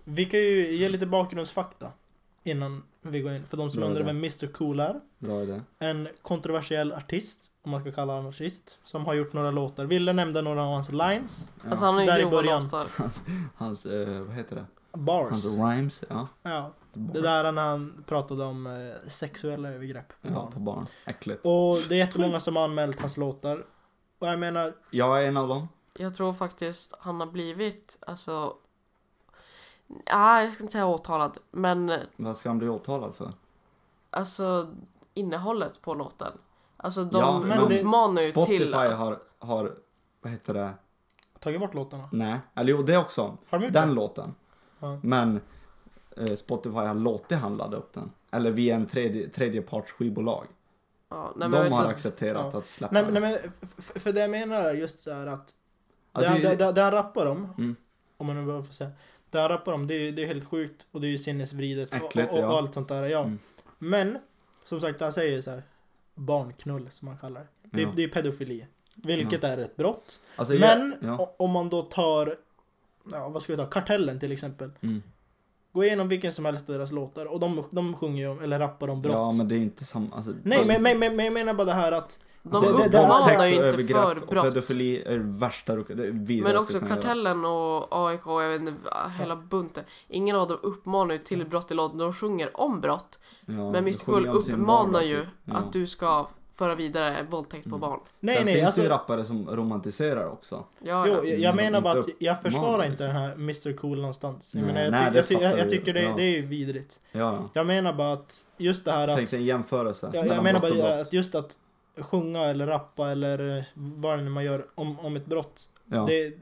Vi 0.04 0.26
kan 0.26 0.40
ju 0.40 0.76
ge 0.76 0.90
lite 0.90 1.06
bakgrundsfakta 1.06 1.92
innan 2.44 2.84
vi 3.02 3.22
går 3.22 3.32
in. 3.32 3.46
För 3.48 3.58
de 3.58 3.70
som 3.70 3.84
undrar 3.84 4.04
vem 4.04 4.18
Mr 4.18 4.48
Cool 4.48 4.80
är. 4.80 5.00
Bra 5.20 5.42
idé. 5.44 5.62
En 5.80 6.08
kontroversiell 6.22 6.94
artist, 6.94 7.52
om 7.62 7.72
man 7.72 7.80
ska 7.80 7.92
kalla 7.92 8.14
honom 8.14 8.30
artist, 8.30 8.78
som 8.84 9.06
har 9.06 9.14
gjort 9.14 9.34
några 9.34 9.52
låtar. 9.52 9.86
Ville 9.86 10.14
nämnde 10.14 10.42
några 10.42 10.64
av 10.64 10.74
hans 10.74 10.92
lines. 10.92 11.50
Ja. 11.64 11.70
Alltså 11.70 11.86
han 11.86 11.94
har 11.94 12.02
ju 12.02 12.08
Där 12.08 12.20
i 12.20 12.22
grova 12.22 12.32
början. 12.38 12.64
låtar. 12.64 12.88
Hans, 13.56 13.86
eh, 13.86 14.22
vad 14.22 14.36
heter 14.36 14.56
det? 14.56 14.66
Bars. 14.98 15.30
Hans 15.30 15.46
rhymes, 15.54 16.04
ja. 16.10 16.28
Ja, 16.44 16.74
det 16.94 17.22
där 17.22 17.52
när 17.52 17.62
han 17.62 18.04
pratade 18.08 18.44
om 18.44 18.68
eh, 18.68 19.08
sexuella 19.10 19.70
övergrepp 19.70 20.08
på 20.08 20.28
Ja, 20.28 20.32
barn. 20.34 20.52
på 20.52 20.60
barn. 20.60 20.86
Äckligt. 21.06 21.42
Och 21.46 21.78
det 21.90 21.96
är 21.96 22.00
jättemånga 22.00 22.40
som 22.40 22.56
har 22.56 22.64
anmält 22.64 23.00
hans 23.00 23.18
låtar. 23.18 23.64
Och 24.20 24.28
jag 24.28 24.40
menar, 24.40 24.74
Jag 24.92 25.24
är 25.24 25.28
en 25.28 25.38
av 25.38 25.48
dem. 25.48 25.68
Jag 25.94 26.16
tror 26.16 26.34
faktiskt 26.34 26.94
han 27.00 27.20
har 27.20 27.28
blivit, 27.28 27.98
alltså... 28.08 28.54
Ja, 30.06 30.44
jag 30.44 30.54
ska 30.54 30.64
inte 30.64 30.72
säga 30.72 30.86
åtalad, 30.88 31.38
men 31.52 31.94
Vad 32.16 32.38
ska 32.38 32.50
han 32.50 32.58
bli 32.58 32.70
åtalad 32.70 33.16
för? 33.16 33.34
alltså 34.12 34.74
innehållet 35.14 35.82
på 35.82 35.94
låten. 35.94 36.32
Alltså 36.78 37.04
de 37.04 37.18
Ja, 37.22 37.40
men 37.40 37.70
det- 37.70 37.80
uppmanar 37.80 38.22
ju 38.22 38.32
Spotify 38.32 38.58
till 38.58 38.74
att... 38.74 38.92
har, 38.98 39.18
har, 39.40 39.76
vad 40.22 40.32
heter 40.32 40.54
det? 40.54 40.74
tagit 41.40 41.60
bort 41.60 41.74
låtarna. 41.74 42.10
Nej, 42.12 42.40
eller 42.56 42.72
jo 42.72 42.84
det 42.84 42.98
också. 42.98 43.38
Har 43.50 43.60
de 43.60 43.70
Den 43.70 43.88
det? 43.90 43.94
låten. 43.96 44.36
Ja. 44.80 45.00
Men 45.04 45.42
eh, 46.18 46.36
Spotify 46.36 46.76
har 46.76 46.94
låtit 46.94 47.38
han 47.38 47.58
ladda 47.58 47.78
upp 47.78 47.94
den. 47.94 48.12
Eller 48.32 48.52
via 48.52 48.76
en 48.76 48.86
tredje, 48.88 49.30
tredjeparts 49.30 49.92
skivbolag. 49.92 50.46
Ja, 51.10 51.34
nej, 51.36 51.50
De 51.50 51.72
har 51.72 51.82
att- 51.84 51.88
accepterat 51.90 52.50
ja. 52.54 52.60
att 52.60 52.66
släppa 52.66 52.94
Nej, 53.02 53.12
nej 53.12 53.22
men 53.22 53.38
för 54.02 54.14
det 54.14 54.20
jag 54.22 54.30
menar 54.30 54.62
är 54.70 54.74
just 54.74 55.00
så 55.00 55.14
här 55.14 55.28
att 55.28 55.56
Ja, 56.14 56.20
det, 56.22 56.28
han, 56.28 56.42
det- 56.42 56.56
det, 56.56 56.72
det, 56.72 56.82
han 56.82 56.92
rappar 56.92 57.26
om, 57.26 57.54
Mm. 57.58 57.76
om 58.18 58.28
man 58.28 58.36
nu 58.36 58.46
behöver 58.46 58.66
få 58.66 58.74
säga. 58.74 58.92
Det 59.30 59.40
han 59.40 59.50
rappar 59.50 59.74
om, 59.74 59.88
det 59.88 59.94
är, 59.94 60.12
det 60.12 60.24
är 60.24 60.28
helt 60.28 60.46
sjukt 60.48 60.88
och 60.92 61.02
det 61.02 61.08
är 61.08 61.12
ju 61.12 61.18
sinnesvridet 61.18 61.90
och, 61.90 61.96
Äckligt, 61.96 62.32
och, 62.32 62.38
och, 62.38 62.44
ja. 62.44 62.58
allt 62.58 62.74
sånt 62.74 62.88
där. 62.88 63.04
Ja. 63.04 63.20
Mm. 63.24 63.40
Men, 63.78 64.18
som 64.64 64.80
sagt, 64.82 65.02
han 65.02 65.14
säger 65.14 65.42
så 65.42 65.52
här 65.52 65.64
barnknull 66.16 66.88
som 66.92 67.06
man 67.06 67.18
kallar 67.18 67.42
det. 67.42 67.48
Det, 67.78 67.82
Ja. 67.82 67.90
är- 67.90 67.94
det 67.96 68.04
är 68.04 68.08
pedofili. 68.08 68.68
Vilket 68.96 69.44
är 69.44 69.58
ett 69.58 69.76
brott. 69.76 70.20
Alltså, 70.36 70.54
Men 70.54 70.96
om 71.38 71.52
man 71.52 71.70
då 71.70 71.82
tar, 71.82 72.36
ja 73.12 73.30
vad 73.30 73.44
ska 73.44 73.54
vi 73.54 73.58
ta, 73.58 73.66
Kartellen 73.66 74.20
till 74.20 74.32
exempel. 74.32 74.72
Mm. 74.82 75.04
Gå 75.74 75.84
igenom 75.84 76.08
vilken 76.08 76.32
som 76.32 76.46
helst 76.46 76.70
av 76.70 76.76
deras 76.76 76.92
låtar 76.92 77.34
och 77.34 77.40
de, 77.40 77.64
de 77.72 77.94
sjunger 77.96 78.24
ju 78.24 78.30
om, 78.30 78.40
eller 78.40 78.60
rappar 78.60 78.88
om 78.90 79.02
brott. 79.02 79.14
ja, 79.16 79.32
men 79.32 79.48
det 79.48 79.56
är 79.56 79.60
inte 79.60 79.86
samma... 79.86 80.16
Alltså, 80.16 80.32
Nej 80.44 80.58
alltså, 80.58 80.74
men, 80.74 80.84
men, 80.84 81.00
men, 81.00 81.16
men 81.16 81.26
jag 81.26 81.34
menar 81.34 81.54
bara 81.54 81.66
det 81.66 81.74
här 81.74 81.92
att 81.92 82.20
De 82.44 82.62
det- 82.64 82.70
uppmanar 82.70 83.48
ju 83.48 83.60
och 83.60 83.80
inte 83.80 83.94
för 83.94 84.22
och 84.22 84.28
brott. 84.28 84.44
pedofili 84.44 85.04
är 85.06 85.18
värsta 85.18 85.76
det 85.76 86.44
Men 86.44 86.58
också. 86.58 86.80
Kartellen 86.80 87.46
och 87.46 87.88
AIK, 88.10 88.22
jag 88.26 88.50
vet 88.50 88.60
inte, 88.62 88.74
hela 89.20 89.36
bunten. 89.36 89.84
Ingen 90.08 90.36
av 90.36 90.48
dem 90.48 90.58
uppmanar 90.64 91.12
ju 91.14 91.20
till 91.20 91.46
brott 91.46 91.72
i 91.72 91.74
låten, 91.74 91.98
de 91.98 92.14
sjunger 92.14 92.62
om 92.62 92.82
brott. 92.82 93.20
Ja, 93.46 93.54
men 93.72 93.76
Mr 93.76 94.06
Cool 94.06 94.28
uppmanar 94.28 95.02
ju 95.02 95.18
typ. 95.20 95.28
Ja. 95.46 95.56
att 95.56 95.74
du 95.74 95.88
ska 95.88 96.28
föra 96.60 96.76
vidare 96.76 97.24
våldtäkt 97.30 97.64
på 97.64 97.70
Mm. 97.70 97.80
barn. 97.80 98.00
Nej 98.20 98.36
Sen 98.36 98.46
nej 98.46 98.54
finns 98.56 98.66
alltså, 98.66 98.82
det 98.82 98.86
ju 98.88 98.90
rappare 98.94 99.26
som 99.26 99.50
romantiserar 99.50 100.28
också. 100.32 100.56
Ja, 100.80 101.08
Jo, 101.08 101.14
ja. 101.14 101.20
jag, 101.24 101.40
jag 101.40 101.54
Mm, 101.54 101.56
menar 101.56 101.82
bara 101.82 102.00
att 102.00 102.06
jag 102.20 102.42
försvarar 102.42 102.68
uppmanar, 102.70 102.86
inte 102.92 103.04
den 103.08 103.16
här 103.16 103.34
Mr 103.34 103.78
Cool 103.78 103.98
någonstans. 103.98 104.56
Jag, 104.56 104.64
Nej, 104.64 104.74
menar, 104.74 104.84
jag, 104.84 104.92
nej, 104.92 105.06
ty- 105.06 105.12
det 105.12 105.18
jag, 105.18 105.28
ty- 105.28 105.34
jag, 105.46 105.60
jag 105.60 105.70
tycker 105.70 105.94
det, 105.94 106.02
Ja. 106.02 106.14
det 106.18 106.24
är 106.24 106.36
ju 106.36 106.46
vidrigt. 106.46 107.00
Ja, 107.12 107.20
ja. 107.20 107.50
Jag 107.54 107.68
menar 107.68 107.94
bara 107.94 108.14
att 108.14 108.46
just 108.58 108.86
det 108.86 108.92
här 108.92 109.08
att... 109.08 109.16
Tänk 109.16 109.30
sig 109.30 109.40
en 109.40 109.46
jämförelse. 109.46 110.10
Jag, 110.14 110.22
mellan 110.22 110.36
jag 110.36 110.44
menar 110.44 110.60
bara 110.60 111.02
att 111.02 111.14
just 111.14 111.36
att 111.36 111.58
sjunga 111.98 112.40
eller 112.42 112.68
rappa 112.68 113.10
eller 113.12 113.58
eh, 113.58 113.64
vad 113.74 114.18
det 114.20 114.24
nu 114.24 114.30
man 114.30 114.44
gör 114.46 114.66
om, 114.76 115.00
om 115.00 115.16
ett 115.16 115.26
brott. 115.26 115.70
Ja. 115.86 116.06
Det, 116.08 116.34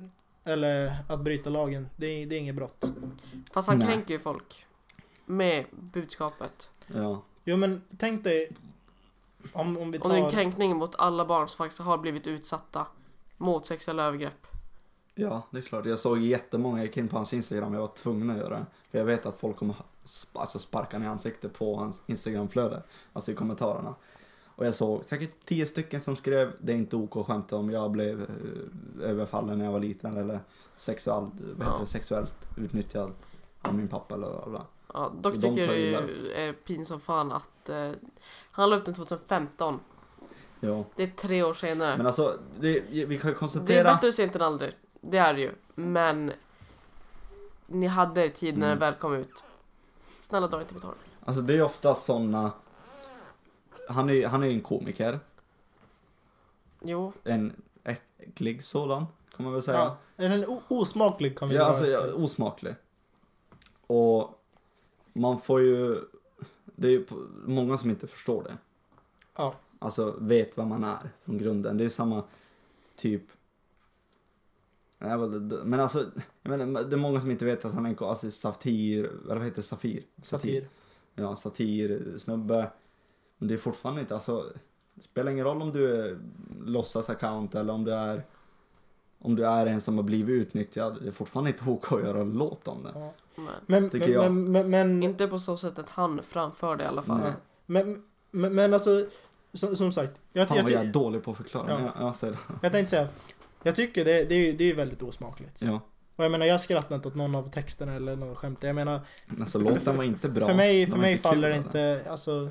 eller 0.46 0.96
att 1.10 1.20
bryta 1.20 1.50
lagen. 1.50 1.90
Det, 1.98 2.06
är- 2.08 2.26
det 2.26 2.36
är 2.36 2.40
inget 2.40 2.56
brott. 2.56 2.86
Fast 3.54 3.68
han 3.68 3.78
Nej. 3.78 3.88
kränker 3.88 4.14
ju 4.14 4.20
folk. 4.20 4.66
Med 5.26 5.66
budskapet. 5.72 6.72
ja. 6.94 7.24
Jo 7.46 7.58
men 7.58 7.82
tänk 7.98 8.24
dig 8.24 8.50
om, 9.54 9.78
om 9.78 9.92
vi 9.92 9.98
Och 10.00 10.10
det 10.10 10.16
är 10.16 10.20
en 10.20 10.24
tar... 10.24 10.32
kränkning 10.32 10.76
mot 10.76 10.96
alla 10.96 11.26
barn 11.26 11.48
som 11.48 11.58
faktiskt 11.58 11.82
har 11.82 11.98
blivit 11.98 12.28
utsatta 12.28 12.86
mot 13.38 13.66
sexuella 13.66 14.04
övergrepp. 14.04 14.48
ja, 15.16 15.42
det 15.52 15.58
är 15.58 15.62
klart. 15.62 15.86
Jag 15.86 16.00
såg 16.00 16.20
jättemånga, 16.20 16.78
jag 16.78 16.86
gick 16.86 16.98
in 16.98 17.08
på 17.08 17.16
hans 17.16 17.34
Instagram, 17.34 17.74
jag 17.74 17.82
var 17.82 17.88
tvungen 17.88 18.30
att 18.30 18.38
göra 18.38 18.50
det. 18.60 18.66
För 18.92 18.98
jag 18.98 19.06
vet 19.06 19.26
att 19.26 19.40
folk 19.40 19.58
kommer 19.58 19.76
sp- 20.06 20.28
alltså 20.40 20.60
sparka 20.60 21.00
ner 21.00 21.08
ansiktet 21.08 21.54
på 21.54 21.76
hans 21.76 22.02
Instagramflöde. 22.06 22.84
Alltså 23.14 23.32
i 23.32 23.36
kommentarerna. 23.36 23.96
Och 24.46 24.66
jag 24.66 24.76
såg 24.76 25.04
säkert 25.06 25.46
tio 25.46 25.66
stycken 25.66 26.02
som 26.02 26.16
skrev 26.16 26.54
det 26.60 26.72
är 26.72 26.78
inte 26.78 26.96
OK 26.96 27.18
att 27.18 27.26
skämta 27.26 27.56
om 27.58 27.70
jag 27.72 27.92
blev 27.92 28.22
eh, 28.22 29.10
överfallen 29.10 29.58
när 29.58 29.66
jag 29.66 29.72
var 29.72 29.80
liten 29.80 30.18
eller 30.18 30.40
sexuellt, 30.76 31.34
Ja. 31.60 31.86
sexuellt 31.86 32.34
utnyttjad 32.58 33.12
av 33.62 33.76
min 33.76 33.88
pappa 33.88 34.16
eller 34.16 34.28
vad 34.28 34.46
det 34.48 34.52
var. 34.52 34.66
Ja, 34.94 35.14
dock 35.22 35.34
De 35.34 35.40
tycker 35.42 35.68
det 35.68 36.42
är 36.48 36.54
pinsamt 36.54 37.04
fan 37.04 37.32
att 37.32 37.70
eh, 37.70 37.92
han 38.52 38.70
la 38.70 38.76
upp 38.76 38.86
den 38.86 38.94
2015. 38.94 39.80
Ja. 40.60 40.84
Det 40.96 41.04
är 41.04 41.08
tre 41.08 41.44
år 41.44 41.54
senare. 41.54 41.98
Men 41.98 42.06
alltså, 42.08 42.40
det, 42.60 42.80
vi 42.90 43.18
kan 43.20 43.28
det 43.32 43.36
är 43.36 43.40
konstatera... 43.40 43.94
bättre 43.96 44.12
sent 44.12 44.36
än 44.36 44.42
aldrig. 44.42 44.72
Det 45.02 45.18
är 45.18 45.34
det 45.34 45.42
ju. 45.42 45.52
Men 45.76 46.32
ni 47.68 47.88
hade 47.88 48.26
er 48.26 48.30
tid 48.30 48.58
när 48.58 48.68
Mm. 48.68 48.80
den 48.80 48.90
väl 48.90 49.00
kom 49.00 49.14
ut. 49.14 49.44
Snälla 50.20 50.48
dra 50.48 50.62
inte 50.62 50.74
mitt 50.74 50.84
hår. 50.84 50.94
Alltså 51.26 51.42
det 51.42 51.54
är 51.54 51.62
ofta 51.62 51.96
såna... 51.96 52.52
Han 53.90 54.10
är, 54.10 54.28
han 54.28 54.44
är 54.44 54.48
en 54.48 54.62
komiker. 54.62 55.20
Jo, 56.82 57.14
En 57.24 57.62
äcklig 58.18 58.64
sådan, 58.64 59.06
kan 59.36 59.44
man 59.44 59.54
väl 59.54 59.62
säga. 59.62 59.96
Ja. 60.16 60.46
O- 60.48 60.62
osmaklig 60.68 61.38
kan 61.38 61.50
vi 61.50 61.56
Ja, 61.56 61.64
alltså 61.66 62.14
osmaklig. 62.16 62.76
Och 63.88 64.37
man 65.18 65.40
får 65.40 65.62
ju... 65.62 66.02
Det 66.66 66.88
är 66.88 66.92
ju 66.92 67.06
många 67.46 67.78
som 67.78 67.90
inte 67.90 68.08
förstår 68.08 68.44
det. 68.44 68.58
Ja. 69.36 69.56
Alltså 69.80 70.16
vet 70.20 70.58
vad 70.58 70.68
man 70.68 70.84
är 70.84 71.10
från 71.24 71.38
grunden. 71.38 71.78
Det 71.78 71.86
är 71.86 71.90
samma 71.90 72.24
typ... 72.96 73.24
Men 75.64 75.80
alltså, 75.80 76.06
jag 76.42 76.58
menar, 76.58 76.84
det 76.84 76.96
är 76.96 77.00
många 77.00 77.22
som 77.22 77.32
inte 77.32 77.46
vet 77.46 77.66
att 77.66 77.74
han 77.74 77.86
är 77.86 77.90
en 77.90 77.98
alltså, 78.00 78.32
satir, 78.32 79.12
vad 79.26 79.44
heter 79.44 79.56
det, 79.56 79.64
safir? 79.64 80.04
Satir. 80.22 80.70
Ja, 81.16 81.36
satir, 81.36 82.18
snubbe. 82.18 82.72
Men 83.38 83.48
det 83.48 83.54
är 83.54 83.58
fortfarande 83.58 84.02
inte, 84.02 84.16
alltså, 84.16 84.54
det 84.94 85.02
spelar 85.02 85.32
ingen 85.32 85.46
roll 85.46 85.62
om 85.62 85.72
du 85.72 85.96
är 85.96 86.20
låtsas-account 86.66 87.60
eller 87.60 87.74
om 87.74 87.84
du 87.84 87.94
är 87.94 88.24
om 89.20 89.36
du 89.36 89.46
är 89.46 89.66
en 89.66 89.82
som 89.82 89.98
har 89.98 90.04
blivit 90.04 90.42
utnyttjad, 90.42 90.98
det 91.02 91.08
är 91.08 91.12
fortfarande 91.12 91.50
inte 91.50 91.70
OK 91.70 91.92
att 91.92 92.04
göra 92.04 92.22
en 92.22 92.32
låt 92.32 92.68
om 92.68 92.84
det. 92.84 92.92
Ja. 92.96 93.14
Men 93.38 93.54
Men, 93.66 93.90
Tycker 93.90 94.08
men, 94.08 94.12
jag. 94.16 94.32
men, 94.34 94.52
men, 94.52 94.70
men, 94.70 95.04
inte 95.04 95.28
på 95.28 95.40
så 95.40 95.58
sätt 95.58 95.80
att 95.80 95.90
han 95.90 96.22
framför 96.28 96.76
det 96.76 96.84
i 96.84 96.88
alla 96.88 97.04
fall. 97.04 97.20
Nej. 97.20 97.34
men, 97.66 98.04
men, 98.32 98.56
men 98.56 98.74
alltså, 98.74 99.06
som, 99.54 99.76
som 99.76 99.92
sagt. 99.92 100.20
Jag, 100.34 100.48
Fan 100.48 100.58
jag, 100.58 100.64
vad 100.64 100.72
jag 100.72 100.86
är 100.86 100.94
dålig 100.94 101.24
på 101.24 101.32
att 101.32 101.38
förklara. 101.38 101.70
Ja. 101.72 101.82
Jag, 101.82 102.08
jag 102.08 102.16
säger 102.16 102.34
det. 102.34 102.40
jag 102.62 102.72
tänkte 102.72 102.90
säga. 102.90 103.08
Jag 103.64 103.76
tycker 103.76 104.06
det, 104.06 104.24
det, 104.30 104.36
är, 104.36 104.54
det 104.54 104.64
är 104.72 104.76
väldigt 104.76 105.02
osmakligt. 105.04 105.62
Ja. 105.62 105.82
Och 106.16 106.24
jag 106.24 106.32
menar, 106.32 106.46
jag 106.46 106.62
skrattar 106.62 106.96
inte 106.96 107.08
åt 107.08 107.16
någon 107.16 107.36
av 107.36 107.50
texterna 107.52 107.94
eller 107.94 108.16
något 108.16 108.38
skämt. 108.38 108.64
Jag 108.64 108.76
menar, 108.76 109.02
Alltså 109.40 109.60
låten 109.60 109.98
var 109.98 110.04
inte 110.04 110.30
bra. 110.30 110.48
för 110.48 110.54
mig, 110.54 110.88
för 110.88 110.98
mig 110.98 111.18
faller 111.18 111.50
det 111.50 111.56
inte 111.56 112.06
alltså, 112.10 112.50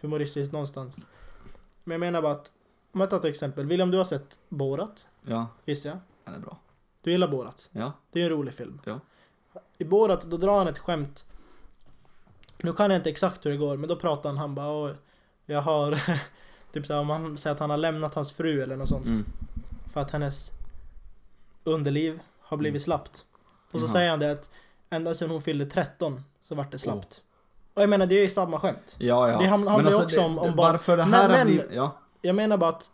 humoristiskt 0.00 0.52
någonstans. 0.52 1.06
Men 1.84 1.92
jag 1.92 2.00
menar 2.00 2.22
bara 2.22 2.32
att, 2.32 2.52
om 2.92 3.00
jag 3.00 3.10
tar 3.10 3.16
ett 3.16 3.24
exempel. 3.24 3.66
William, 3.66 3.90
du 3.90 3.98
har 3.98 4.04
sett 4.04 4.38
Borat, 4.48 5.06
Ja, 5.26 5.46
gissar 5.64 5.90
jag. 5.90 5.98
den 6.24 6.34
är 6.34 6.38
bra. 6.38 6.58
Du 7.02 7.10
gillar 7.10 7.28
Borat. 7.28 7.68
Ja. 7.72 7.92
Det 8.12 8.20
är 8.20 8.24
en 8.24 8.30
rolig 8.30 8.54
film. 8.54 8.80
Ja. 8.84 9.00
I 9.78 9.84
Borat, 9.84 10.22
då 10.22 10.36
drar 10.36 10.58
han 10.58 10.68
ett 10.68 10.78
skämt. 10.78 11.24
Nu 12.58 12.72
kan 12.72 12.90
jag 12.90 12.98
inte 12.98 13.10
exakt 13.10 13.46
hur 13.46 13.50
det 13.50 13.56
går, 13.56 13.76
men 13.76 13.88
då 13.88 13.96
pratar 13.96 14.28
han, 14.28 14.38
han 14.38 14.54
bara 14.54 14.68
"Åh, 14.70 14.90
Jag 15.46 15.62
har... 15.62 16.00
typ 16.72 16.86
såhär, 16.86 17.00
om 17.00 17.10
han 17.10 17.38
säger 17.38 17.54
att 17.54 17.60
han 17.60 17.70
har 17.70 17.76
lämnat 17.76 18.14
hans 18.14 18.32
fru 18.32 18.62
eller 18.62 18.76
något 18.76 18.88
sånt. 18.88 19.06
Mm. 19.06 19.24
För 19.92 20.00
att 20.00 20.10
hennes 20.10 20.50
underliv 21.64 22.20
har 22.40 22.56
blivit 22.56 22.72
Mm. 22.82 22.84
slappt. 22.84 23.24
Och 23.72 23.80
så 23.80 23.86
Jaha. 23.86 23.92
säger 23.92 24.10
han 24.10 24.18
det 24.18 24.32
att 24.32 24.50
ända 24.90 25.14
sedan 25.14 25.30
hon 25.30 25.42
fyllde 25.42 25.66
13 25.66 26.22
så 26.48 26.54
vart 26.54 26.70
det 26.72 26.78
slappt. 26.78 27.22
Och 27.74 27.82
jag 27.82 27.90
menar, 27.90 28.06
det 28.06 28.14
är 28.14 28.22
ju 28.22 28.28
samma 28.30 28.60
skämt. 28.60 28.96
Ja, 28.98 29.30
ja. 29.30 29.38
Det 29.38 29.46
handlar 29.46 29.80
ju 29.80 29.86
alltså, 29.86 30.02
också 30.02 30.20
det- 30.20 30.26
om- 30.26 30.38
om 30.38 30.56
barn. 30.56 30.72
Varför 30.72 30.96
det 30.96 31.02
här 31.02 31.28
men- 31.28 31.46
blivit... 31.46 31.66
Ja. 31.72 31.96
Jag 32.22 32.34
menar 32.34 32.56
bara 32.56 32.70
att 32.70 32.90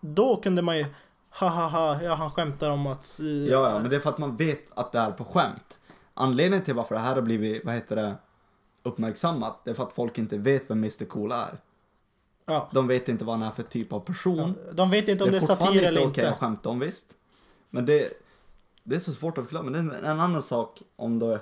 då 0.00 0.36
kunde 0.36 0.62
man 0.62 0.78
ju 0.78 0.86
ha 1.30 1.48
ha 1.48 1.68
ha, 1.68 2.02
ja 2.02 2.14
han 2.14 2.30
skämtar 2.30 2.70
om 2.70 2.86
att... 2.86 3.20
eh, 3.20 3.26
Ja, 3.26 3.70
ja, 3.70 3.78
men 3.78 3.90
det 3.90 3.96
är 3.96 4.00
för 4.00 4.10
att 4.10 4.18
man 4.18 4.36
vet 4.36 4.60
att 4.78 4.92
det 4.92 4.98
är 4.98 5.10
på 5.10 5.24
skämt. 5.24 5.78
Anledningen 6.20 6.64
till 6.64 6.74
varför 6.74 6.94
det 6.94 7.00
här 7.00 7.14
har 7.14 7.22
blivit, 7.22 7.64
vad 7.64 7.74
heter 7.74 7.96
det, 7.96 8.14
uppmärksammat, 8.82 9.60
det 9.64 9.70
är 9.70 9.74
för 9.74 9.82
att 9.82 9.92
folk 9.92 10.18
inte 10.18 10.38
vet 10.38 10.70
vem 10.70 10.78
Mr 10.78 11.04
Cool 11.04 11.32
är. 11.32 11.58
ja. 12.46 12.70
De 12.72 12.86
vet 12.86 13.08
inte 13.08 13.24
vad 13.24 13.38
han 13.38 13.48
är 13.48 13.52
för 13.52 13.62
typ 13.62 13.92
av 13.92 14.00
person. 14.00 14.54
Ja, 14.66 14.72
De 14.72 14.90
vet 14.90 15.08
inte 15.08 15.24
om 15.24 15.30
det 15.30 15.36
är, 15.36 15.40
fortfarande 15.40 15.66
satir 15.66 15.82
eller 15.82 15.88
inte 16.00 16.08
inte. 16.08 16.20
okej 16.20 16.26
att 16.32 16.38
skämta 16.38 16.68
om, 16.68 16.80
visst. 16.80 17.06
Men 17.70 17.86
det, 17.86 18.12
det 18.84 18.94
är 18.96 19.00
så 19.00 19.12
svårt 19.12 19.38
att 19.38 19.44
förklara. 19.44 19.62
Men 19.64 19.72
det 19.72 19.78
är 19.96 19.98
en, 19.98 20.04
en 20.04 20.20
annan 20.20 20.42
sak 20.42 20.82
om 20.96 21.18
det, 21.18 21.40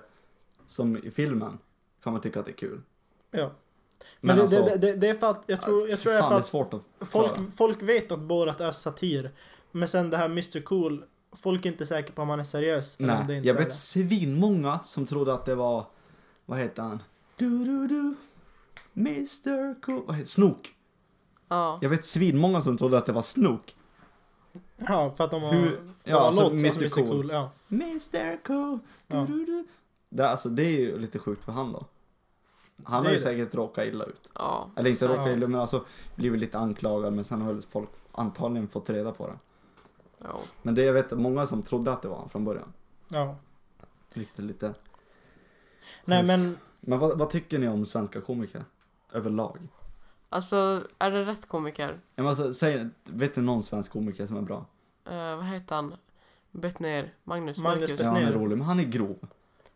som 0.67 0.97
i 0.97 1.11
filmen, 1.11 1.59
kan 2.03 2.13
man 2.13 2.23
tycka 2.23 2.41
att 2.41 2.47
det 2.47 2.53
är 2.53 2.57
kul. 2.57 2.83
Ja. 3.31 3.39
Men, 3.39 3.51
Men 4.21 4.37
det, 4.37 4.43
alltså- 4.43 4.65
det, 4.65 4.79
det, 4.79 5.01
det 5.01 5.09
är 5.09 5.15
för 5.15 5.31
att, 5.31 5.45
jag 5.47 5.63
tror, 5.63 5.89
jag 5.89 6.01
tror 6.01 6.13
det 6.13 6.19
är 6.19 6.23
Fan, 6.23 6.43
för 6.43 6.59
det 6.59 6.59
är 6.59 6.77
att 6.77 7.03
att 7.03 7.09
folk, 7.09 7.55
folk 7.57 7.83
vet 7.83 8.13
att 8.13 8.19
Borat 8.21 8.61
är 8.61 8.71
satir. 8.71 9.31
Men 9.73 9.89
sen 9.89 10.11
det 10.11 10.17
här 10.17 10.25
Mr 10.27 10.61
Cool, 10.61 11.05
folk 11.33 11.67
är 11.67 11.71
inte 11.71 11.87
säkra 11.87 12.15
på 12.15 12.23
om 12.23 12.29
han 12.29 12.41
är 12.41 12.45
seriös. 12.45 12.97
eller 13.01 13.13
om 13.13 13.21
det 13.21 13.27
Nej, 13.27 13.37
inte 13.37 13.49
jag 13.49 13.55
vet 13.55 13.75
svinmånga 13.75 14.79
som 14.79 15.07
trodde 15.07 15.35
att 15.35 15.45
det 15.45 15.55
var, 15.55 15.85
vad 16.47 16.59
heter 16.59 16.83
han? 16.83 17.03
Du, 17.37 17.65
du, 17.65 17.87
du, 17.87 18.15
Mr 18.97 19.81
Cool, 19.81 20.03
vad 20.07 20.17
heter 20.17 20.29
Snook. 20.31 20.75
Ja. 21.49 21.79
Jag 21.83 21.89
vet 21.89 22.05
svinmånga 22.05 22.61
som 22.61 22.77
trodde 22.79 22.99
att 22.99 23.07
det 23.07 23.13
var 23.13 23.23
Snook. 23.23 23.77
Ja, 24.77 25.15
för 25.17 25.25
att 25.25 25.31
de 25.31 25.43
har, 25.43 25.53
Hur- 25.53 25.71
de 25.71 25.95
ja, 26.11 26.19
har 26.19 26.27
alltså 26.27 26.43
låt, 26.43 26.53
Mr. 26.53 26.67
alltså 26.69 27.01
Mr 27.01 27.07
Cool. 27.09 27.23
Cool. 27.23 27.31
Ja. 27.31 27.51
Mr 27.71 28.45
Cool, 28.45 28.79
du, 29.07 29.17
Ja. 29.17 29.25
du, 29.29 29.45
du. 29.45 29.67
Det, 30.11 30.29
alltså, 30.29 30.49
det 30.49 30.63
är 30.63 30.81
ju 30.81 30.99
lite 30.99 31.19
sjukt 31.19 31.45
för 31.45 31.53
han 31.53 31.73
då. 31.73 31.85
Han 32.85 33.03
Det 33.03 33.09
har 33.09 33.11
är 33.11 33.11
ju 33.11 33.17
det. 33.17 33.23
säkert 33.25 33.55
råkat 33.55 33.87
illa 33.87 34.05
ut. 34.05 34.31
ja. 34.35 34.71
Eller 34.77 34.91
inte 34.91 35.09
råkat 35.09 35.29
illa, 35.29 35.47
men 35.47 35.61
alltså 35.61 35.85
blivit 36.15 36.41
lite 36.41 36.59
anklagad. 36.59 37.13
Men 37.13 37.25
sen 37.25 37.41
har 37.43 37.53
väl 37.53 37.63
folk 37.71 37.89
antagligen 38.13 38.69
fått 38.69 38.91
reda 38.91 39.13
på 39.13 39.27
det. 39.27 39.37
Ja. 40.19 40.41
Men 40.63 40.75
det 40.75 40.83
jag 40.83 40.93
vet 40.93 41.11
många 41.11 41.47
som 41.47 41.63
trodde 41.63 41.93
att 41.93 42.03
det 42.03 42.09
var 42.09 42.19
han 42.19 42.29
från 42.29 42.45
början. 42.45 42.73
ja. 43.09 43.37
Riktigt 44.13 44.45
lite. 44.45 44.75
Nej 46.05 46.23
men, 46.23 46.59
Men 46.81 46.99
vad, 46.99 47.19
vad 47.19 47.31
tycker 47.31 47.59
ni 47.59 47.69
om 47.69 47.87
svenska 47.87 48.21
komiker? 48.21 48.65
Överlag? 49.13 49.69
Alltså, 50.29 50.83
är 50.99 51.11
det 51.11 51.23
rätt 51.23 51.49
komiker? 51.49 52.01
Jag 52.15 52.25
måste 52.25 52.45
alltså, 52.45 52.59
säga, 52.59 52.91
vet 53.05 53.35
du 53.35 53.41
någon 53.43 53.63
svensk 53.63 53.93
komiker 53.93 54.27
som 54.27 54.37
är 54.37 54.41
bra? 54.43 54.67
Eh, 55.05 55.37
vad 55.37 55.45
heter 55.45 55.77
han? 55.77 55.95
Bettner? 56.51 57.15
Magnus? 57.25 57.59
Magnus 57.59 57.59
Marcus? 57.59 57.91
Bettner. 57.91 58.07
Ja, 58.07 58.13
han 58.13 58.23
är 58.23 58.33
rolig, 58.33 58.59
men 58.59 58.67
han 58.67 58.81
är 58.81 58.85
grov. 58.85 59.19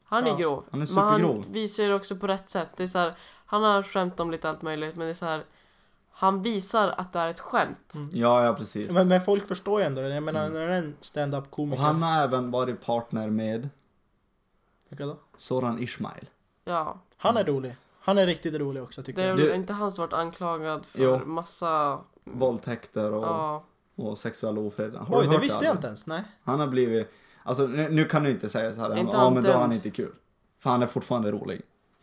Han 0.04 0.24
är 0.24 0.28
Ja. 0.28 0.36
grov. 0.36 0.64
Han 0.70 0.82
är 0.82 0.86
Men 0.94 1.04
han 1.04 1.18
supergrov. 1.18 1.44
visar 1.52 1.88
det 1.88 1.94
också 1.94 2.16
på 2.16 2.26
rätt 2.26 2.48
sätt. 2.48 2.68
Det 2.76 2.82
är 2.82 2.86
så 2.86 2.98
här, 2.98 3.14
han 3.46 3.62
har 3.62 3.82
skämt 3.82 4.20
om 4.20 4.30
lite 4.30 4.48
allt 4.48 4.62
möjligt, 4.62 4.96
men 4.96 5.04
det 5.06 5.10
är 5.10 5.14
så 5.14 5.26
här. 5.26 5.44
Han 6.14 6.42
visar 6.42 6.88
att 6.88 7.12
det 7.12 7.18
är 7.18 7.28
ett 7.28 7.40
skämt. 7.40 7.92
Mm. 7.94 8.08
Ja, 8.12 8.44
ja 8.44 8.54
precis. 8.54 8.90
men, 8.90 9.08
men 9.08 9.20
folk 9.20 9.48
förstår 9.48 9.80
ju 9.80 9.86
ändå 9.86 10.02
det. 10.02 10.08
Jag 10.14 10.22
menar, 10.22 10.40
Mm. 10.46 10.52
när 10.54 10.66
det 10.68 10.74
är 10.74 10.78
en 10.78 10.96
stand-up 11.00 11.44
Och 11.44 11.50
komiker. 11.50 11.82
han 11.82 12.02
har 12.02 12.22
även 12.22 12.50
varit 12.50 12.84
partner 12.84 13.30
med 13.30 13.68
Vilka 14.88 15.06
då? 15.06 15.18
Soran 15.36 15.78
Ismail. 15.78 16.28
Ja. 16.64 16.98
Han 17.16 17.36
är 17.36 17.44
rolig. 17.44 17.76
Han 18.00 18.18
är 18.18 18.26
riktigt 18.26 18.54
rolig 18.54 18.82
också 18.82 19.02
tycker 19.02 19.20
Det 19.22 19.26
är 19.26 19.30
jag. 19.30 19.36
väl 19.36 19.46
Du- 19.46 19.54
inte 19.54 19.72
han 19.72 19.92
som 19.92 20.02
varit 20.02 20.12
anklagad 20.12 20.86
för 20.86 21.02
Jo. 21.02 21.24
massa... 21.26 21.98
Våldtäkter 22.24 23.12
och, 23.12 23.24
Ja. 23.24 23.64
och 23.96 24.18
sexuell 24.18 24.58
ofred. 24.58 24.94
Har 24.94 25.18
Oj, 25.20 25.24
du 25.26 25.30
det 25.32 25.38
visste 25.38 25.64
jag 25.64 25.74
inte 25.76 25.86
ens. 25.86 26.06
Nej. 26.06 26.22
Han 26.44 26.60
har 26.60 26.66
blivit, 26.66 27.10
alltså 27.42 27.66
nu, 27.66 27.88
nu 27.90 28.04
kan 28.04 28.22
du 28.22 28.30
inte 28.30 28.48
säga 28.48 28.74
så 28.74 28.80
här, 28.80 28.96
Inte 28.96 29.16
ja 29.16 29.30
men 29.30 29.42
då 29.42 29.48
är 29.48 29.54
han 29.54 29.72
inte 29.72 29.90
kul. 29.90 30.12
För 30.58 30.70
han 30.70 30.82
är 30.82 30.86
fortfarande 30.86 31.30
rolig. 31.30 31.62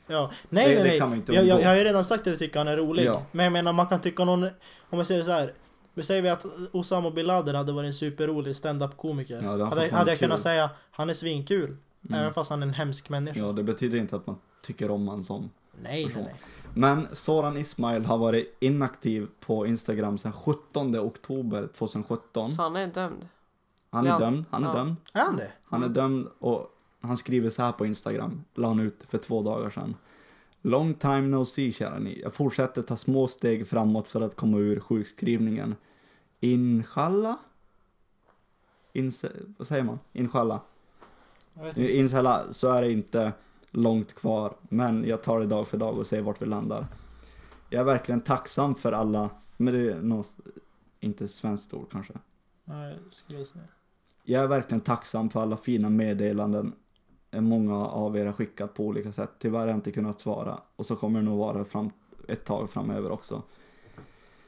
Ja. 0.10 0.32
Nej, 0.50 0.68
Det- 0.68 0.74
nej, 0.74 0.84
det 0.84 0.90
nej. 0.90 1.00
kan 1.00 1.10
man 1.10 1.18
inte 1.18 1.34
jag, 1.34 1.46
jag, 1.46 1.62
jag 1.62 1.68
har 1.68 1.76
ju 1.76 1.84
redan 1.84 2.04
sagt 2.04 2.22
att 2.22 2.28
jag 2.28 2.40
tycker 2.40 2.60
han 2.60 2.68
är 2.68 2.78
rolig. 2.78 3.06
Ja. 3.06 3.24
Men 3.32 3.44
jag 3.44 3.54
menar, 3.54 3.74
man 3.74 3.88
kan 3.88 4.02
tycka 4.02 4.26
någon... 4.26 4.44
Om 4.90 4.98
jag 4.98 5.08
säger 5.08 5.24
så 5.24 5.32
här. 5.32 5.54
Vi 5.94 6.04
säger 6.04 6.22
vi 6.22 6.30
att 6.30 6.46
Osama 6.72 7.12
bin 7.12 7.26
Laden 7.26 7.56
hade 7.56 7.72
varit 7.72 7.88
en 7.88 7.94
superrolig 7.94 8.56
stand-up 8.56 8.98
komiker. 8.98 9.42
Ja, 9.44 9.66
hade, 9.66 9.90
hade 9.92 10.12
jag 10.12 10.20
kunnat 10.20 10.38
kul. 10.38 10.44
säga 10.44 10.70
han 10.92 11.10
är 11.10 11.14
svinkul. 11.14 11.78
Mm. 12.10 12.20
Även 12.22 12.34
fast 12.34 12.50
han 12.50 12.64
är 12.64 12.68
en 12.68 12.74
hemsk 12.74 13.10
människa. 13.10 13.40
Ja, 13.40 13.52
det 13.52 13.64
betyder 13.64 13.98
inte 13.98 14.16
att 14.16 14.28
man 14.28 14.36
tycker 14.62 14.92
om 14.92 15.08
han 15.08 15.24
som. 15.24 15.42
Nej, 15.42 15.92
nej, 15.94 16.06
person. 16.06 16.24
nej. 16.24 16.36
Men 16.74 17.08
Soran 17.14 17.58
Ismail 17.58 18.06
har 18.06 18.18
varit 18.18 18.58
inaktiv 18.60 19.28
på 19.40 19.66
Instagram 19.68 20.18
sedan 20.18 20.34
17 20.34 21.00
oktober 21.00 21.68
2017. 21.78 22.52
Så 22.56 22.62
han 22.62 22.76
är 22.76 22.88
dömd. 22.88 23.28
Han 23.92 24.06
är 24.08 24.10
Ja. 24.10 24.20
dömd, 24.20 24.46
han 24.52 24.64
är 24.64 24.68
Ja. 24.68 24.74
dömd. 24.74 24.96
Är 25.14 25.20
han 25.22 25.36
det? 25.36 25.52
Han 25.66 25.84
är 25.84 25.88
dömd 25.90 26.28
och 26.40 26.68
han 27.02 27.18
skriver 27.18 27.50
så 27.50 27.62
här 27.62 27.72
på 27.72 27.86
Instagram, 27.86 28.44
la 28.54 28.68
han 28.68 28.80
ut 28.80 29.04
för 29.08 29.18
två 29.18 29.42
dagar 29.42 29.70
sedan. 29.70 29.96
Long 30.62 30.94
time 30.94 31.22
no 31.22 31.46
see 31.46 31.72
kära 31.72 32.00
ni. 32.00 32.22
Jag 32.22 32.34
fortsätter 32.34 32.82
ta 32.82 32.96
små 32.96 33.28
steg 33.28 33.68
framåt 33.68 34.08
för 34.08 34.22
att 34.22 34.36
komma 34.36 34.58
ur 34.58 34.80
sjukskrivningen. 34.80 35.76
Inshallah? 36.40 37.36
Inse, 38.94 39.32
vad 39.58 39.68
säger 39.68 39.84
man? 39.84 40.00
Inshallah. 40.14 40.62
Jag. 41.54 41.78
Inshallah 41.78 42.52
så 42.52 42.72
är 42.72 42.82
det 42.82 42.92
inte 42.92 43.34
långt 43.72 44.16
kvar, 44.16 44.54
men 44.70 45.04
jag 45.08 45.24
tar 45.24 45.40
det 45.40 45.46
dag 45.46 45.68
för 45.68 45.78
dag 45.78 45.98
och 45.98 46.08
ser 46.08 46.22
vart 46.22 46.42
vi 46.42 46.46
landar. 46.46 46.86
Jag 47.70 47.80
är 47.80 47.86
verkligen 47.86 48.22
tacksam 48.22 48.76
för 48.76 48.92
alla, 48.92 49.30
men 49.58 49.74
det 49.74 49.92
är 49.92 50.02
något, 50.02 50.38
inte 51.00 51.28
svenskt 51.28 51.74
ord 51.74 51.92
kanske. 51.92 52.14
Nej, 52.64 52.98
jag 53.28 53.38
visa 53.38 53.60
det. 53.60 53.68
Jag 54.24 54.44
är 54.44 54.48
verkligen 54.48 54.82
tacksam 54.82 55.30
för 55.30 55.42
alla 55.42 55.58
fina 55.58 55.90
meddelanden 55.90 56.74
många 57.32 57.86
av 57.86 58.18
er 58.18 58.26
har 58.26 58.34
skickat 58.34 58.74
på 58.74 58.86
olika 58.86 59.12
sätt. 59.12 59.32
Tyvärr 59.40 59.60
har 59.60 59.68
jag 59.68 59.76
inte 59.76 59.92
kunnat 59.92 60.20
svara 60.20 60.60
och 60.76 60.86
så 60.86 60.96
kommer 60.96 61.20
det 61.20 61.26
nog 61.26 61.40
vara 61.40 61.66
fram, 61.66 61.92
ett 62.28 62.46
tag 62.46 62.70
framöver 62.70 63.12
också. 63.12 63.44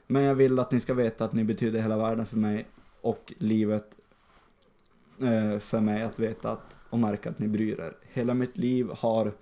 Men 0.08 0.24
jag 0.24 0.36
vill 0.36 0.60
att 0.60 0.72
ni 0.72 0.80
ska 0.80 0.94
veta 0.94 1.26
att 1.26 1.34
ni 1.34 1.44
betyder 1.44 1.82
hela 1.82 1.98
världen 1.98 2.26
för 2.26 2.38
mig 2.38 2.68
och 3.02 3.34
livet 3.38 3.96
eh, 5.20 5.60
för 5.60 5.80
mig 5.80 6.04
att 6.04 6.20
veta 6.20 6.52
att 6.52 6.76
och 6.90 7.00
märka 7.00 7.30
att 7.30 7.40
ni 7.40 7.48
bryr 7.48 7.80
er. 7.80 7.98
Hela 8.02 8.34
mitt 8.34 8.58
liv 8.58 8.90
har 8.98 9.34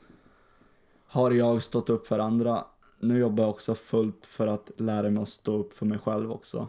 har 1.07 1.31
jag 1.31 1.63
stått 1.63 1.89
upp 1.89 2.07
för 2.07 2.19
andra. 2.19 2.63
Nu 2.99 3.19
jobbar 3.19 3.43
jag 3.43 3.49
också 3.49 3.75
fullt 3.75 4.25
för 4.25 4.47
att 4.47 4.71
lära 4.77 5.09
mig 5.09 5.23
att 5.23 5.29
stå 5.29 5.57
upp 5.57 5.73
för 5.73 5.85
mig 5.85 5.97
själv 5.97 6.31
också. 6.31 6.67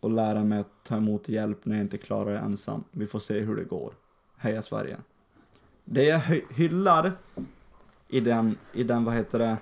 Och 0.00 0.10
lära 0.10 0.44
mig 0.44 0.58
att 0.58 0.84
ta 0.84 0.96
emot 0.96 1.28
hjälp 1.28 1.64
när 1.64 1.76
jag 1.76 1.84
inte 1.84 1.98
klarar 1.98 2.32
det 2.32 2.38
ensam. 2.38 2.84
Vi 2.90 3.06
får 3.06 3.18
se 3.18 3.40
hur 3.40 3.56
det 3.56 3.64
går. 3.64 3.94
Heja 4.36 4.62
Sverige. 4.62 4.96
Det 5.84 6.04
jag 6.04 6.18
hy- 6.20 6.44
hyllar 6.54 7.12
i 8.08 8.20
den, 8.20 8.56
i 8.72 8.82
den, 8.82 9.04
vad 9.04 9.14
heter 9.14 9.38
det? 9.38 9.56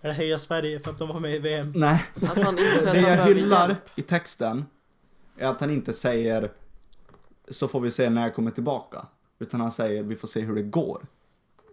Är 0.00 0.08
det 0.08 0.12
Heja 0.14 0.38
Sverige 0.38 0.80
för 0.80 0.90
att 0.90 0.98
de 0.98 1.08
var 1.08 1.20
med 1.20 1.34
i 1.34 1.38
VM? 1.38 1.72
Nej, 1.76 2.04
Att 2.22 2.42
han 2.44 2.58
inser 2.58 2.86
att 2.86 2.92
det 2.92 3.00
jag 3.00 3.26
hyllar 3.26 3.68
hjälp. 3.68 3.78
i 3.98 4.02
texten 4.02 4.64
är 5.36 5.46
att 5.46 5.60
han 5.60 5.70
inte 5.70 5.92
säger 5.92 6.50
så 7.48 7.68
får 7.68 7.80
vi 7.80 7.90
se 7.90 8.10
när 8.10 8.22
jag 8.22 8.34
kommer 8.34 8.50
tillbaka. 8.50 9.06
Utan 9.38 9.60
han 9.60 9.72
säger 9.72 10.02
vi 10.02 10.16
får 10.16 10.28
se 10.28 10.40
hur 10.40 10.54
det 10.54 10.62
går. 10.62 11.06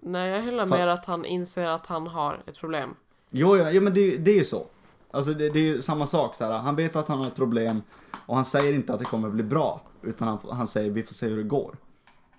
Nej, 0.02 0.30
jag 0.32 0.42
hyllar 0.42 0.68
Fan. 0.68 0.80
mer 0.80 0.88
att 0.88 1.06
han 1.06 1.26
inser 1.26 1.68
att 1.68 1.88
han 1.88 2.08
har 2.08 2.42
ett 2.48 2.58
problem. 2.58 2.96
Jo, 3.30 3.58
ja, 3.58 3.72
ja 3.72 3.82
men 3.82 3.94
det, 3.94 4.18
det 4.18 4.32
är 4.32 4.38
ju 4.38 4.46
så. 4.46 4.66
Alltså 5.12 5.34
det, 5.34 5.50
det 5.50 5.60
är 5.60 5.64
ju 5.64 5.82
samma 5.82 6.08
sak 6.08 6.36
så 6.36 6.44
här. 6.46 6.52
Han 6.58 6.76
vet 6.76 6.96
att 6.96 7.08
han 7.08 7.18
har 7.20 7.28
ett 7.28 7.36
problem 7.36 7.82
och 8.26 8.36
han 8.36 8.46
säger 8.46 8.74
inte 8.74 8.94
att 8.94 9.00
det 9.00 9.06
kommer 9.06 9.30
bli 9.30 9.44
bra. 9.44 9.82
Utan 10.02 10.28
han, 10.28 10.40
han 10.52 10.68
säger 10.68 10.92
vi 10.92 11.04
får 11.04 11.14
se 11.14 11.28
hur 11.28 11.38
det 11.38 11.44
går. 11.44 11.76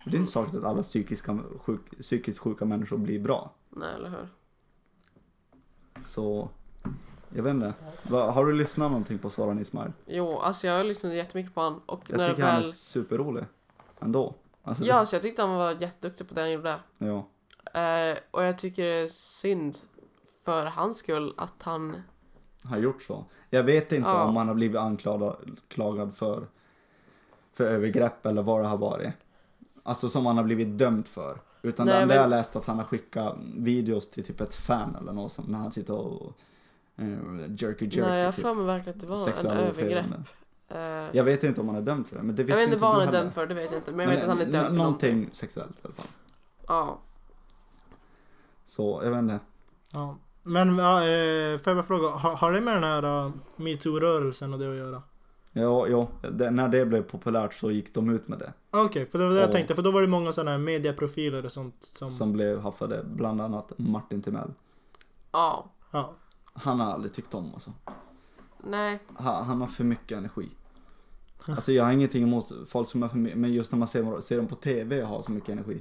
Det 0.05 0.16
är 0.16 0.18
inte 0.18 0.30
sagt 0.32 0.55
att 0.55 0.64
alla 0.64 0.82
psykiska, 0.82 1.38
sjuk, 1.61 1.80
psykiskt 2.00 2.38
sjuka 2.38 2.64
människor 2.64 2.96
blir 2.98 3.20
bra. 3.20 3.50
Nej, 3.70 3.94
eller 3.94 4.09
hur? 4.11 4.28
Så, 6.07 6.48
jag 7.34 7.42
vet 7.42 7.50
inte. 7.55 7.74
Har 8.11 8.46
du 8.46 8.53
lyssnat 8.53 8.90
någonting 8.90 9.18
på 9.18 9.30
Soran 9.30 9.59
Ismail? 9.59 9.92
Jo, 10.07 10.38
alltså 10.38 10.66
jag 10.66 10.76
har 10.76 10.84
lyssnat 10.84 11.14
jättemycket 11.14 11.55
på 11.55 11.61
han 11.61 11.80
och 11.86 12.03
Jag 12.11 12.18
när 12.18 12.28
tycker 12.30 12.42
väl... 12.42 12.50
han 12.53 12.61
är 12.62 12.66
superrolig. 12.66 13.44
Ändå. 14.00 14.34
Alltså, 14.62 14.84
Ja, 14.84 15.07
så 15.07 15.16
jag 15.16 15.22
tyckte 15.22 15.42
han 15.42 15.55
var 15.57 15.72
jätteduktig 15.80 16.28
på 16.28 16.34
det 16.34 16.40
han 16.40 16.53
gjorde. 16.53 16.78
ja. 16.98 17.28
Eh, 17.80 18.18
och 18.30 18.42
jag 18.44 18.59
tycker 18.59 18.84
det 18.86 18.98
är 18.98 19.09
synd 19.09 19.76
för 20.44 20.66
hans 20.66 20.96
skull 20.98 21.34
att 21.36 21.62
han... 21.62 21.96
har 22.64 22.78
gjort 22.78 23.03
så. 23.03 23.24
Jag 23.50 23.62
vet 23.64 23.92
inte 23.92 24.09
Ja. 24.09 24.24
om 24.24 24.36
han 24.36 24.48
har 24.48 24.55
blivit 24.55 24.76
anklagad 24.78 25.61
klagad 25.68 26.16
för, 26.16 26.46
för 27.53 27.64
övergrepp 27.64 28.26
eller 28.26 28.42
vad 28.42 28.61
det 28.62 28.68
har 28.68 28.76
varit. 28.76 29.12
Alltså 29.83 30.09
som 30.09 30.26
han 30.26 30.37
har 30.37 30.45
blivit 30.45 30.78
dömd 30.78 31.09
för. 31.09 31.41
Utan 31.62 31.87
Nej, 31.87 31.95
det 31.97 32.03
enda 32.03 32.14
men- 32.14 32.22
jag 32.22 32.30
läst 32.30 32.57
att 32.57 32.64
han 32.66 32.78
har 32.78 32.85
skickat 32.85 33.37
videos 33.57 34.11
till 34.11 34.24
typ 34.24 34.41
ett 34.41 34.55
fan 34.55 34.97
eller 34.97 35.12
något 35.12 35.33
som 35.33 35.45
när 35.45 35.59
han 35.59 35.72
sitter 35.72 35.95
och 35.95 36.33
uh, 37.01 37.09
jerky 37.49 37.85
jerky 37.85 38.01
Nej, 38.01 38.18
jag 38.18 38.26
har 38.26 38.33
typ. 38.33 38.43
för 38.43 38.55
mig 38.55 38.64
verkligen 38.66 38.97
att 38.97 39.01
det 39.01 39.07
var 39.07 39.16
en 39.16 39.22
Sexuella 39.22 39.61
övergrepp. 39.61 40.05
Eh, 40.68 40.78
jag 40.78 41.14
Jag 41.14 41.24
vet 41.24 41.45
inte 41.45 41.61
om 41.61 41.68
han 41.68 41.76
är 41.76 41.83
dömd 41.83 42.07
för 42.07 42.16
det, 42.16 42.22
men 42.22 42.37
det 42.37 42.43
visste 42.43 42.59
vet 42.61 42.66
inte 42.68 42.78
vad 42.78 42.91
han 42.93 43.01
är 43.01 43.07
heller. 43.07 43.18
dömd 43.20 43.35
för, 43.35 43.47
det 43.47 43.55
vet 43.55 43.70
jag 43.70 43.78
inte. 43.78 43.93
Men 43.93 44.01
jag 44.09 44.14
vet 44.14 44.22
att 44.22 44.28
han 44.28 44.41
är 44.41 44.45
dömd 44.45 44.66
för 44.66 44.72
någonting. 44.74 44.76
Någonting 45.14 45.30
sexuellt 45.33 45.76
i 45.76 45.80
alla 45.85 45.95
fall. 45.95 46.07
Ja. 46.68 46.99
Så, 48.64 49.01
jag 49.05 49.11
vet 49.11 49.18
inte. 49.18 49.41
Ja. 49.93 50.16
Men 50.43 50.78
ja, 50.78 50.97
eh, 50.99 51.59
får 51.59 51.70
jag 51.70 51.76
bara 51.76 51.83
fråga, 51.83 52.09
har, 52.09 52.37
har 52.37 52.53
det 52.53 52.61
med 52.61 52.74
den 52.74 52.85
här 52.85 53.24
uh, 53.26 53.33
metoo-rörelsen 53.57 54.53
och 54.53 54.59
det 54.59 54.70
att 54.70 54.76
göra? 54.76 55.03
Ja, 55.53 55.86
ja 55.88 56.09
det, 56.30 56.50
när 56.50 56.68
det 56.68 56.86
blev 56.86 57.03
populärt 57.03 57.55
så 57.55 57.70
gick 57.70 57.94
de 57.94 58.11
ut 58.11 58.28
med 58.28 58.38
det. 58.38 58.53
Okej, 58.70 59.07
för 59.11 59.18
det 59.18 59.24
var 59.24 59.32
det 59.34 59.40
jag 59.40 59.48
Och- 59.48 59.53
tänkte, 59.55 59.74
för 59.74 59.82
då 59.82 59.90
var 59.90 60.03
det 60.03 60.09
många 60.09 60.32
sådana 60.32 60.50
här 60.50 60.59
mediaprofiler 60.59 61.44
och 61.44 61.53
sånt 61.53 61.74
som... 61.80 62.11
Som 62.11 62.32
blev 62.32 62.61
haffade, 62.61 63.05
bland 63.05 63.40
annat 63.40 63.72
Martin 63.78 64.22
Timell. 64.22 64.50
Ja. 65.32 65.70
Ja. 65.90 66.14
Han 66.55 66.80
har 66.80 66.92
aldrig 66.92 67.12
tyckt 67.14 67.34
om 67.34 67.50
alltså. 67.55 67.72
Nej. 68.64 68.98
Han, 69.14 69.44
han 69.44 69.61
har 69.61 69.68
för 69.68 69.84
mycket 69.84 70.18
energi. 70.18 70.48
Alltså 71.46 71.72
jag 71.72 71.84
har 71.84 71.92
ingenting 71.92 72.22
emot 72.22 72.53
folk 72.68 72.88
som 72.88 73.03
har 73.03 73.09
för 73.09 73.18
mycket, 73.18 73.38
men 73.38 73.53
just 73.53 73.72
när 73.72 73.78
man 73.78 73.88
ser, 73.88 74.20
ser 74.20 74.36
dem 74.36 74.46
på 74.46 74.55
TV 74.55 75.03
och 75.03 75.09
har 75.09 75.22
så 75.22 75.32
mycket 75.32 75.48
energi. 75.48 75.80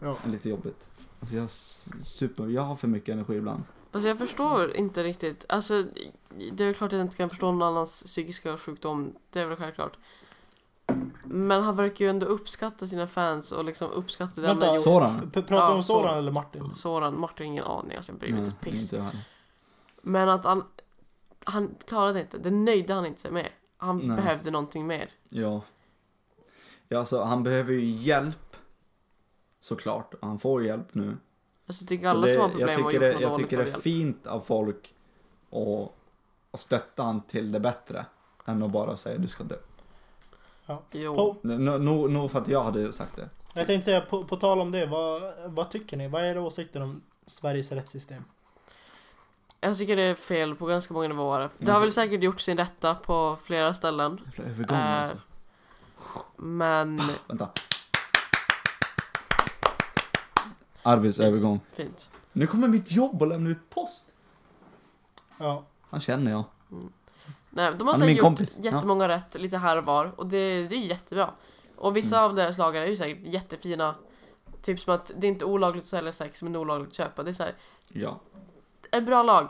Ja. 0.00 0.16
Det 0.22 0.28
är 0.28 0.32
lite 0.32 0.48
jobbigt. 0.48 0.88
Alltså 1.20 1.36
jag, 1.36 1.50
super, 1.50 2.46
jag 2.46 2.62
har 2.62 2.76
för 2.76 2.88
mycket 2.88 3.08
energi 3.12 3.34
ibland. 3.34 3.62
Fast 3.92 4.06
jag 4.06 4.18
förstår 4.18 4.76
inte 4.76 5.04
riktigt. 5.04 5.44
Alltså, 5.48 5.84
det 6.52 6.64
är 6.64 6.72
klart 6.72 6.88
att 6.92 6.98
jag 6.98 7.06
inte 7.06 7.16
kan 7.16 7.30
förstå 7.30 7.52
någon 7.52 7.62
annans 7.62 8.02
psykiska 8.02 8.56
sjukdom. 8.56 9.14
Det 9.30 9.40
är 9.40 9.46
väl 9.46 9.56
självklart. 9.56 9.96
Men 11.24 11.62
han 11.62 11.76
verkar 11.76 12.04
ju 12.04 12.08
ändå 12.10 12.26
uppskatta 12.26 12.86
sina 12.86 13.06
fans 13.06 13.52
och 13.52 13.64
liksom 13.64 13.90
uppskatta 13.90 14.40
det 14.40 14.46
han 14.48 14.56
Vänta, 14.56 14.70
har 14.70 14.76
gjort. 14.76 14.84
Soran? 14.84 15.30
P- 15.34 15.42
Pratar 15.42 15.64
Ja, 15.64 15.68
du 15.70 15.74
om 15.76 15.82
Soran 15.82 16.02
Soran. 16.02 16.18
eller 16.18 16.32
Martin? 16.32 16.74
Soran, 16.74 17.20
Martin 17.20 17.46
har 17.46 17.52
ingen 17.52 17.64
aning. 17.64 17.96
Alltså 17.96 18.12
jag 18.12 18.18
bryr 18.18 18.30
mig 18.30 18.38
inte 18.38 18.50
ett 18.50 18.60
piss. 18.60 18.82
inte 18.82 18.96
jag 18.96 19.02
heller. 19.02 19.24
Men 20.02 20.28
att 20.28 20.44
han... 20.44 20.64
Han 21.44 21.74
klarade 21.86 22.20
inte. 22.20 22.38
Det 22.38 22.50
nöjde 22.50 22.94
han 22.94 23.06
inte 23.06 23.20
sig 23.20 23.30
med. 23.30 23.48
Han 23.76 23.98
Nej. 23.98 24.16
behövde 24.16 24.50
någonting 24.50 24.86
mer. 24.86 25.10
Ja. 25.28 25.62
Ja 26.88 26.98
alltså 26.98 27.22
han 27.22 27.42
behöver 27.42 27.72
ju 27.72 27.84
hjälp. 27.84 28.56
Såklart. 29.60 30.14
Han 30.22 30.38
får 30.38 30.64
hjälp 30.64 30.94
nu. 30.94 31.16
Alltså 31.66 31.82
jag 31.82 31.88
tycker 31.88 32.08
alla 32.08 32.26
det, 32.26 32.32
som 32.32 32.40
har 32.40 32.48
problem 32.48 32.68
jag 32.68 32.78
har 32.78 32.92
gjort 32.92 33.00
det, 33.00 33.12
något 33.12 33.20
jag 33.20 33.36
tycker 33.36 33.56
det 33.56 33.62
är 33.62 33.80
fint 33.80 34.26
av 34.26 34.40
folk 34.40 34.94
att, 35.50 35.92
att 36.50 36.60
stötta 36.60 37.02
han 37.02 37.22
till 37.22 37.52
det 37.52 37.60
bättre. 37.60 38.06
Än 38.44 38.62
att 38.62 38.70
bara 38.70 38.96
säga 38.96 39.18
du 39.18 39.28
ska 39.28 39.44
dö. 39.44 39.56
Jo. 40.92 41.14
På, 41.14 41.48
Nog 41.48 42.10
no, 42.10 42.28
för 42.28 42.38
att 42.38 42.48
jag 42.48 42.62
hade 42.62 42.92
sagt 42.92 43.16
det. 43.16 43.28
jag 43.54 43.66
tänkte 43.66 43.84
säga, 43.84 44.00
på, 44.00 44.24
på 44.24 44.36
tal 44.36 44.60
om 44.60 44.70
det, 44.72 44.86
vad, 44.86 45.22
vad 45.46 45.70
tycker 45.70 45.96
ni? 45.96 46.08
Vad 46.08 46.22
är 46.22 46.26
era 46.26 46.40
åsikter 46.40 46.82
om 46.82 47.02
Sveriges 47.26 47.72
rättssystem? 47.72 48.24
Jag 49.60 49.78
tycker 49.78 49.96
det 49.96 50.02
är 50.02 50.14
fel 50.14 50.54
på 50.54 50.66
ganska 50.66 50.94
många 50.94 51.08
nivåer. 51.08 51.40
Det 51.40 51.50
Men 51.58 51.74
har 51.74 51.80
väl 51.80 51.92
säkert 51.92 52.22
gjort 52.22 52.40
sin 52.40 52.56
rätta 52.56 52.94
på 52.94 53.36
flera 53.42 53.74
ställen. 53.74 54.20
Övergång 54.36 54.78
Eh, 54.78 55.02
alltså. 55.02 55.16
Men... 56.36 57.02
Vänta. 57.28 57.48
Arvids 60.82 61.16
Fint. 61.16 61.62
Fint. 61.72 62.10
Nu 62.32 62.46
kommer 62.46 62.68
mitt 62.68 62.92
jobb 62.92 63.22
att 63.22 63.28
lämna 63.28 63.50
ut 63.50 63.70
post. 63.70 64.04
Ja. 65.38 65.64
Han 65.90 66.00
känner 66.00 66.30
jag. 66.30 66.44
Nej, 67.50 67.72
de 67.78 67.88
har 67.88 67.94
säkert 67.94 68.10
gjort 68.16 68.20
kompis. 68.20 68.56
jättemånga 68.60 69.08
rätt 69.08 69.40
lite 69.40 69.58
här 69.58 69.76
och 69.76 69.84
var. 69.84 70.12
Och 70.16 70.26
det, 70.26 70.68
det 70.68 70.74
är 70.76 70.80
jättebra. 70.80 71.30
Och 71.76 71.96
vissa 71.96 72.16
Mm. 72.18 72.30
av 72.30 72.36
deras 72.36 72.58
lagar 72.58 72.82
är 72.82 72.86
ju 72.86 72.96
säkert 72.96 73.18
jättefina. 73.26 73.94
Typ 74.62 74.80
som 74.80 74.94
att 74.94 75.10
det 75.16 75.26
är 75.26 75.28
inte 75.28 75.44
olagligt 75.44 75.82
att 75.84 75.88
sälja 75.88 76.12
sex 76.12 76.42
men 76.42 76.56
olagligt 76.56 76.88
att 76.88 76.94
köpa. 76.94 77.22
Det 77.22 77.30
är 77.30 77.34
så 77.34 77.42
här, 77.42 77.54
Ja. 77.88 78.20
en 78.90 79.04
bra 79.04 79.22
lag. 79.22 79.48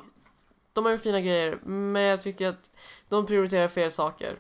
De 0.73 0.85
har 0.85 0.93
gjort 0.93 1.01
fina 1.01 1.21
grejer 1.21 1.59
men 1.65 2.03
jag 2.03 2.23
tycker 2.23 2.49
att 2.49 2.71
de 3.09 3.27
prioriterar 3.27 3.69
fel 3.69 3.91
saker. 3.93 4.37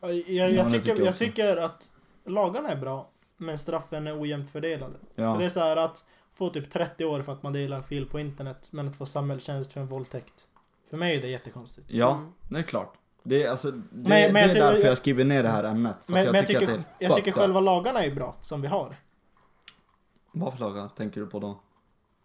Jag, 0.00 0.14
jag, 0.14 0.22
Ja, 0.28 0.48
jag, 0.48 0.70
tycker, 0.72 1.04
jag 1.04 1.16
tycker 1.16 1.56
att 1.56 1.90
lagarna 2.24 2.68
är 2.68 2.76
bra, 2.76 3.08
men 3.36 3.58
straffen 3.58 4.06
är 4.06 4.20
ojämnt 4.20 4.50
fördelade. 4.50 4.94
För 5.14 5.22
det 5.22 5.28
Ja. 5.28 5.42
är 5.42 5.48
så 5.48 5.60
här 5.60 5.76
att 5.76 6.04
få 6.38 6.50
typ 6.50 6.70
30 6.70 7.04
år 7.04 7.22
för 7.22 7.32
att 7.32 7.42
man 7.42 7.52
delar 7.52 7.82
fil 7.82 8.06
på 8.08 8.20
internet, 8.20 8.68
men 8.72 8.88
att 8.88 8.96
få 8.96 9.06
samhällstjänst 9.06 9.72
för 9.72 9.80
en 9.80 9.86
våldtäkt. 9.86 10.46
För 10.90 10.96
mig 10.96 11.16
är 11.16 11.22
det 11.22 11.28
jättekonstigt. 11.28 11.90
Ja, 11.90 12.12
Mm. 12.14 12.32
det 12.48 12.58
är 12.58 12.62
klart. 12.62 12.94
Det 13.22 13.42
är, 13.44 13.50
alltså, 13.50 13.70
det, 13.70 13.78
Men- 13.92 14.02
men 14.02 14.32
det 14.32 14.40
jag 14.40 14.44
är 14.44 14.48
tycker- 14.48 14.60
därför 14.64 14.78
jag- 14.80 14.90
jag 14.90 14.98
skriver 14.98 15.24
ner 15.24 15.42
det 15.42 15.48
här 15.48 15.64
ämnet. 15.64 15.96
Men, 16.06 16.18
att 16.26 16.26
men 16.26 16.34
jag 16.34 16.46
tycker, 16.46 16.70
jag, 16.70 16.82
det 16.98 17.04
är 17.04 17.14
tycker 17.14 17.32
själva 17.32 17.60
lagarna 17.60 18.04
är 18.04 18.14
bra, 18.14 18.36
som 18.40 18.62
vi 18.62 18.68
har. 18.68 18.96
Vad 20.32 20.52
för 20.52 20.60
lagar 20.60 20.88
tänker 20.88 21.20
du 21.20 21.26
på 21.26 21.38
då? 21.38 21.48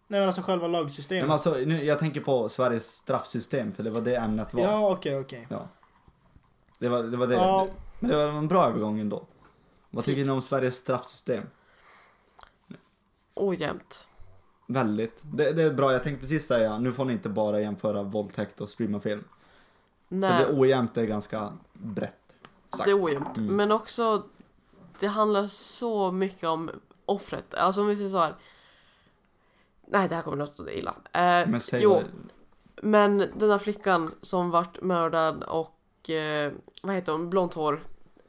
Nej 0.08 0.20
men 0.20 0.26
alltså 0.28 0.42
själva 0.42 0.68
Men 0.68 0.72
lagsystemet. 0.72 1.30
alltså, 1.30 1.50
nu, 1.54 1.84
jag 1.84 1.98
tänker 1.98 2.20
på 2.20 2.48
Sveriges 2.48 2.86
straffsystem, 2.96 3.72
för 3.72 3.82
det 3.82 3.90
var 3.90 4.00
det 4.00 4.16
ämnet 4.16 4.54
var. 4.54 4.62
Ja, 4.62 4.90
okej, 4.92 5.18
okej. 5.18 5.46
Det 6.78 6.88
var 6.88 7.02
det. 7.02 7.16
Var 7.16 7.26
det. 7.26 7.34
Ja. 7.34 7.68
Men 8.00 8.10
det 8.10 8.16
var 8.16 8.32
en 8.32 8.48
bra 8.48 8.66
övergång 8.66 9.00
ändå. 9.00 9.26
Vad 9.90 10.04
tycker 10.04 10.24
ni 10.24 10.30
om 10.30 10.42
Sveriges 10.42 10.76
straffsystem? 10.76 11.44
Ojämnt. 13.34 14.08
Väldigt. 14.66 15.20
Det, 15.22 15.52
det 15.52 15.62
är 15.62 15.70
bra, 15.74 15.92
jag 15.92 16.02
tänkte 16.02 16.20
precis 16.20 16.46
säga, 16.46 16.78
nu 16.78 16.92
får 16.92 17.04
ni 17.04 17.12
inte 17.12 17.28
bara 17.28 17.60
jämföra 17.60 18.02
våldtäkt 18.02 18.60
och 18.60 18.68
streama 18.68 19.00
film. 19.00 19.24
För 20.08 20.14
Nej, 20.14 20.44
det 20.48 20.58
ojämnt 20.58 20.96
är 20.96 21.04
ganska 21.04 21.52
brett. 21.72 22.14
sagt. 22.70 22.84
det 22.84 22.90
är 22.90 23.04
ojämnt. 23.04 23.36
Mm. 23.36 23.56
Men 23.56 23.72
också, 23.72 24.22
det 25.00 25.06
handlar 25.06 25.46
så 25.46 26.12
mycket 26.12 26.48
om 26.48 26.70
offret. 27.06 27.54
Alltså 27.54 27.80
om 27.80 27.86
vi 27.86 27.96
säger 27.96 28.10
så 28.10 28.18
här. 28.18 28.34
Nej, 29.86 30.08
det 30.08 30.14
här 30.14 30.22
kommer 30.22 30.36
låta 30.36 30.72
illa. 30.72 30.94
Eh, 31.12 31.20
Men 31.48 31.60
säg 31.60 31.82
jo, 31.82 31.90
vad- 31.90 32.04
men 32.82 33.18
den 33.18 33.48
där 33.48 33.58
flickan 33.58 34.10
som 34.22 34.50
vart 34.50 34.82
mördad 34.82 35.42
och, 35.42 36.10
eh, 36.10 36.52
vad 36.82 36.94
heter 36.94 37.12
hon, 37.12 37.30
blont 37.30 37.54
hår. 37.54 37.80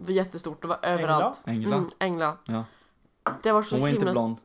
Jättestort, 0.07 0.61
det 0.61 0.67
var 0.67 0.79
överallt. 0.81 1.41
Engla? 1.45 1.75
Mm, 1.75 1.89
Engla. 1.99 2.37
Ja. 2.45 2.63
Det 3.43 3.51
var 3.51 3.63
så 3.63 3.75
Hon 3.75 3.81
var 3.81 3.87
inte 3.87 3.99
himla... 3.99 4.11
blond. 4.11 4.37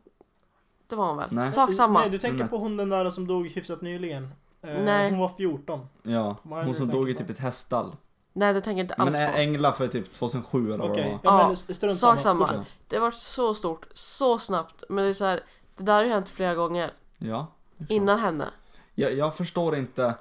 Det 0.91 0.97
var 0.97 1.07
hon 1.09 1.17
väl? 1.17 1.29
Nej. 1.33 1.53
Sak 1.53 1.73
samma. 1.75 2.01
Nej, 2.01 2.11
du 2.11 2.19
tänker 2.19 2.39
Nej. 2.39 2.49
på 2.49 2.59
hon 2.59 2.77
den 2.77 2.89
där 2.89 3.11
som 3.11 3.27
dog 3.27 3.47
hyfsat 3.49 3.81
nyligen. 3.83 4.25
Eh, 4.63 4.83
Nej. 4.83 5.11
Hon 5.11 5.19
var 5.19 5.29
14. 5.29 5.81
Ja, 6.03 6.37
Vad 6.43 6.61
är 6.61 6.65
hon 6.65 6.75
som 6.75 6.89
dog 6.89 7.11
i 7.11 7.15
typ 7.15 7.31
ett 7.31 7.39
häststall. 7.39 7.97
Nej, 8.33 8.55
det 8.55 8.61
tänker 8.61 8.79
jag 8.79 8.85
inte 8.85 8.95
alls 8.95 9.11
Men 9.13 9.31
på. 9.33 9.37
Ä- 9.39 9.41
Engla 9.41 9.73
för 9.73 9.89
typ 9.89 10.13
2007 10.15 10.67
eller 10.67 10.79
vad 10.79 10.91
Okej, 10.91 11.19
det 11.23 11.29
var. 11.29 11.35
ja, 11.37 11.41
Ja, 11.43 11.47
men 11.49 11.57
strunt 11.57 11.97
sak 11.97 12.21
samma. 12.21 12.47
Fortsätt. 12.47 12.75
Det 12.89 12.99
var 12.99 13.11
så 13.11 13.55
stort, 13.55 13.87
så 13.95 14.39
snabbt. 14.39 14.85
Men 14.89 15.05
det 15.05 15.11
är 15.11 15.15
så 15.15 15.25
här, 15.25 15.41
det 15.77 15.85
där 15.85 15.95
har 15.95 16.05
ju 16.05 16.11
hänt 16.11 16.29
flera 16.29 16.55
gånger. 16.55 16.93
Ja. 17.19 17.47
Innan 17.89 18.19
henne. 18.19 18.45
Jag, 18.95 19.15
jag 19.15 19.37
förstår 19.37 19.77
inte 19.77 20.15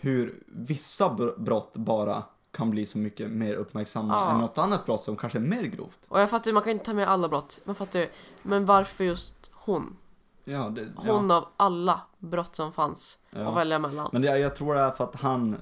hur 0.00 0.42
vissa 0.46 1.08
br- 1.08 1.38
brott 1.40 1.72
bara 1.76 2.22
kan 2.50 2.70
bli 2.70 2.86
så 2.86 2.98
mycket 2.98 3.30
mer 3.30 3.54
uppmärksamma 3.54 4.14
Ja. 4.14 4.30
än 4.30 4.38
något 4.40 4.58
annat 4.58 4.86
brott 4.86 5.02
som 5.02 5.16
kanske 5.16 5.38
är 5.38 5.40
mer 5.40 5.62
grovt. 5.62 5.98
Och 6.08 6.20
jag 6.20 6.30
fattar 6.30 6.46
ju, 6.50 6.52
man 6.54 6.62
kan 6.62 6.72
inte 6.72 6.84
ta 6.84 6.92
med 6.92 7.08
alla 7.08 7.28
brott. 7.28 7.60
Man 7.64 7.74
fattar 7.74 7.98
ju. 8.00 8.08
Men 8.42 8.64
varför 8.64 9.04
just 9.04 9.50
hon? 9.64 9.96
Ja, 10.44 10.68
det, 10.68 10.88
hon 10.96 11.30
ja. 11.30 11.36
av 11.36 11.48
alla 11.56 12.00
brott 12.18 12.54
som 12.54 12.72
fanns 12.72 13.18
att 13.30 13.40
ja. 13.40 13.54
välja 13.54 13.78
mellan. 13.78 14.08
Men 14.12 14.22
det, 14.22 14.38
jag 14.38 14.56
tror 14.56 14.74
det 14.74 14.80
är 14.80 14.90
för 14.90 15.04
att 15.04 15.16
han, 15.16 15.56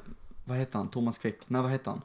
vad 0.45 0.57
heter 0.57 0.79
han? 0.79 0.89
Thomas 0.89 1.19
Quick? 1.19 1.37
Nej, 1.47 1.63
vad 1.63 1.71
heter 1.71 1.91
han? 1.91 2.01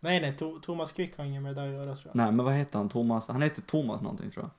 Nej, 0.00 0.20
nej, 0.20 0.36
to 0.36 0.58
Thomas 0.62 0.92
Quick 0.92 1.16
har 1.16 1.24
inget 1.24 1.42
med 1.42 1.54
det 1.56 1.62
att 1.62 1.74
göra 1.74 1.94
tror 1.94 2.06
jag. 2.06 2.16
Nej, 2.16 2.32
men 2.32 2.44
vad 2.44 2.54
heter 2.54 2.78
han? 2.78 2.88
Thomas? 2.88 3.28
Han 3.28 3.42
heter 3.42 3.62
Thomas 3.62 4.00
någonting 4.00 4.30
tror 4.30 4.44
jag. 4.44 4.50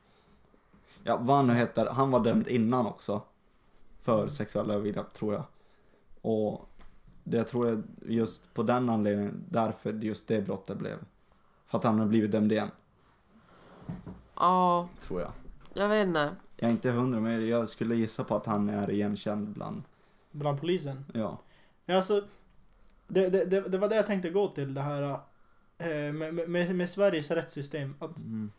Ja, 1.04 1.18
vad 1.22 1.36
han 1.36 1.48
nu 1.48 1.54
heter. 1.54 1.86
Han 1.86 2.12
var 2.12 2.20
dömd 2.20 2.48
innan 2.48 2.86
också. 2.86 3.22
För 4.02 4.28
sexuella 4.28 4.74
övergrepp, 4.74 5.14
tror 5.14 5.34
jag. 5.34 5.44
Och 6.22 6.70
det 7.24 7.38
jag 7.38 7.48
tror 7.48 7.68
är 7.68 7.84
just 8.06 8.54
på 8.54 8.64
den 8.64 8.90
anledningen, 8.90 9.46
därför 9.50 9.94
just 9.94 10.28
det 10.28 10.42
brottet 10.42 10.78
blev. 10.78 10.98
För 11.66 11.78
att 11.78 11.84
han 11.84 12.00
har 12.00 12.08
blivit 12.08 12.32
dömd 12.32 12.52
igen, 12.52 12.72
Ja, 14.36 14.88
tror 15.02 15.22
jag. 15.22 15.32
jag 15.74 15.90
vet 15.90 16.08
inte. 16.08 16.36
Jag 16.64 16.68
är 16.68 16.72
inte 16.72 16.92
hundra, 16.92 17.20
men 17.20 17.48
jag 17.48 17.70
skulle 17.70 17.96
gissa 17.96 18.24
på 18.24 18.36
att 18.36 18.46
han 18.46 18.70
är 18.70 18.92
igenkänd 18.92 19.50
bland, 19.50 19.84
Bland 20.32 20.60
polisen. 20.60 21.06
ja. 21.14 21.42
Alltså, 21.88 22.24
det, 23.08 23.30
det, 23.30 23.46
det, 23.46 23.72
det 23.72 23.78
var 23.78 23.90
det 23.90 23.96
jag 23.96 24.06
tänkte 24.08 24.30
gå 24.30 24.48
till, 24.48 24.74
det 24.74 24.82
här 24.82 25.02
eh, 25.78 26.14
med, 26.14 26.50
med, 26.50 26.76
med 26.76 26.90
Sveriges 26.90 27.32
rättssystem. 27.32 27.96
Att 28.00 28.20
Mm. 28.22 28.52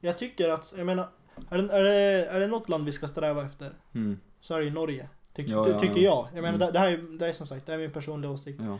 jag 0.00 0.18
tycker 0.18 0.48
att, 0.48 0.74
jag 0.76 0.86
menar, 0.86 1.08
är 1.50 1.58
det, 1.58 1.72
är, 1.74 1.82
det, 1.82 2.26
är 2.26 2.40
det 2.40 2.46
något 2.46 2.68
land 2.68 2.84
vi 2.84 2.92
ska 2.92 3.08
sträva 3.08 3.44
efter 3.44 3.70
Mm. 3.94 4.20
så 4.40 4.54
är 4.54 4.58
det 4.58 4.64
ju 4.64 4.70
Norge. 4.70 5.08
Tyck, 5.32 5.48
Ja, 5.48 5.64
ty, 5.64 5.70
ja, 5.70 5.78
tycker 5.78 6.00
ja. 6.00 6.02
jag. 6.02 6.36
Jag 6.38 6.42
menar, 6.42 6.48
Mm. 6.56 6.58
det, 6.66 6.72
det, 6.72 6.78
här 6.78 6.90
är, 6.92 7.18
det 7.18 7.26
är 7.28 7.32
som 7.32 7.46
sagt, 7.46 7.66
det 7.66 7.72
är 7.74 7.78
min 7.78 7.90
personliga 7.90 8.30
åsikt. 8.30 8.60
Ja. 8.64 8.78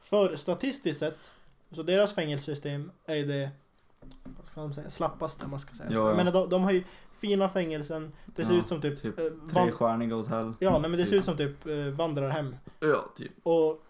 För 0.00 0.36
statistiskt 0.36 0.98
sett, 0.98 1.32
så 1.70 1.82
deras 1.82 2.12
fängelsesystem 2.14 2.90
är 3.06 3.26
det 3.26 3.50
vad 4.38 4.46
ska 4.46 4.60
man 4.60 4.74
säga, 4.74 4.90
slappaste 4.90 5.46
man 5.46 5.58
ska 5.58 5.74
säga. 5.74 5.90
Ja, 5.92 5.98
ja. 5.98 6.08
Jag 6.08 6.16
menar, 6.16 6.32
de, 6.32 6.48
de 6.48 6.62
har 6.62 6.72
ju 6.72 6.84
fina 7.20 7.48
fängelsen, 7.48 8.12
det 8.26 8.44
ser 8.44 8.54
Ja, 8.54 8.60
ut 8.60 8.68
som 8.68 8.80
typ... 8.80 9.02
typ 9.02 9.18
eh, 9.18 9.24
van- 9.24 9.66
Trestjärniga 9.66 10.14
hotell. 10.14 10.52
ja, 10.58 10.78
nej, 10.78 10.90
men 10.90 11.00
det 11.00 11.06
ser 11.06 11.16
ut 11.16 11.24
som 11.24 11.36
typ 11.36 11.66
eh, 11.66 11.74
vandrarhem. 11.76 12.56
Ja, 12.80 13.04
typ. 13.16 13.32
Och 13.42 13.82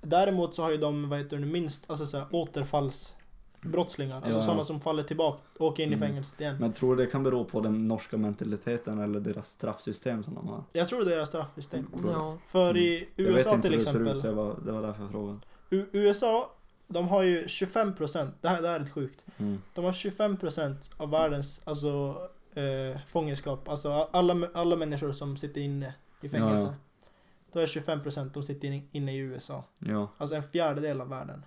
däremot 0.00 0.54
så 0.54 0.62
har 0.62 0.70
ju 0.70 0.76
de, 0.76 1.08
vad 1.08 1.18
heter 1.18 1.36
det, 1.36 1.46
minst, 1.46 1.90
alltså 1.90 2.06
så 2.06 2.16
här, 2.18 2.26
återfallsbrottslingar. 2.30 4.14
Alltså 4.16 4.30
Ja, 4.30 4.36
ja. 4.36 4.40
sådana 4.40 4.64
som 4.64 4.80
faller 4.80 5.02
tillbaka 5.02 5.42
och 5.58 5.66
åker 5.66 5.82
in 5.82 5.92
i 5.92 5.94
Mm. 5.94 6.08
fängelset 6.08 6.40
igen. 6.40 6.56
Men 6.60 6.72
tror 6.72 6.96
du 6.96 7.04
det 7.04 7.10
kan 7.10 7.22
bero 7.22 7.44
på 7.44 7.60
den 7.60 7.88
norska 7.88 8.16
mentaliteten 8.16 8.98
eller 8.98 9.20
deras 9.20 9.48
straffsystem 9.48 10.24
som 10.24 10.34
de 10.34 10.48
har? 10.48 10.64
Jag 10.72 10.88
tror 10.88 11.04
det 11.04 11.10
är 11.10 11.14
deras 11.16 11.28
straffsystem. 11.28 11.86
Ja. 12.06 12.38
För 12.46 12.76
i 12.76 12.96
Mm. 12.96 13.08
jag 13.16 13.24
vet 13.24 13.36
USA 13.36 13.54
inte 13.54 13.62
till 13.68 13.70
hur 13.72 13.78
det 13.78 13.84
ser 13.84 13.90
exempel. 13.90 14.16
ut, 14.16 14.20
så 14.22 14.26
jag 14.26 14.34
var, 14.34 14.56
det 14.64 14.72
var 14.72 14.82
därför 14.82 15.02
jag 15.02 15.10
frågade. 15.10 15.38
U- 15.70 15.86
USA, 15.92 16.50
de 16.88 17.08
har 17.08 17.22
ju 17.22 17.44
25%, 17.44 18.30
det 18.40 18.48
här, 18.48 18.62
det 18.62 18.68
här 18.68 18.80
är 18.80 18.84
sjukt. 18.86 19.24
Mm. 19.38 19.62
De 19.74 19.84
har 19.84 19.92
25% 19.92 20.90
av 20.96 21.10
världens 21.10 21.60
alltså, 21.64 22.20
eh, 22.54 23.00
fångenskap. 23.06 23.68
Alltså 23.68 24.08
alla, 24.12 24.48
alla 24.54 24.76
människor 24.76 25.12
som 25.12 25.36
sitter 25.36 25.60
inne 25.60 25.94
i 26.20 26.28
fängelse. 26.28 26.66
Ja, 26.66 27.08
Då 27.52 27.60
är 27.60 27.66
25% 27.66 28.30
de 28.34 28.42
sitter 28.42 28.68
in, 28.68 28.88
inne 28.92 29.12
i 29.12 29.18
USA. 29.18 29.64
Ja. 29.78 30.08
Alltså 30.18 30.36
en 30.36 30.42
fjärdedel 30.42 31.00
av 31.00 31.08
världen. 31.08 31.44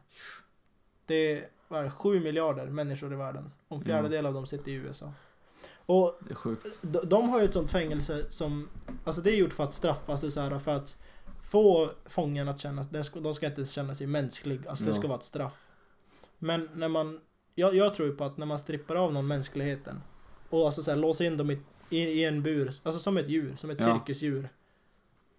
Det 1.05 1.15
är, 1.15 1.47
vad 1.67 1.79
är 1.79 1.83
det, 1.83 1.91
7 1.91 2.19
miljarder 2.19 2.67
människor 2.67 3.13
i 3.13 3.15
världen. 3.15 3.51
Och 3.67 3.77
en 3.77 3.83
fjärdedel 3.83 4.25
av 4.25 4.33
dem 4.33 4.45
sitter 4.45 4.71
i 4.71 4.73
USA. 4.73 5.13
Och 5.85 6.19
de, 6.81 6.99
de 7.03 7.29
har 7.29 7.39
ju 7.39 7.45
ett 7.45 7.53
sånt 7.53 7.71
fängelse 7.71 8.25
som, 8.29 8.69
alltså 9.03 9.21
det 9.21 9.31
är 9.31 9.35
gjort 9.35 9.53
för 9.53 9.63
att 9.63 9.73
straffa, 9.73 10.11
alltså 10.11 10.31
så 10.31 10.41
här, 10.41 10.59
för 10.59 10.75
att 10.75 10.97
få 11.49 11.91
fången 12.05 12.47
att 12.47 12.59
känna, 12.59 12.83
den 12.89 13.03
ska, 13.03 13.19
de 13.19 13.33
ska 13.33 13.45
inte 13.47 13.65
känna 13.65 13.95
sig 13.95 14.07
mänsklig, 14.07 14.67
alltså 14.67 14.83
det 14.85 14.89
Ja. 14.89 14.93
ska 14.93 15.07
vara 15.07 15.17
ett 15.17 15.23
straff. 15.23 15.67
Men 16.39 16.69
när 16.73 16.87
man, 16.89 17.19
jag, 17.55 17.75
jag 17.75 17.93
tror 17.95 18.07
ju 18.07 18.15
på 18.15 18.23
att 18.23 18.37
när 18.37 18.45
man 18.45 18.59
strippar 18.59 18.95
av 18.95 19.13
någon 19.13 19.27
mänskligheten 19.27 20.01
och 20.49 20.65
alltså 20.65 20.83
så 20.83 20.91
här, 20.91 20.97
låser 20.97 21.25
in 21.25 21.37
dem 21.37 21.51
i, 21.51 21.59
i, 21.89 21.97
i 21.99 22.25
en 22.25 22.43
bur, 22.43 22.65
alltså 22.83 22.99
som 22.99 23.17
ett 23.17 23.27
djur, 23.29 23.53
som 23.55 23.69
ett 23.69 23.79
Ja. 23.79 23.85
cirkusdjur. 23.93 24.49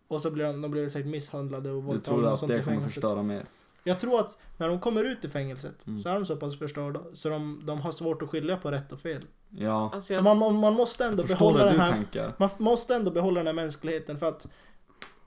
Och 0.08 0.20
så 0.20 0.30
blir 0.30 0.44
de, 0.44 0.62
de 0.62 0.70
blir 0.70 0.88
säkert 0.88 1.10
misshandlade 1.10 1.70
och 1.70 1.76
Du 1.76 1.80
tror 1.80 1.92
våldtagna 1.92 2.26
och 2.26 2.32
att 2.32 2.38
sånt 2.38 2.52
i 2.52 2.54
det 2.54 2.62
kommer 2.62 2.76
fängelset. 2.76 2.94
förstöra 3.02 3.22
mer? 3.22 3.42
Jag 3.84 4.00
tror 4.00 4.20
att 4.20 4.38
när 4.56 4.68
de 4.68 4.80
kommer 4.80 5.04
ut 5.04 5.24
i 5.24 5.28
fängelset 5.28 5.86
Mm. 5.86 5.98
så 5.98 6.08
är 6.08 6.14
de 6.14 6.26
så 6.26 6.36
pass 6.36 6.58
förstörda 6.58 7.00
så 7.12 7.28
de, 7.28 7.62
de 7.66 7.80
har 7.80 7.92
svårt 7.92 8.22
att 8.22 8.28
skilja 8.30 8.56
på 8.56 8.70
rätt 8.70 8.92
och 8.92 9.00
fel. 9.00 9.22
Ja. 9.50 9.84
Alltså 9.84 10.00
Så 10.00 10.12
jag, 10.12 10.24
man, 10.24 10.38
man, 10.38 10.54
man 10.54 10.74
måste 10.74 11.04
ändå 11.04 11.24
behålla 11.24 11.64
den 11.64 11.80
här 11.80 11.92
tänker. 11.92 12.32
man 12.38 12.50
måste 12.58 12.94
ändå 12.94 13.10
behålla 13.10 13.40
den 13.40 13.46
här 13.46 13.54
mänskligheten 13.54 14.18
för 14.18 14.28
att 14.28 14.46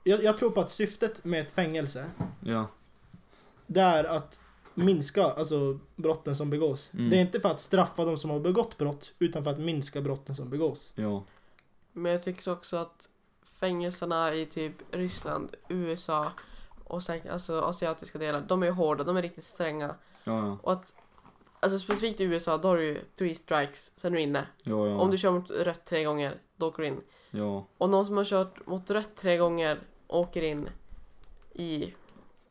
jag, 0.04 0.22
jag 0.22 0.38
tror 0.38 0.50
på 0.50 0.60
att 0.60 0.70
syftet 0.70 1.24
med 1.24 1.40
ett 1.40 1.50
fängelse 1.50 2.10
Ja. 2.40 2.66
det 3.66 3.80
är 3.80 4.04
att 4.04 4.40
minska 4.74 5.24
alltså, 5.24 5.78
brotten 5.96 6.36
som 6.36 6.50
begås. 6.50 6.94
Mm. 6.94 7.10
Det 7.10 7.16
är 7.16 7.20
inte 7.20 7.40
för 7.40 7.48
att 7.50 7.60
straffa 7.60 8.04
de 8.04 8.16
som 8.16 8.30
har 8.30 8.40
begått 8.40 8.78
brott 8.78 9.12
utan 9.18 9.44
för 9.44 9.50
att 9.50 9.58
minska 9.58 10.00
brotten 10.00 10.36
som 10.36 10.50
begås. 10.50 10.92
Ja. 10.96 11.24
men 11.92 12.12
jag 12.12 12.22
tycker 12.22 12.52
också 12.52 12.76
att 12.76 13.08
fängelserna 13.42 14.34
i 14.34 14.46
typ 14.46 14.72
Ryssland, 14.90 15.56
USA 15.68 16.32
och 16.84 17.02
säkert 17.02 17.30
alltså 17.30 17.60
asiatiska 17.60 18.18
delar, 18.18 18.44
de 18.48 18.62
är 18.62 18.70
hårda, 18.70 19.04
de 19.04 19.16
är 19.16 19.22
riktigt 19.22 19.44
stränga. 19.44 19.94
Ja, 20.24 20.46
ja. 20.46 20.58
Och 20.62 20.72
att, 20.72 20.94
alltså 21.60 21.78
specifikt 21.78 22.20
i 22.20 22.24
USA, 22.24 22.58
då 22.58 22.68
har 22.68 22.76
du 22.76 22.86
ju 22.86 22.98
three 23.18 23.34
strikes, 23.34 23.92
sen 23.96 24.12
är 24.12 24.16
du 24.16 24.22
inne. 24.22 24.46
Ja, 24.62 24.88
ja. 24.88 24.96
Om 24.96 25.10
du 25.10 25.18
kör 25.18 25.30
mot 25.30 25.50
rött 25.50 25.84
tre 25.84 26.04
gånger, 26.04 26.40
då 26.56 26.66
åker 26.66 26.82
du 26.82 26.88
in. 26.88 27.00
Ja. 27.30 27.66
Och 27.78 27.90
någon 27.90 28.06
som 28.06 28.16
har 28.16 28.24
kört 28.24 28.66
mot 28.66 28.90
rött 28.90 29.16
tre 29.16 29.36
gånger 29.36 29.80
åker 30.08 30.42
in 30.42 30.68
i 31.52 31.94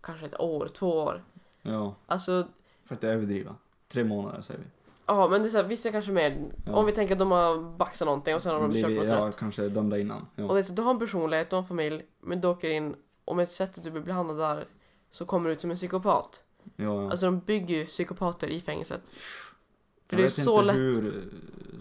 kanske 0.02 0.26
ett 0.26 0.40
år, 0.40 0.68
två 0.68 0.92
år. 1.00 1.24
Ja. 1.62 1.96
Alltså, 2.06 2.48
För 2.86 2.96
att 2.96 3.04
överdriva. 3.04 3.56
Tre 3.88 4.04
månader 4.04 4.42
säger 4.42 4.60
vi. 4.60 4.66
ja 5.06 5.28
men 5.30 5.42
det 5.42 5.48
är 5.48 5.50
så 5.50 5.58
här, 5.58 5.64
vissa 5.64 5.92
kanske 5.92 6.12
mer. 6.12 6.44
Ja. 6.66 6.74
Om 6.76 6.86
vi 6.86 6.92
tänker 6.92 7.14
att 7.16 7.20
de 7.20 7.32
har 7.32 7.78
baxat 7.78 8.06
någonting 8.06 8.36
och 8.36 8.42
sen 8.42 8.54
har 8.54 8.62
de 8.62 8.70
Blir 8.70 8.82
kört 8.82 8.92
mot 8.92 9.10
ja, 9.10 9.28
rött. 9.28 9.38
kanske 9.38 9.70
dömda 9.70 10.00
innan. 10.00 10.28
Ja. 10.36 10.44
Och 10.46 10.54
det 10.54 10.60
är 10.60 10.64
så, 10.64 10.74
du 10.74 10.82
har 10.82 10.92
en 10.92 11.00
personlighet, 11.00 11.50
du 11.50 11.56
har 11.56 11.62
en 11.62 11.68
familj, 11.68 12.06
men 12.22 12.42
du 12.42 12.48
åker 12.48 12.70
in 12.70 12.96
och 13.26 13.36
med 13.36 13.50
sättet 13.50 13.84
du 13.84 13.92
blir 13.92 14.02
behandlad 14.02 14.38
där 14.38 14.68
så 15.12 15.26
kommer 15.26 15.48
du 15.50 15.54
ut 15.54 15.62
som 15.62 15.70
en 15.70 15.76
psykopat. 15.76 16.44
ja, 16.76 16.84
ja. 16.84 17.10
Alltså 17.12 17.26
de 17.26 17.40
bygger 17.40 17.76
ju 17.76 17.86
psykopater 17.86 18.48
i 18.48 18.62
fängelset. 18.62 19.02
För 19.10 20.18
jag 20.18 20.18
det 20.20 20.22
är 20.22 20.24
vet 20.24 20.32
så 20.34 20.54
inte 20.62 20.66
lätt. 20.66 20.76
hur 20.82 21.32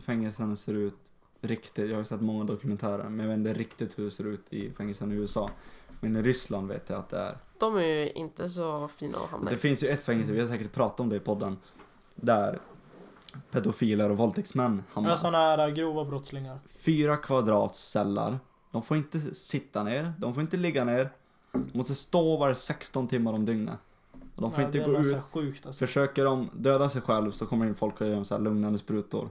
fängelserna 0.05 0.57
ser 0.57 0.75
ut 0.75 0.95
riktigt. 1.49 1.91
Jag 1.91 1.97
har 1.97 2.05
sett 2.05 2.21
många 2.21 2.45
dokumentärer, 2.45 3.09
men 3.09 3.19
jag 3.19 3.27
vet 3.29 3.39
inte 3.49 3.61
riktigt 3.61 3.99
hur 3.99 4.05
det 4.05 4.11
ser 4.11 4.25
ut 4.27 4.53
i 4.53 4.71
fängelserna 4.71 5.15
i 5.15 5.17
USA. 5.17 5.51
Men 6.01 6.17
i 6.17 6.23
Ryssland 6.23 6.69
vet 6.69 6.91
jag 6.91 6.99
att 6.99 7.09
det 7.09 7.19
är. 7.19 7.39
De 7.59 7.77
är 7.77 7.83
ju 7.83 8.11
inte 8.11 8.51
så 8.51 8.89
fina 8.89 9.19
att 9.19 9.31
hamna 9.31 9.51
Det 9.51 9.57
i. 9.57 9.59
finns 9.59 9.83
ju 9.83 9.89
ett 9.89 10.05
fängelse, 10.05 10.33
vi 10.33 10.41
har 10.41 10.47
säkert 10.47 10.73
pratat 10.73 11.01
om 11.01 11.09
det 11.09 11.17
i 11.17 11.21
podden, 11.21 11.57
där 12.15 12.59
pedofiler 13.51 14.11
och 14.11 14.17
våldtäktsmän 14.17 14.83
hamnar. 14.93 15.11
Ja, 15.11 15.17
sådana 15.17 15.39
här 15.39 15.71
grova 15.71 16.05
brottslingar. 16.05 16.59
Fyra 16.79 17.17
kvadratscellar. 17.17 18.39
De 18.73 18.83
får 18.83 18.97
inte 18.97 19.21
sitta 19.35 19.83
ner, 19.83 20.13
de 20.19 20.35
får 20.35 20.41
inte 20.43 20.57
ligga 20.57 20.85
ner. 20.85 21.11
De 21.53 21.79
måste 21.79 21.95
stå 21.95 22.37
var 22.37 22.55
16 22.55 23.09
timmar 23.09 23.33
om 23.33 23.45
dygnet. 23.45 23.79
Och 24.37 24.43
de 24.43 24.51
får 24.53 24.61
Ja, 24.61 24.67
inte 24.67 24.79
det 24.79 24.85
gå 24.85 24.99
ut. 24.99 25.23
sjukt 25.33 25.67
alltså. 25.67 25.87
Försöker 25.87 26.25
de 26.25 26.49
döda 26.53 26.89
sig 26.89 27.03
själv 27.03 27.31
så 27.31 27.47
kommer 27.47 27.67
in 27.67 27.75
folk 27.75 28.01
och 28.01 28.07
ger 28.07 28.15
dem 28.15 28.25
så 28.25 28.35
här 28.35 28.43
lugnande 28.43 28.79
sprutor. 28.79 29.29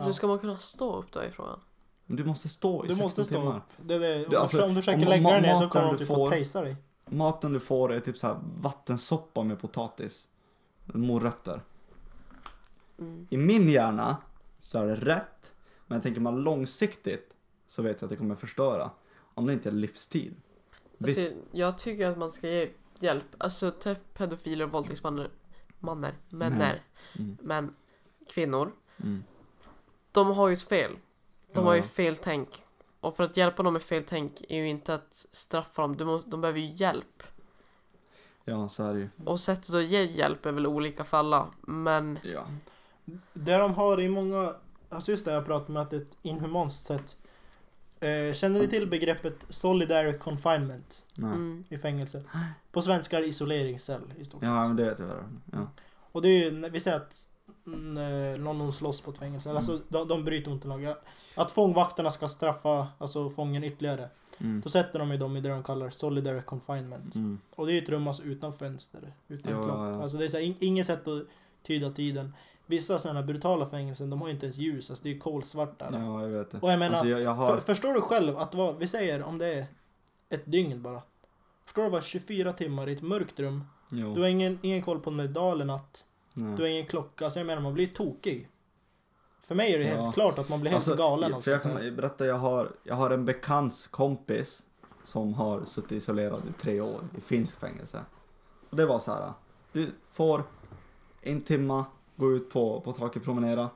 Ja. 0.00 0.06
Hur 0.06 0.12
ska 0.12 0.26
man 0.26 0.38
kunna 0.38 0.56
stå 0.56 0.96
upp 0.96 1.12
då 1.12 1.24
i 1.24 1.30
frågan? 1.30 1.60
Men 2.06 2.16
du 2.16 2.24
måste 2.24 2.48
stå 2.48 2.84
i 2.84 2.88
Du 2.88 2.94
16 2.94 3.04
måste 3.04 3.24
stå 3.24 3.34
timmar. 3.34 3.56
upp. 3.56 3.62
Det 3.86 3.94
är 3.94 4.00
det. 4.00 4.24
Om, 4.24 4.30
Det- 4.30 4.38
alltså, 4.40 4.56
du, 4.56 4.62
om 4.62 4.68
du 4.70 4.76
försöker 4.76 4.98
om 5.02 5.08
lägga 5.08 5.28
ma- 5.28 5.32
dig 5.32 5.42
ner 5.42 5.54
så 5.54 5.62
maten 5.64 5.70
kommer 5.70 5.86
de 5.86 5.92
du 5.92 5.98
typ 5.98 6.06
får- 6.08 6.24
att 6.26 6.32
tejsa 6.32 6.60
dig. 6.60 6.76
Maten 7.06 7.52
du 7.52 7.60
får 7.60 7.92
är 7.92 8.00
typ 8.00 8.18
så 8.18 8.26
här 8.26 8.36
vattensoppa 8.56 9.42
med 9.42 9.60
potatis. 9.60 10.28
Morötter. 10.84 11.60
Mm. 12.98 13.26
I 13.30 13.36
min 13.36 13.68
hjärna 13.70 14.16
så 14.60 14.78
är 14.78 14.86
det 14.86 14.94
rätt. 14.94 15.52
Men 15.86 15.96
jag 15.96 16.02
tänker 16.02 16.20
man 16.20 16.36
långsiktigt 16.42 17.34
så 17.68 17.82
vet 17.82 18.00
jag 18.00 18.06
att 18.06 18.10
det 18.10 18.16
kommer 18.16 18.34
förstöra. 18.34 18.90
Om 19.34 19.46
det 19.46 19.52
inte 19.52 19.68
är 19.68 19.72
livstid. 19.72 20.34
Alltså, 21.00 21.20
Visst. 21.20 21.34
jag 21.52 21.78
tycker 21.78 22.06
att 22.06 22.18
man 22.18 22.32
ska 22.32 22.48
ge 22.48 22.70
hjälp. 22.98 23.24
Alltså 23.38 23.70
till 23.70 23.96
pedofiler 24.14 24.64
och 24.64 24.72
våldtäktsmän, 24.72 25.26
manner, 25.78 26.14
männer, 26.28 26.82
Mm. 27.18 27.36
män, 27.42 27.74
kvinnor. 28.28 28.72
Mm. 29.02 29.24
De 30.12 30.26
har 30.30 30.48
ju 30.48 30.54
ett 30.54 30.62
fel. 30.62 30.90
De 31.52 31.60
Ja, 31.60 31.60
har 31.62 31.74
ju 31.74 31.80
ja. 31.80 31.84
fel 31.86 32.16
tänk. 32.16 32.48
Och 33.00 33.16
för 33.16 33.24
att 33.24 33.36
hjälpa 33.36 33.62
dem 33.62 33.72
med 33.72 33.82
fel 33.82 34.04
tänk 34.06 34.40
är 34.48 34.56
ju 34.56 34.68
inte 34.68 34.94
att 34.94 35.26
straffa 35.30 35.82
dem. 35.82 35.96
De, 35.96 36.22
de 36.26 36.40
behöver 36.40 36.60
ju 36.60 36.66
hjälp. 36.66 37.22
Ja, 38.44 38.68
så 38.68 38.84
är 38.84 38.94
det 38.94 39.00
ju. 39.00 39.08
Och 39.24 39.40
sättet 39.40 39.74
att 39.74 39.84
ge 39.84 40.02
hjälp 40.02 40.46
är 40.46 40.52
väl 40.52 40.66
olika 40.66 41.04
för 41.04 41.16
alla. 41.16 41.46
Men 41.60 42.18
Ja. 42.22 42.46
Det 43.32 43.56
de 43.56 43.74
har 43.74 44.00
i 44.00 44.08
många, 44.08 44.54
alltså 44.88 45.10
just 45.10 45.24
det 45.24 45.32
jag 45.32 45.46
pratade 45.46 45.72
med 45.72 45.82
att 45.82 45.90
det 45.90 45.96
är 45.96 46.00
ett 46.00 46.18
inhumant 46.22 46.72
sätt. 46.72 47.16
Eh, 48.00 48.34
känner 48.34 48.60
ni 48.60 48.68
till 48.68 48.86
begreppet 48.86 49.34
solidary 49.48 50.18
confinement 50.18 51.04
Nej. 51.14 51.30
mm, 51.32 51.64
i 51.68 51.78
fängelset? 51.78 52.24
På 52.72 52.82
svenska 52.82 53.16
är 53.16 53.20
det 53.20 53.26
isoleringscell 53.26 54.12
i 54.18 54.24
stort 54.24 54.42
Ja, 54.42 54.62
sett. 54.62 54.68
men 54.68 54.76
det 54.76 54.84
vet 54.84 54.98
jag. 54.98 55.08
Ja. 55.52 55.70
Och 56.12 56.22
det 56.22 56.28
är 56.28 56.44
ju, 56.44 56.50
när 56.50 56.70
vi 56.70 56.80
säger 56.80 56.96
att 56.96 57.26
mm, 57.26 57.29
någon, 57.64 58.58
någon 58.58 58.72
slåss 58.72 59.00
på 59.00 59.10
ett 59.10 59.18
fängelse, 59.18 59.48
Mm. 59.48 59.56
alltså 59.56 59.80
de, 59.88 60.08
de 60.08 60.24
bryter 60.24 60.50
mot 60.50 60.64
en 60.64 60.70
lag. 60.70 60.94
Att 61.36 61.50
fångvakterna 61.52 62.10
ska 62.10 62.28
straffa 62.28 62.88
alltså 62.98 63.30
fången 63.30 63.64
ytterligare. 63.64 64.08
Mm. 64.38 64.60
Då 64.60 64.68
sätter 64.68 64.98
de 64.98 65.10
ju 65.10 65.16
dem 65.18 65.36
i 65.36 65.40
det 65.40 65.48
de 65.48 65.62
kallar 65.62 65.90
solidary 65.90 66.42
confinement. 66.42 67.14
Mm. 67.14 67.38
Och 67.54 67.66
det 67.66 67.72
är 67.72 67.74
ju 67.74 67.82
ett 67.82 67.88
rum 67.88 68.08
alltså 68.08 68.22
utan 68.22 68.52
fönster, 68.52 69.12
utan 69.28 69.52
Ja, 69.52 69.62
klock. 69.62 69.78
ja, 69.78 69.90
ja. 69.90 70.02
Alltså 70.02 70.18
det 70.18 70.24
är 70.24 70.28
så 70.28 70.36
här, 70.36 70.44
in, 70.44 70.54
inget 70.60 70.86
sätt 70.86 71.08
att 71.08 71.22
tyda 71.62 71.90
tiden. 71.90 72.34
Vissa 72.66 72.98
sådana 72.98 73.22
brutala 73.22 73.66
fängelsen, 73.66 74.10
de 74.10 74.20
har 74.20 74.28
ju 74.28 74.34
inte 74.34 74.46
ens 74.46 74.58
ljus, 74.58 74.90
alltså 74.90 75.02
det 75.02 75.08
är 75.10 75.12
ju 75.14 75.20
kolsvart 75.20 75.78
där. 75.78 75.90
Ja, 75.92 76.22
jag 76.22 76.28
vet 76.28 76.50
det. 76.50 76.58
Och 76.60 76.72
jag 76.72 76.78
menar, 76.78 76.96
Alltså, 76.96 77.08
jag, 77.08 77.22
jag 77.22 77.30
har... 77.34 77.52
för, 77.56 77.60
förstår 77.60 77.94
du 77.94 78.00
själv 78.00 78.36
att 78.38 78.54
vad, 78.54 78.76
vi 78.78 78.86
säger 78.86 79.22
om 79.22 79.38
det 79.38 79.46
är 79.54 79.66
ett 80.28 80.42
dygn 80.52 80.82
bara. 80.82 81.02
Förstår 81.64 81.82
du 81.82 81.88
vad 81.90 82.04
24 82.04 82.52
timmar 82.52 82.88
i 82.88 82.92
ett 82.92 83.02
mörkt 83.02 83.40
rum, 83.40 83.64
Jo. 83.90 84.14
du 84.14 84.20
har 84.20 84.28
ingen, 84.28 84.58
ingen 84.62 84.82
koll 84.82 85.00
på 85.00 85.10
om 85.10 85.16
det 85.16 85.22
är 85.24 85.28
dag 85.28 85.52
eller 85.52 85.64
natt, 85.64 86.04
Nej. 86.40 86.56
du 86.56 86.62
har 86.62 86.68
ingen 86.68 86.86
klocka, 86.86 87.24
alltså 87.24 87.40
jag 87.40 87.46
menar 87.46 87.62
man 87.62 87.74
blir 87.74 87.86
tokig. 87.86 88.48
För 89.40 89.54
mig 89.54 89.74
är 89.74 89.78
det 89.78 89.84
Ja. 89.84 90.02
helt 90.02 90.14
klart 90.14 90.38
att 90.38 90.48
man 90.48 90.60
blir 90.60 90.70
helt 90.70 90.88
Alltså, 90.88 90.94
galen 91.02 91.42
För 91.42 91.50
jag 91.50 91.62
kan 91.62 91.74
berätta, 91.96 92.26
jag 92.26 92.34
har, 92.36 92.72
jag 92.82 92.94
har 92.94 93.10
en 93.10 93.24
bekants 93.24 93.86
kompis 93.86 94.66
som 95.04 95.34
har 95.34 95.64
suttit 95.64 95.92
isolerad 95.92 96.42
i 96.48 96.52
tre 96.62 96.80
år 96.80 97.00
i 97.18 97.20
finsk 97.20 97.60
fängelse. 97.60 98.04
Och 98.70 98.76
det 98.76 98.86
var 98.86 98.98
så 98.98 99.12
här. 99.12 99.32
Du 99.72 99.92
får 100.10 100.42
en 101.20 101.40
timma, 101.40 101.84
gå 102.16 102.32
ut 102.32 102.50
på, 102.50 102.80
på 102.80 102.92
taket, 102.92 103.24
promenera. 103.24 103.70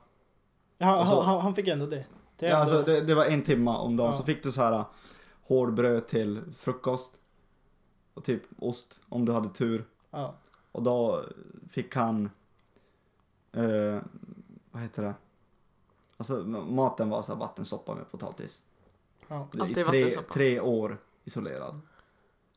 Ja, 0.78 1.06
så- 1.10 1.22
han, 1.22 1.40
han, 1.40 1.54
fick 1.54 1.68
ändå 1.68 1.86
det. 1.86 2.06
det 2.36 2.46
Ja, 2.46 2.60
ändå, 2.60 2.76
alltså, 2.76 2.92
det, 2.92 3.00
det 3.00 3.14
var 3.14 3.24
en 3.24 3.42
timma 3.42 3.78
om 3.78 3.96
dagen, 3.96 4.06
Ja. 4.12 4.18
så 4.18 4.22
fick 4.24 4.42
du 4.42 4.52
så 4.52 4.60
här 4.62 4.84
hårdbröd 5.46 6.06
till 6.08 6.40
frukost. 6.58 7.12
Och 8.14 8.24
typ 8.24 8.42
ost, 8.58 9.00
om 9.08 9.24
du 9.24 9.32
hade 9.32 9.48
tur. 9.48 9.84
ja. 10.10 10.34
Och 10.72 10.82
då 10.82 11.24
fick 11.70 11.94
han, 11.96 12.30
eh, 13.56 14.02
vad 14.70 14.82
heter 14.82 15.02
det? 15.02 15.14
Alltså 16.16 16.34
maten 16.44 17.08
var 17.10 17.22
så 17.22 17.32
här 17.32 17.38
vattensoppa 17.40 17.94
med 17.94 18.10
potatis. 18.10 18.62
Ja. 19.28 19.48
I 19.56 19.60
Alltid 19.60 19.74
tre, 19.74 19.84
vattensoppa. 19.84 20.34
tre 20.34 20.60
år 20.60 20.98
isolerad. 21.24 21.80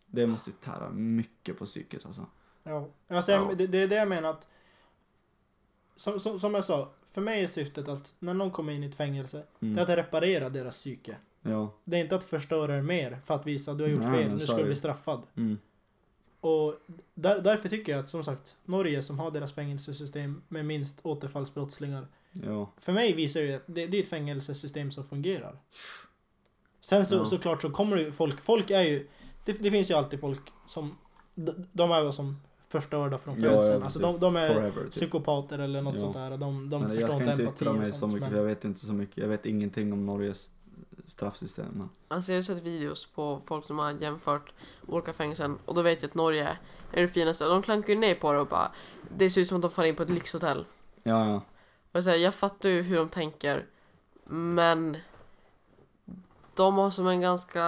Det 0.05 0.27
måste 0.27 0.49
ju 0.49 0.55
tära 0.55 0.89
mycket 0.89 1.57
på 1.59 1.65
psyket 1.65 2.05
alltså. 2.05 2.25
Ja, 2.63 2.87
alltså, 3.07 3.31
Ja. 3.31 3.51
det, 3.57 3.67
det 3.67 3.77
är 3.83 3.87
det 3.87 3.95
jag 3.95 4.07
menar 4.07 4.29
att... 4.29 4.47
Som, 5.95 6.19
som, 6.19 6.39
som 6.39 6.53
jag 6.53 6.65
sa, 6.65 6.91
för 7.05 7.21
mig 7.21 7.43
är 7.43 7.47
syftet 7.47 7.87
att 7.87 8.13
när 8.19 8.33
någon 8.33 8.51
kommer 8.51 8.73
in 8.73 8.83
i 8.83 8.87
ett 8.87 8.95
fängelse, 8.95 9.43
det 9.59 9.65
är 9.65 9.69
Mm. 9.71 9.83
att 9.83 9.89
reparera 9.89 10.49
deras 10.49 10.75
psyke. 10.77 11.17
Ja. 11.41 11.73
Det 11.83 11.97
är 11.97 12.01
inte 12.01 12.15
att 12.15 12.23
förstöra 12.23 12.75
det 12.75 12.81
mer 12.81 13.19
för 13.25 13.35
att 13.35 13.47
visa 13.47 13.71
att 13.71 13.77
du 13.77 13.83
har 13.83 13.91
gjort 13.91 14.01
Nej, 14.01 14.11
fel, 14.11 14.27
men 14.29 14.37
nu 14.37 14.39
så 14.39 14.45
ska 14.45 14.53
är 14.53 14.57
du 14.57 14.63
det. 14.63 14.67
bli 14.67 14.75
straffad. 14.75 15.23
Mm. 15.35 15.57
Och 16.39 16.73
där, 17.13 17.39
därför 17.41 17.69
tycker 17.69 17.91
jag 17.91 17.99
att 17.99 18.09
som 18.09 18.23
sagt, 18.23 18.55
Norge 18.65 19.03
som 19.03 19.19
har 19.19 19.31
deras 19.31 19.53
fängelsesystem 19.53 20.41
med 20.47 20.65
minst 20.65 20.99
återfallsbrottslingar. 21.03 22.07
Ja. 22.31 22.71
För 22.77 22.93
mig 22.93 23.13
visar 23.13 23.41
det 23.41 23.55
att 23.55 23.63
det, 23.65 23.85
det 23.87 23.97
är 23.97 24.01
ett 24.01 24.07
fängelsesystem 24.09 24.91
som 24.91 25.03
fungerar. 25.03 25.57
Sen 26.79 27.05
så, 27.05 27.15
Ja. 27.15 27.25
såklart 27.25 27.61
så 27.61 27.69
kommer 27.69 27.95
det 27.95 28.01
ju 28.01 28.11
folk, 28.11 28.41
folk 28.41 28.69
är 28.71 28.81
ju, 28.81 29.07
det, 29.45 29.53
det 29.53 29.71
finns 29.71 29.91
ju 29.91 29.95
alltid 29.95 30.19
folk 30.19 30.41
som, 30.67 30.97
de, 31.35 31.51
de 31.71 31.91
är 31.91 32.03
väl 32.03 32.13
som 32.13 32.39
förstörda 32.69 33.17
från 33.17 33.41
Ja, 33.41 33.49
födseln. 33.49 33.79
ja, 33.79 33.85
alltså 33.85 33.99
precis. 33.99 34.19
de, 34.19 34.19
de 34.19 34.35
är 34.35 34.53
Forever 34.53 34.81
typ. 34.83 34.91
psykopater 34.91 35.59
eller 35.59 35.81
något 35.81 35.93
Ja. 35.93 35.99
sånt 35.99 36.13
där. 36.13 36.37
De, 36.37 36.69
de 36.69 36.81
förstår 36.83 37.01
jag 37.01 37.09
ska 37.09 37.19
inte 37.19 37.31
inte 37.31 37.43
empati 37.43 37.63
yttra 37.63 37.73
mig 37.73 37.91
så 37.93 38.07
mycket 38.07 38.19
men- 38.21 38.29
för 38.29 38.37
jag 38.37 38.43
vet 38.45 38.65
inte 38.65 38.79
så 38.85 38.93
mycket. 38.93 39.17
Jag 39.17 39.27
vet 39.27 39.45
ingenting 39.45 39.93
om 39.93 40.05
Norges 40.05 40.49
straffsystem. 41.05 41.65
Men... 41.73 41.89
Alltså 42.07 42.31
jag 42.31 42.37
har 42.37 42.43
sett 42.43 42.63
videos 42.63 43.05
på 43.05 43.41
folk 43.45 43.65
som 43.65 43.79
har 43.79 43.91
jämfört 43.91 44.53
olika 44.87 45.13
fängelsen 45.13 45.59
och 45.65 45.75
då 45.75 45.81
vet 45.81 46.01
jag 46.01 46.09
att 46.09 46.15
Norge 46.15 46.57
är 46.91 47.01
det 47.01 47.07
finaste. 47.07 47.45
De 47.45 47.61
klankar 47.61 47.93
ju 47.93 47.99
ner 47.99 48.15
på 48.15 48.33
det 48.33 48.39
och 48.39 48.47
bara 48.47 48.71
Det 49.17 49.29
ser 49.29 49.41
ut 49.41 49.47
som 49.47 49.55
att 49.57 49.61
de 49.61 49.71
far 49.71 49.83
in 49.83 49.95
på 49.95 50.03
ett 50.03 50.09
lyxhotell. 50.09 50.65
Ja, 51.03 51.29
ja. 51.29 51.41
Och 51.91 52.03
så 52.03 52.09
här, 52.09 52.17
jag 52.17 52.35
fattar 52.35 52.69
ju 52.69 52.81
hur 52.81 52.97
de 52.97 53.09
tänker 53.09 53.65
men 54.29 54.97
de 56.55 56.75
har 56.77 56.89
som 56.89 57.07
en 57.07 57.21
ganska 57.21 57.63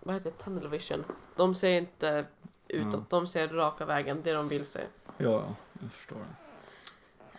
vad 0.00 0.14
heter 0.14 0.30
det, 0.30 0.44
tunnel 0.44 0.68
vision. 0.68 1.04
De 1.36 1.54
ser 1.54 1.70
inte 1.78 2.26
utåt, 2.68 2.94
Ja. 2.94 3.04
de 3.08 3.26
ser 3.26 3.48
raka 3.48 3.84
vägen, 3.84 4.20
det 4.22 4.32
de 4.32 4.48
vill 4.48 4.66
se. 4.66 4.80
Ja, 5.16 5.30
ja. 5.30 5.54
Jag 5.80 5.92
förstår 5.92 6.16
det. 6.16 6.34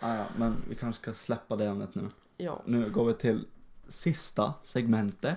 Ah, 0.00 0.16
ja, 0.16 0.24
men 0.36 0.56
vi 0.68 0.74
kanske 0.74 1.02
ska 1.02 1.12
släppa 1.12 1.56
det 1.56 1.64
ämnet 1.64 1.94
nu. 1.94 2.08
Ja. 2.36 2.62
Nu 2.64 2.90
går 2.90 3.04
vi 3.04 3.14
till 3.14 3.46
sista 3.88 4.54
segmentet. 4.62 5.36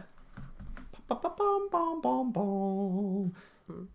Mm. 3.69 3.87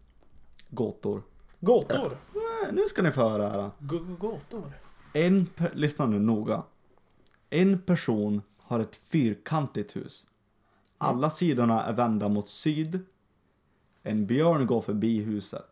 Gåtor. 0.70 1.22
Gåtor! 1.60 2.12
Eh, 2.34 2.72
Nu 2.72 2.82
ska 2.88 3.02
ni 3.02 3.10
få 3.12 3.28
höra 3.28 3.48
här. 3.48 3.70
G- 3.78 4.16
gåtor? 4.18 4.72
En, 5.12 5.46
lyssna 5.72 6.06
nu 6.06 6.18
noga. 6.20 6.62
En 7.50 7.78
person 7.82 8.42
har 8.58 8.80
ett 8.80 8.96
fyrkantigt 8.96 9.96
hus. 9.96 10.26
Alla 10.98 11.30
sidorna 11.30 11.84
är 11.84 11.92
vända 11.92 12.28
mot 12.28 12.48
syd. 12.48 13.06
En 14.02 14.26
björn 14.26 14.66
går 14.66 14.80
förbi 14.80 15.20
huset. 15.22 15.66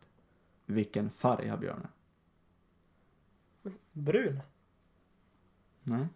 Vilken 0.66 1.10
färg 1.10 1.48
har 1.48 1.56
björnen? 1.58 1.88
Brun? 3.92 4.40
Nej. 5.82 6.06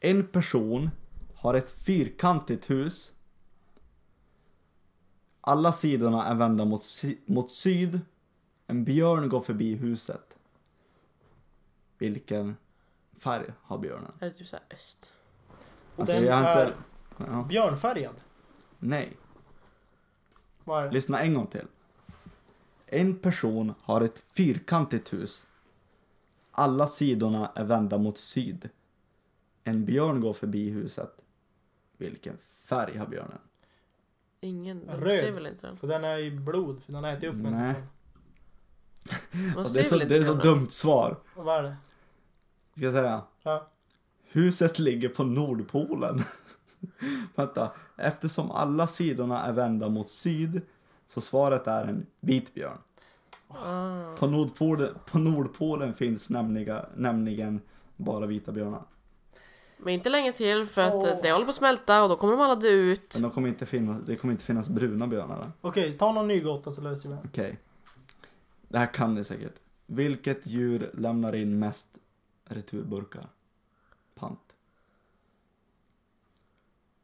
En 0.00 0.26
person 0.26 0.90
har 1.44 1.54
ett 1.54 1.70
fyrkantigt 1.84 2.70
hus. 2.70 3.14
Alla 5.40 5.72
sidorna 5.72 6.26
är 6.26 6.34
vända 6.34 6.64
mot, 6.64 6.82
sy- 6.82 7.18
mot 7.26 7.50
syd. 7.50 8.00
En 8.66 8.84
björn 8.84 9.28
går 9.28 9.40
förbi 9.40 9.74
huset. 9.74 10.38
Vilken 11.98 12.56
färg 13.18 13.44
har 13.62 13.78
björnen? 13.78 14.12
Är 14.20 14.26
det 14.26 14.34
typ 14.34 14.46
såhär 14.46 14.64
öst? 14.70 15.14
Alltså, 15.96 16.14
Den 16.14 16.24
jag 16.24 16.34
har 16.36 16.44
är 16.44 16.66
inte... 16.66 16.78
Ja. 17.18 17.42
björnfärgad? 17.48 18.14
Nej, 18.78 19.16
Vad 20.64 20.82
är 20.82 20.86
det? 20.88 20.94
lyssna 20.94 21.20
en 21.20 21.34
gång 21.34 21.46
till. 21.46 21.66
En 22.86 23.18
person 23.18 23.74
har 23.80 24.00
ett 24.00 24.24
fyrkantigt 24.36 25.12
hus. 25.12 25.46
Alla 26.50 26.86
sidorna 26.86 27.52
är 27.54 27.64
vända 27.64 27.98
mot 27.98 28.18
syd. 28.18 28.68
En 29.64 29.84
björn 29.84 30.20
går 30.20 30.32
förbi 30.32 30.70
huset. 30.70 31.23
Vilken 31.96 32.38
färg 32.64 32.98
har 32.98 33.06
björnen? 33.06 33.38
Ingen, 34.40 34.86
de 34.86 34.92
Röd. 34.92 35.18
ser 35.24 35.32
väl 35.32 35.46
inte 35.46 35.66
den? 35.66 35.76
För 35.76 35.86
den 35.86 36.04
är 36.04 36.18
i 36.18 36.30
blod, 36.30 36.82
för 36.82 36.92
den 36.92 37.04
har 37.04 37.10
ätit 37.12 37.28
upp 37.28 37.36
Nej. 37.36 37.52
människan. 37.52 37.82
Man 39.54 39.56
Och 39.58 39.66
ser 39.66 39.74
det 39.74 39.80
är 39.80 39.84
så, 39.84 39.94
väl 39.94 40.02
inte 40.02 40.14
det 40.14 40.20
är 40.20 40.24
så 40.24 40.34
dumt 40.34 40.70
svar. 40.70 41.16
Och 41.34 41.44
vad 41.44 41.58
är 41.58 41.62
det? 41.62 41.76
Ska 42.76 42.80
jag 42.84 42.92
säga? 42.92 43.22
Ja. 43.42 43.68
Huset 44.28 44.78
ligger 44.78 45.08
på 45.08 45.24
Nordpolen. 45.24 46.22
Vänta, 47.34 47.72
eftersom 47.96 48.50
alla 48.50 48.86
sidorna 48.86 49.42
är 49.42 49.52
vända 49.52 49.88
mot 49.88 50.10
syd 50.10 50.62
så 51.08 51.20
svaret 51.20 51.66
är 51.66 51.84
en 51.84 52.06
vit 52.20 52.54
björn. 52.54 52.78
Ah. 53.48 54.16
På 54.16 54.26
Nordpolen, 54.26 54.94
på 55.10 55.18
Nordpolen 55.18 55.94
finns 55.94 56.30
nämligen, 56.30 56.84
nämligen 56.96 57.60
bara 57.96 58.26
vita 58.26 58.52
björnar. 58.52 58.82
Men 59.84 59.94
inte 59.94 60.10
länge 60.10 60.32
till 60.32 60.66
för 60.66 60.82
att 60.82 60.94
Åh. 60.94 61.18
det 61.22 61.32
håller 61.32 61.44
på 61.44 61.50
att 61.50 61.54
smälta 61.54 62.02
och 62.02 62.08
då 62.08 62.16
kommer 62.16 62.32
de 62.32 62.42
alla 62.42 62.54
dö 62.54 62.68
ut. 62.68 63.14
Men 63.14 63.22
de 63.22 63.30
kommer 63.30 63.48
inte 63.48 63.66
finnas, 63.66 64.02
det 64.06 64.16
kommer 64.16 64.32
inte 64.32 64.44
finnas 64.44 64.68
bruna 64.68 65.06
björnar 65.06 65.38
där. 65.38 65.52
Okej, 65.60 65.98
ta 65.98 66.12
någon 66.12 66.28
ny 66.28 66.40
gåta 66.40 66.70
så 66.70 66.82
löser 66.82 67.08
vi 67.08 67.14
den. 67.14 67.24
Okej. 67.24 67.58
Det 68.68 68.78
här 68.78 68.94
kan 68.94 69.14
ni 69.14 69.24
säkert. 69.24 69.54
Vilket 69.86 70.46
djur 70.46 70.90
lämnar 70.94 71.34
in 71.34 71.58
mest 71.58 71.88
returburkar? 72.44 73.26
Pant. 74.14 74.40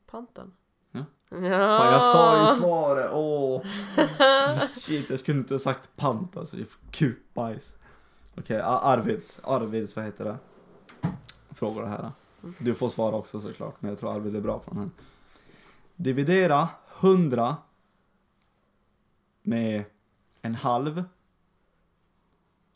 Panten. 0.07 0.53
Ja. 0.91 1.05
Ja. 1.29 1.39
Fan, 1.79 1.93
jag 1.93 2.03
sa 2.03 2.53
ju 2.53 2.61
svaret. 2.61 3.11
Åh. 3.13 3.63
Shit, 4.79 5.11
jag 5.11 5.19
skulle 5.19 5.39
inte 5.39 5.55
ha 5.55 5.59
sagt 5.59 5.97
pant 5.97 6.37
alltså. 6.37 6.57
Det 6.57 6.65
Kukbajs. 6.91 7.77
Okej, 8.31 8.43
okay, 8.43 8.61
Arvids. 8.61 9.41
Arvids, 9.43 9.97
vad 9.97 10.05
heter 10.05 10.25
det? 10.25 10.37
Frågor 11.55 11.83
det 11.83 11.89
här. 11.89 12.11
Du 12.59 12.75
får 12.75 12.89
svara 12.89 13.17
också 13.17 13.41
såklart, 13.41 13.83
men 13.83 13.89
jag 13.89 13.99
tror 13.99 14.13
Arvid 14.13 14.37
är 14.37 14.41
bra 14.41 14.59
på 14.59 14.71
den 14.71 14.81
här. 14.83 14.91
Dividera 15.97 16.69
100 17.01 17.57
med 19.43 19.85
en 20.43 20.55
halv 20.55 21.05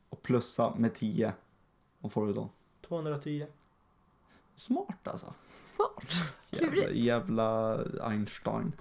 och 0.09 0.23
plussa 0.23 0.75
med 0.77 0.95
10. 0.95 1.33
Vad 1.99 2.13
får 2.13 2.27
du 2.27 2.33
då? 2.33 2.51
210. 2.81 3.47
Smart 4.55 5.09
alltså. 5.09 5.35
Smart. 5.65 6.05
Jävla, 6.51 6.91
jävla 6.91 7.79
Einstein. 8.03 8.73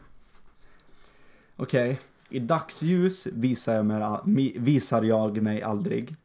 Okej, 1.55 1.99
i 2.29 2.39
dagsljus 2.39 3.27
visar 3.27 3.75
jag, 3.75 3.85
mig, 3.85 4.01
mi- 4.23 4.59
visar 4.59 5.03
jag 5.03 5.41
mig 5.41 5.61
aldrig. 5.63 6.15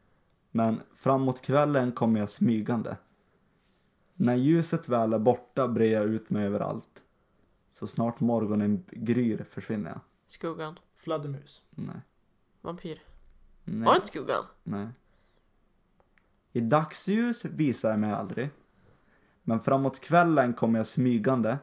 Men 0.50 0.80
framåt 0.94 1.40
kvällen 1.42 1.92
kommer 1.92 2.20
jag 2.20 2.28
smygande. 2.28 2.96
När 4.20 4.34
ljuset 4.34 4.88
väl 4.88 5.12
är 5.12 5.18
borta 5.18 5.68
brer 5.68 5.92
jag 5.92 6.04
ut 6.04 6.30
mig 6.30 6.46
överallt. 6.46 7.02
Så 7.70 7.86
snart 7.86 8.20
morgonen 8.20 8.84
gryr 8.90 9.46
försvinner 9.50 9.90
jag. 9.90 10.00
Skuggan. 10.26 10.78
Fladdermus. 10.96 11.62
Nej. 11.70 12.00
Vampyr. 12.60 13.02
Nej. 13.64 13.86
Var 13.86 13.92
det 13.92 13.96
inte 13.96 14.08
skuggan? 14.08 14.44
Nej. 14.62 14.88
I 16.52 16.60
dagsljus 16.60 17.44
visar 17.44 17.90
jag 17.90 17.98
mig 17.98 18.12
aldrig. 18.12 18.50
Men 19.42 19.60
framåt 19.60 20.00
kvällen 20.00 20.54
kommer 20.54 20.78
jag 20.78 20.86
smygande. 20.86 21.58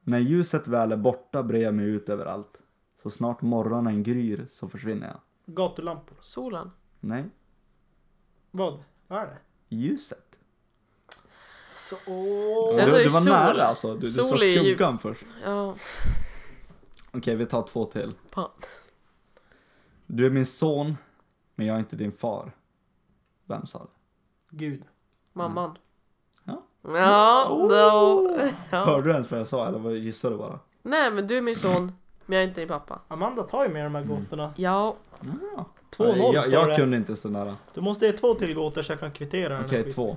När 0.00 0.18
ljuset 0.18 0.68
väl 0.68 0.92
är 0.92 0.96
borta 0.96 1.42
brer 1.42 1.62
jag 1.62 1.74
mig 1.74 1.86
ut 1.86 2.08
överallt. 2.08 2.60
Så 3.02 3.10
snart 3.10 3.42
morgonen 3.42 4.02
gryr 4.02 4.46
så 4.48 4.68
försvinner 4.68 5.06
jag. 5.06 5.20
Gatulampor. 5.54 6.16
Solen. 6.20 6.70
Nej. 7.00 7.24
Vad? 8.50 8.84
Vad 9.06 9.22
är 9.22 9.26
det? 9.26 9.38
Ljuset. 9.76 10.27
Så, 11.88 11.96
åh. 12.06 12.72
Sen 12.74 12.84
du, 12.84 12.90
så 12.90 12.96
är 12.96 13.02
du 13.02 13.08
var 13.08 13.20
sol. 13.20 13.32
nära 13.32 13.62
alltså. 13.66 13.94
Du, 13.94 14.00
du 14.00 14.06
sa 14.06 14.22
är 14.36 14.44
ljus. 14.44 14.58
skuggan 14.58 14.98
först. 14.98 15.24
Ja, 15.44 15.74
Okej, 17.12 17.36
vi 17.36 17.46
tar 17.46 17.62
två 17.62 17.84
till. 17.84 18.12
fan. 18.30 18.50
Du 20.06 20.26
är 20.26 20.30
min 20.30 20.46
son, 20.46 20.96
men 21.54 21.66
jag 21.66 21.74
är 21.74 21.78
inte 21.78 21.96
din 21.96 22.12
far. 22.12 22.52
Vem 23.46 23.66
sa 23.66 23.78
det? 23.78 23.86
Gud. 24.50 24.82
Mamman. 25.32 25.78
Ja. 26.44 26.62
Ja, 26.82 27.46
då. 27.48 28.38
Ja. 28.70 28.84
Hörde 28.84 29.08
du 29.08 29.12
ens 29.12 29.30
vad 29.30 29.40
jag 29.40 29.46
sa 29.46 29.66
eller 29.68 29.78
vad 29.78 29.96
gissade 29.96 30.34
du 30.34 30.38
bara? 30.38 30.58
Nej, 30.82 31.10
men 31.10 31.26
du 31.26 31.36
är 31.36 31.42
min 31.42 31.56
son, 31.56 31.92
men 32.26 32.36
jag 32.38 32.44
är 32.44 32.48
inte 32.48 32.60
din 32.60 32.68
pappa. 32.68 33.00
Amanda 33.08 33.42
tar 33.42 33.64
ju 33.64 33.70
med 33.70 33.84
de 33.86 33.94
här 33.94 34.04
gåtorna. 34.04 34.54
Ja, 34.56 34.96
Ja. 35.56 35.64
2-0 35.96 36.34
jag, 36.34 36.48
jag 36.48 36.76
kunde 36.76 36.96
inte 36.96 37.16
sådär. 37.16 37.54
Du 37.74 37.80
måste 37.80 38.06
ge 38.06 38.12
två 38.12 38.34
till 38.34 38.54
gåtor 38.54 38.82
så 38.82 38.92
jag 38.92 39.00
kan 39.00 39.12
kvittera 39.12 39.62
Okej, 39.66 39.92
två. 39.92 40.16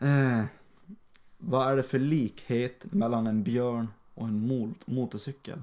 Eh, 0.00 0.44
vad 1.38 1.72
är 1.72 1.76
det 1.76 1.82
för 1.82 1.98
likhet 1.98 2.84
mellan 2.92 3.26
en 3.26 3.42
björn 3.42 3.88
och 4.14 4.26
en 4.28 4.46
mot- 4.46 4.86
motorcykel? 4.86 5.62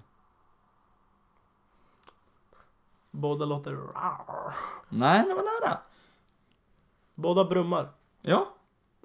Båda 3.12 3.46
låter 3.46 3.72
rar. 3.72 4.54
Nej, 4.90 5.24
det 5.28 5.34
var 5.34 5.44
nära. 5.68 5.78
Båda 7.16 7.46
brummar. 7.46 7.90
Ja, 8.22 8.48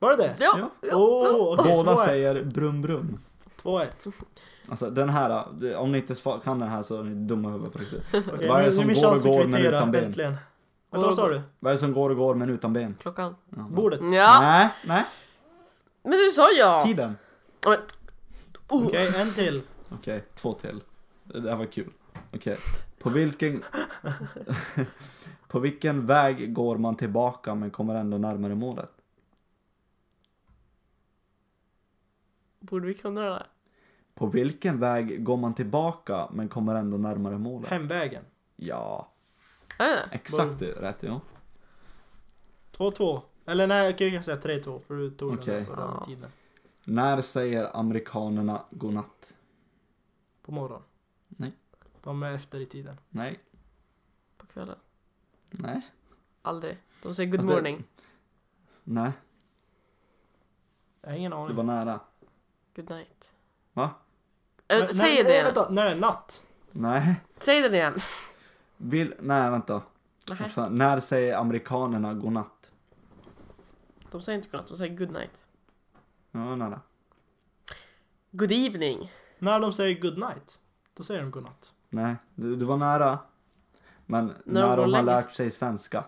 Var 0.01 0.11
det 0.11 0.17
det? 0.17 0.37
ja. 0.39 0.59
ja. 0.83 0.97
Åh, 0.97 1.55
okej, 1.61 1.77
Båda 1.77 1.93
2-1. 1.95 1.97
säger 2.05 2.45
brum 2.45 2.83
brum. 2.83 3.19
2-1. 3.63 4.13
Alltså 4.69 4.91
den 4.91 5.09
här, 5.09 5.45
om 5.77 5.93
ni 5.93 5.99
inte 5.99 6.15
kan 6.45 6.59
den 6.59 6.69
här 6.69 6.83
så 6.83 6.97
är 6.99 7.03
ni 7.03 7.15
dumma 7.27 7.49
huvudet 7.51 7.73
på 7.73 7.79
riktigt. 7.79 8.03
Okej, 8.33 8.49
Vad 8.49 8.61
är 8.61 8.65
det 8.65 8.73
som 8.73 8.89
går 8.95 9.17
och 9.17 9.23
går 9.23 9.45
men 9.47 9.63
utan 9.67 9.91
ben? 9.91 10.05
Äntligen. 10.05 10.37
Vänta, 10.91 11.07
vad 11.07 11.15
sa 11.15 11.29
du? 11.29 11.41
Vad 11.61 11.71
är 11.71 11.75
det 11.75 11.81
som 11.81 11.93
går 11.93 12.11
och 12.11 12.17
går 12.17 12.35
men 12.35 12.49
utan 12.51 12.73
ben? 12.73 12.97
Klockan. 13.01 13.37
Ja. 13.57 13.63
Bordet? 13.63 14.01
Ja, 14.03 14.39
Nej, 14.41 14.71
nej. 14.87 15.05
Men 16.03 16.13
du 16.13 16.31
sa 16.31 16.49
ja. 16.59 16.83
Tiden. 16.87 17.17
Oh. 17.67 18.87
Okej, 18.87 19.13
en 19.17 19.33
till. 19.33 19.63
Okej, 19.89 20.25
två 20.35 20.53
till. 20.53 20.81
Det 21.25 21.41
där 21.41 21.57
var 21.57 21.67
kul. 21.67 21.93
Okej. 22.35 22.59
På 22.99 23.11
vilken... 23.11 23.65
på 25.49 25.59
vilken 25.59 26.07
väg 26.07 26.55
går 26.55 26.79
man 26.79 26.97
tillbaka 26.97 27.55
men 27.55 27.71
kommer 27.71 27.95
ändå 27.95 28.19
närmare 28.19 28.55
målet? 28.55 28.93
Borde 32.61 32.87
vi 32.87 32.95
kunna 32.95 33.21
det 33.23 33.29
där? 33.29 33.47
På 34.15 34.27
vilken 34.27 34.81
väg 34.81 35.25
går 35.25 35.37
man 35.37 35.55
tillbaka 35.55 36.29
men 36.33 36.49
kommer 36.49 36.75
ändå 36.75 36.97
närmare 36.97 37.39
målet? 37.39 37.71
Hemvägen. 37.71 38.25
Ja, 38.57 39.13
Är 39.79 39.89
det 39.89 39.95
det? 39.95 40.09
exakt 40.13 40.59
det, 40.59 40.73
rätt 40.73 41.03
ja. 41.03 41.21
2-2. 42.77 43.21
Eller 43.47 43.67
nej, 43.67 43.95
jag 43.99 44.13
kan 44.13 44.23
säga 44.25 44.37
3-2 44.37 44.79
för 44.87 44.95
du 44.95 45.11
tog 45.11 45.33
Okej. 45.35 45.55
den 45.57 45.67
förra 45.67 45.95
Ja. 46.01 46.05
tiden. 46.07 46.31
När 46.85 47.21
säger 47.21 47.77
amerikanerna 47.77 48.63
godnatt? 48.71 49.35
På 50.43 50.53
morgonen. 50.53 50.83
Nej. 51.29 51.53
De 52.03 52.23
är 52.23 52.33
efter 52.35 52.61
i 52.61 52.67
tiden. 52.67 52.97
Nej, 53.11 53.41
På 54.37 54.47
kvällen? 54.47 54.77
nej, 55.51 55.81
Aldrig. 56.43 56.79
De 57.03 57.15
säger 57.15 57.31
good 57.31 57.41
det- 57.41 57.47
morning. 57.55 57.85
nej. 58.85 59.13
Jag 61.01 61.11
har 61.11 61.17
ingen 61.17 61.31
Det 61.31 61.37
aning. 61.37 61.57
var 61.57 61.65
nära. 61.65 62.01
Good 62.77 62.91
night. 62.91 63.35
Va? 63.73 63.91
Äh, 64.69 64.79
Men- 64.79 64.89
säg 64.89 65.15
nej, 65.15 65.25
det 65.25 65.31
igen. 65.31 65.45
vänta, 65.45 65.69
när 65.71 65.85
det 65.85 65.91
är 65.91 65.97
natt. 65.97 66.43
Nej. 66.73 67.17
Säg 67.39 67.61
den 67.63 67.75
igen. 67.75 67.95
Vill... 68.77 69.15
Nej, 69.21 69.51
vänta. 69.51 69.83
Fan, 70.55 70.75
När 70.79 71.01
säger 71.01 71.37
amerikanerna 71.37 72.15
godnatt? 72.15 72.62
De 74.13 74.23
säger 74.23 74.37
inte 74.39 74.49
godnatt, 74.49 74.69
de 74.69 74.77
säger 74.77 74.97
good 74.97 75.11
night. 75.13 75.47
Ja, 76.33 76.57
nära. 76.57 76.81
Good 78.31 78.53
evening. 78.53 79.13
När 79.39 79.61
de 79.61 79.73
säger 79.73 80.01
good 80.01 80.19
night, 80.19 80.61
då 80.95 81.03
säger 81.03 81.21
de 81.23 81.31
godnatt. 81.31 81.75
Nej, 81.89 82.17
du, 82.35 82.57
du 82.57 82.65
var 82.65 82.77
nära. 82.77 83.19
Men 84.07 84.27
När 84.27 84.67
när, 84.69 84.77
de 84.77 84.83
de 84.91 84.95
har 84.95 85.03
lärt 85.03 85.33
sig 85.35 85.51
svenska. 85.51 86.05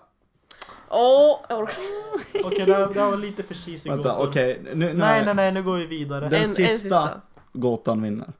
Åh, 0.88 1.40
jag 1.48 1.58
orkar 1.58 1.74
Okej, 2.46 2.66
det, 2.66 2.74
här- 2.74 2.94
det 2.94 3.00
här 3.00 3.10
var 3.10 3.16
lite 3.16 3.42
för 3.42 3.54
cheesy 3.54 3.90
Vänta, 3.90 4.12
gåtor. 4.12 4.28
okej. 4.28 4.60
Nu, 4.62 4.74
nej, 4.74 4.94
Nej, 4.94 5.24
nej, 5.24 5.34
nej, 5.34 5.52
nu 5.52 5.62
går 5.62 5.76
vi 5.76 5.86
vidare. 5.86 6.28
Den 6.28 6.40
en, 6.42 6.48
sista. 6.48 6.62
en 6.72 6.78
sista. 6.78 7.20
Gåtan 7.52 8.02
vinner. 8.02 8.32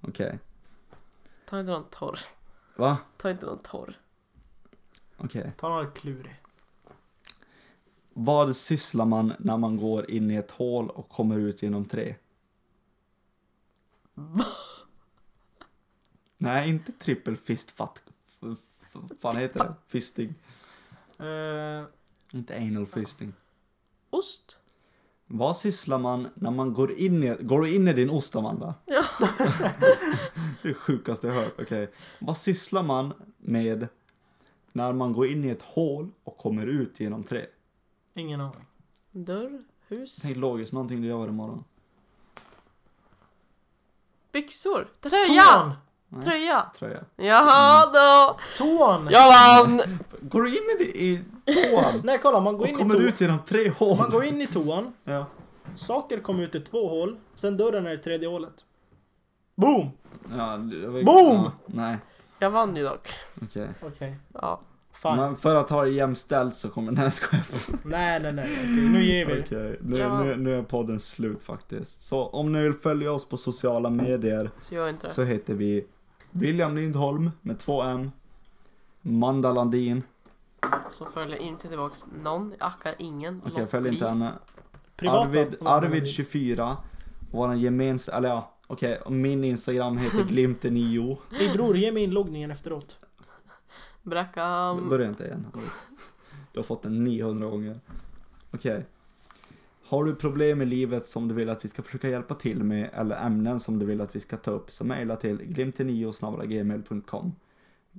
Okej. 0.00 0.38
Ta 1.44 1.60
inte 1.60 1.72
någon 1.72 1.84
torr. 1.90 2.18
Va? 2.76 2.98
Ta 3.16 3.30
inte 3.30 3.46
någon 3.46 3.58
torr. 3.58 3.94
Okej. 5.16 5.52
Ta 5.56 5.68
några 5.68 5.86
klurig. 5.86 6.41
Vad 8.14 8.56
sysslar 8.56 9.04
man 9.06 9.32
när 9.38 9.56
man 9.58 9.76
går 9.76 10.10
in 10.10 10.30
i 10.30 10.34
ett 10.34 10.50
hål 10.50 10.90
och 10.90 11.08
kommer 11.08 11.38
ut 11.38 11.62
genom 11.62 11.84
tre? 11.84 12.14
Nej, 16.38 16.68
inte 16.68 16.92
trippel 16.92 17.36
fist 17.36 17.70
fuck. 17.70 17.90
F- 18.42 18.58
f- 18.94 19.00
fan 19.20 19.36
heter 19.36 19.58
det? 19.60 19.74
Fisting. 19.88 20.34
Eh, 21.18 21.82
Inte 22.32 22.56
anal 22.56 22.86
fisting. 22.86 23.32
Ost? 24.10 24.58
Vad 25.26 25.56
sysslar 25.56 25.98
man 25.98 26.28
när 26.34 26.50
man 26.50 26.74
går 26.74 26.92
in 26.92 27.22
i... 27.22 27.36
Går 27.40 27.60
du 27.60 27.74
in 27.74 27.88
i 27.88 27.92
din 27.92 28.10
ost, 28.10 28.36
Amanda? 28.36 28.74
Ja. 28.86 29.04
det 30.62 30.74
sjukaste 30.74 31.26
jag 31.26 31.34
hört. 31.34 31.54
Okej. 31.60 31.90
Vad 32.18 32.36
sysslar 32.36 32.82
man 32.82 33.12
med 33.38 33.88
när 34.72 34.92
man 34.92 35.12
går 35.12 35.26
in 35.26 35.44
i 35.44 35.48
ett 35.48 35.62
hål 35.62 36.10
och 36.24 36.38
kommer 36.38 36.66
ut 36.66 37.00
genom 37.00 37.24
tre? 37.24 37.46
Ingen 38.14 38.40
aning. 38.40 38.66
Dörr? 39.10 39.62
Hus? 39.88 40.18
Tänk 40.22 40.36
logiskt, 40.36 40.72
någonting 40.72 41.02
du 41.02 41.08
gör 41.08 41.16
varje 41.16 41.32
morgon. 41.32 41.64
Byxor? 44.32 44.88
Tröja? 45.00 45.76
Nej. 46.08 46.22
Tröja? 46.22 46.70
Tröja. 46.78 47.04
Jaha 47.16 47.86
då! 47.86 48.38
Toan! 48.58 49.08
Jag 49.10 49.28
vann! 49.28 49.80
Går 50.20 50.42
du 50.42 50.48
in 50.48 50.86
i, 50.86 51.04
i 51.06 51.24
toan 51.54 52.00
Nej, 52.04 52.18
kolla, 52.22 52.40
man 52.40 52.54
går 52.56 52.62
och 52.64 52.68
in 52.68 52.74
i 52.76 52.78
kommer 52.78 53.00
ut 53.00 53.20
genom 53.20 53.38
tre 53.46 53.68
hål? 53.70 53.98
Man 53.98 54.10
går 54.10 54.24
in 54.24 54.40
i 54.40 54.46
toan, 54.46 54.92
Ja. 55.04 55.26
saker 55.74 56.20
kommer 56.20 56.42
ut 56.42 56.54
i 56.54 56.60
två 56.60 56.88
hål, 56.88 57.18
sen 57.34 57.56
dörren 57.56 57.86
är 57.86 57.92
i 57.94 57.98
tredje 57.98 58.28
hålet. 58.28 58.64
Boom! 59.54 59.90
ja 60.36 60.56
det 60.56 60.86
var- 60.88 61.02
Boom! 61.02 61.34
Ja, 61.44 61.52
nej, 61.66 61.96
Jag 62.38 62.50
vann 62.50 62.76
ju 62.76 62.82
dock. 62.84 63.08
okej. 63.42 63.68
Okej, 63.82 64.16
Ja. 64.34 64.60
Fan. 65.02 65.16
Men 65.18 65.36
för 65.36 65.56
att 65.56 65.70
ha 65.70 65.82
det 65.84 65.90
jämställt 65.90 66.54
så 66.56 66.68
kommer... 66.68 66.92
Nej, 67.02 67.10
jag. 67.32 67.40
Nej, 67.84 68.20
nej, 68.22 68.32
nej. 68.32 68.44
Okej, 68.52 68.88
nu 68.92 69.02
ger 69.04 69.26
vi. 69.26 69.42
Okej, 69.42 69.78
nu, 69.82 69.96
Ja. 69.98 70.22
nu, 70.24 70.36
nu 70.36 70.58
är 70.58 70.62
podden 70.62 71.00
slut 71.00 71.42
faktiskt. 71.42 72.02
Så 72.02 72.26
om 72.26 72.52
ni 72.52 72.62
vill 72.62 72.72
följa 72.72 73.12
oss 73.12 73.28
på 73.28 73.36
sociala 73.36 73.90
medier 73.90 74.50
Så 74.58 74.74
gör 74.74 74.88
inte 74.88 75.06
det. 75.08 75.12
så 75.14 75.22
heter 75.22 75.54
vi 75.54 75.86
William 76.30 76.76
Lindholm 76.76 77.30
med 77.42 77.58
två 77.58 77.82
M. 77.82 78.10
Manda 79.00 79.52
Landin. 79.52 80.02
Så 80.90 81.04
följer 81.04 81.36
inte 81.42 81.68
tillbaks 81.68 82.04
någon. 82.24 82.54
Jag 82.58 82.66
ackar 82.68 82.94
ingen. 82.98 83.42
Okej, 83.46 83.64
följ 83.66 83.88
inte 83.88 83.98
bli. 84.00 84.08
henne. 84.08 84.32
Privata. 84.96 85.20
Arvid, 85.20 85.56
Arvid 85.64 86.06
24. 86.08 86.76
Våran 87.30 87.60
gemensamma, 87.60 88.18
eller 88.18 88.28
ja, 88.28 88.54
okej, 88.66 88.98
och 89.04 89.12
min 89.12 89.44
Instagram 89.44 89.96
heter 89.98 90.18
glimten9. 90.28 91.16
Ey 91.40 91.52
bror, 91.52 91.76
ge 91.76 91.92
mig 91.92 92.02
inloggningen 92.02 92.50
efteråt. 92.50 92.96
Brackam. 94.02 94.88
Börja 94.88 95.08
inte 95.08 95.24
igen. 95.24 95.46
Du 96.52 96.58
har 96.58 96.64
fått 96.64 96.82
den 96.82 97.04
900 97.04 97.50
gånger. 97.50 97.80
Okej. 98.50 98.86
Har 99.86 100.04
du 100.04 100.14
problem 100.14 100.62
i 100.62 100.64
livet 100.64 101.06
som 101.06 101.28
du 101.28 101.34
vill 101.34 101.50
att 101.50 101.64
vi 101.64 101.68
ska 101.68 101.82
försöka 101.82 102.08
hjälpa 102.08 102.34
till 102.34 102.64
med 102.64 102.90
eller 102.92 103.26
ämnen 103.26 103.60
som 103.60 103.78
du 103.78 103.86
vill 103.86 104.00
att 104.00 104.16
vi 104.16 104.20
ska 104.20 104.36
ta 104.36 104.50
upp 104.50 104.70
så 104.70 104.84
mejla 104.84 105.16
till 105.16 105.40
glimten9 105.40 107.32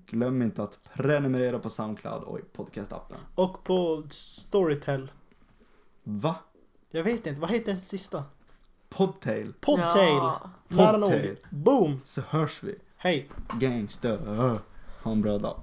Glöm 0.06 0.42
inte 0.42 0.64
att 0.64 0.80
prenumerera 0.94 1.60
på 1.60 1.70
Soundcloud 1.70 2.24
och 2.24 2.40
i 2.40 2.42
podcastappen. 2.42 3.18
Och 3.36 3.64
på 3.64 4.04
Storytel. 4.10 5.12
Va? 6.04 6.36
Jag 6.92 7.04
vet 7.04 7.28
inte, 7.28 7.42
vad 7.42 7.50
heter 7.50 7.72
den 7.72 7.82
sista? 7.82 8.24
Podtail? 8.90 9.54
Podtail. 9.60 10.16
Ja. 10.16 10.50
Nära 10.68 10.98
nog. 10.98 11.38
Boom! 11.50 12.02
Så 12.04 12.22
hörs 12.22 12.64
vi. 12.64 12.76
Hej. 12.98 13.30
Gangster. 13.60 14.18
Ha 15.04 15.12
en 15.12 15.22
bra 15.22 15.38
dag. 15.38 15.62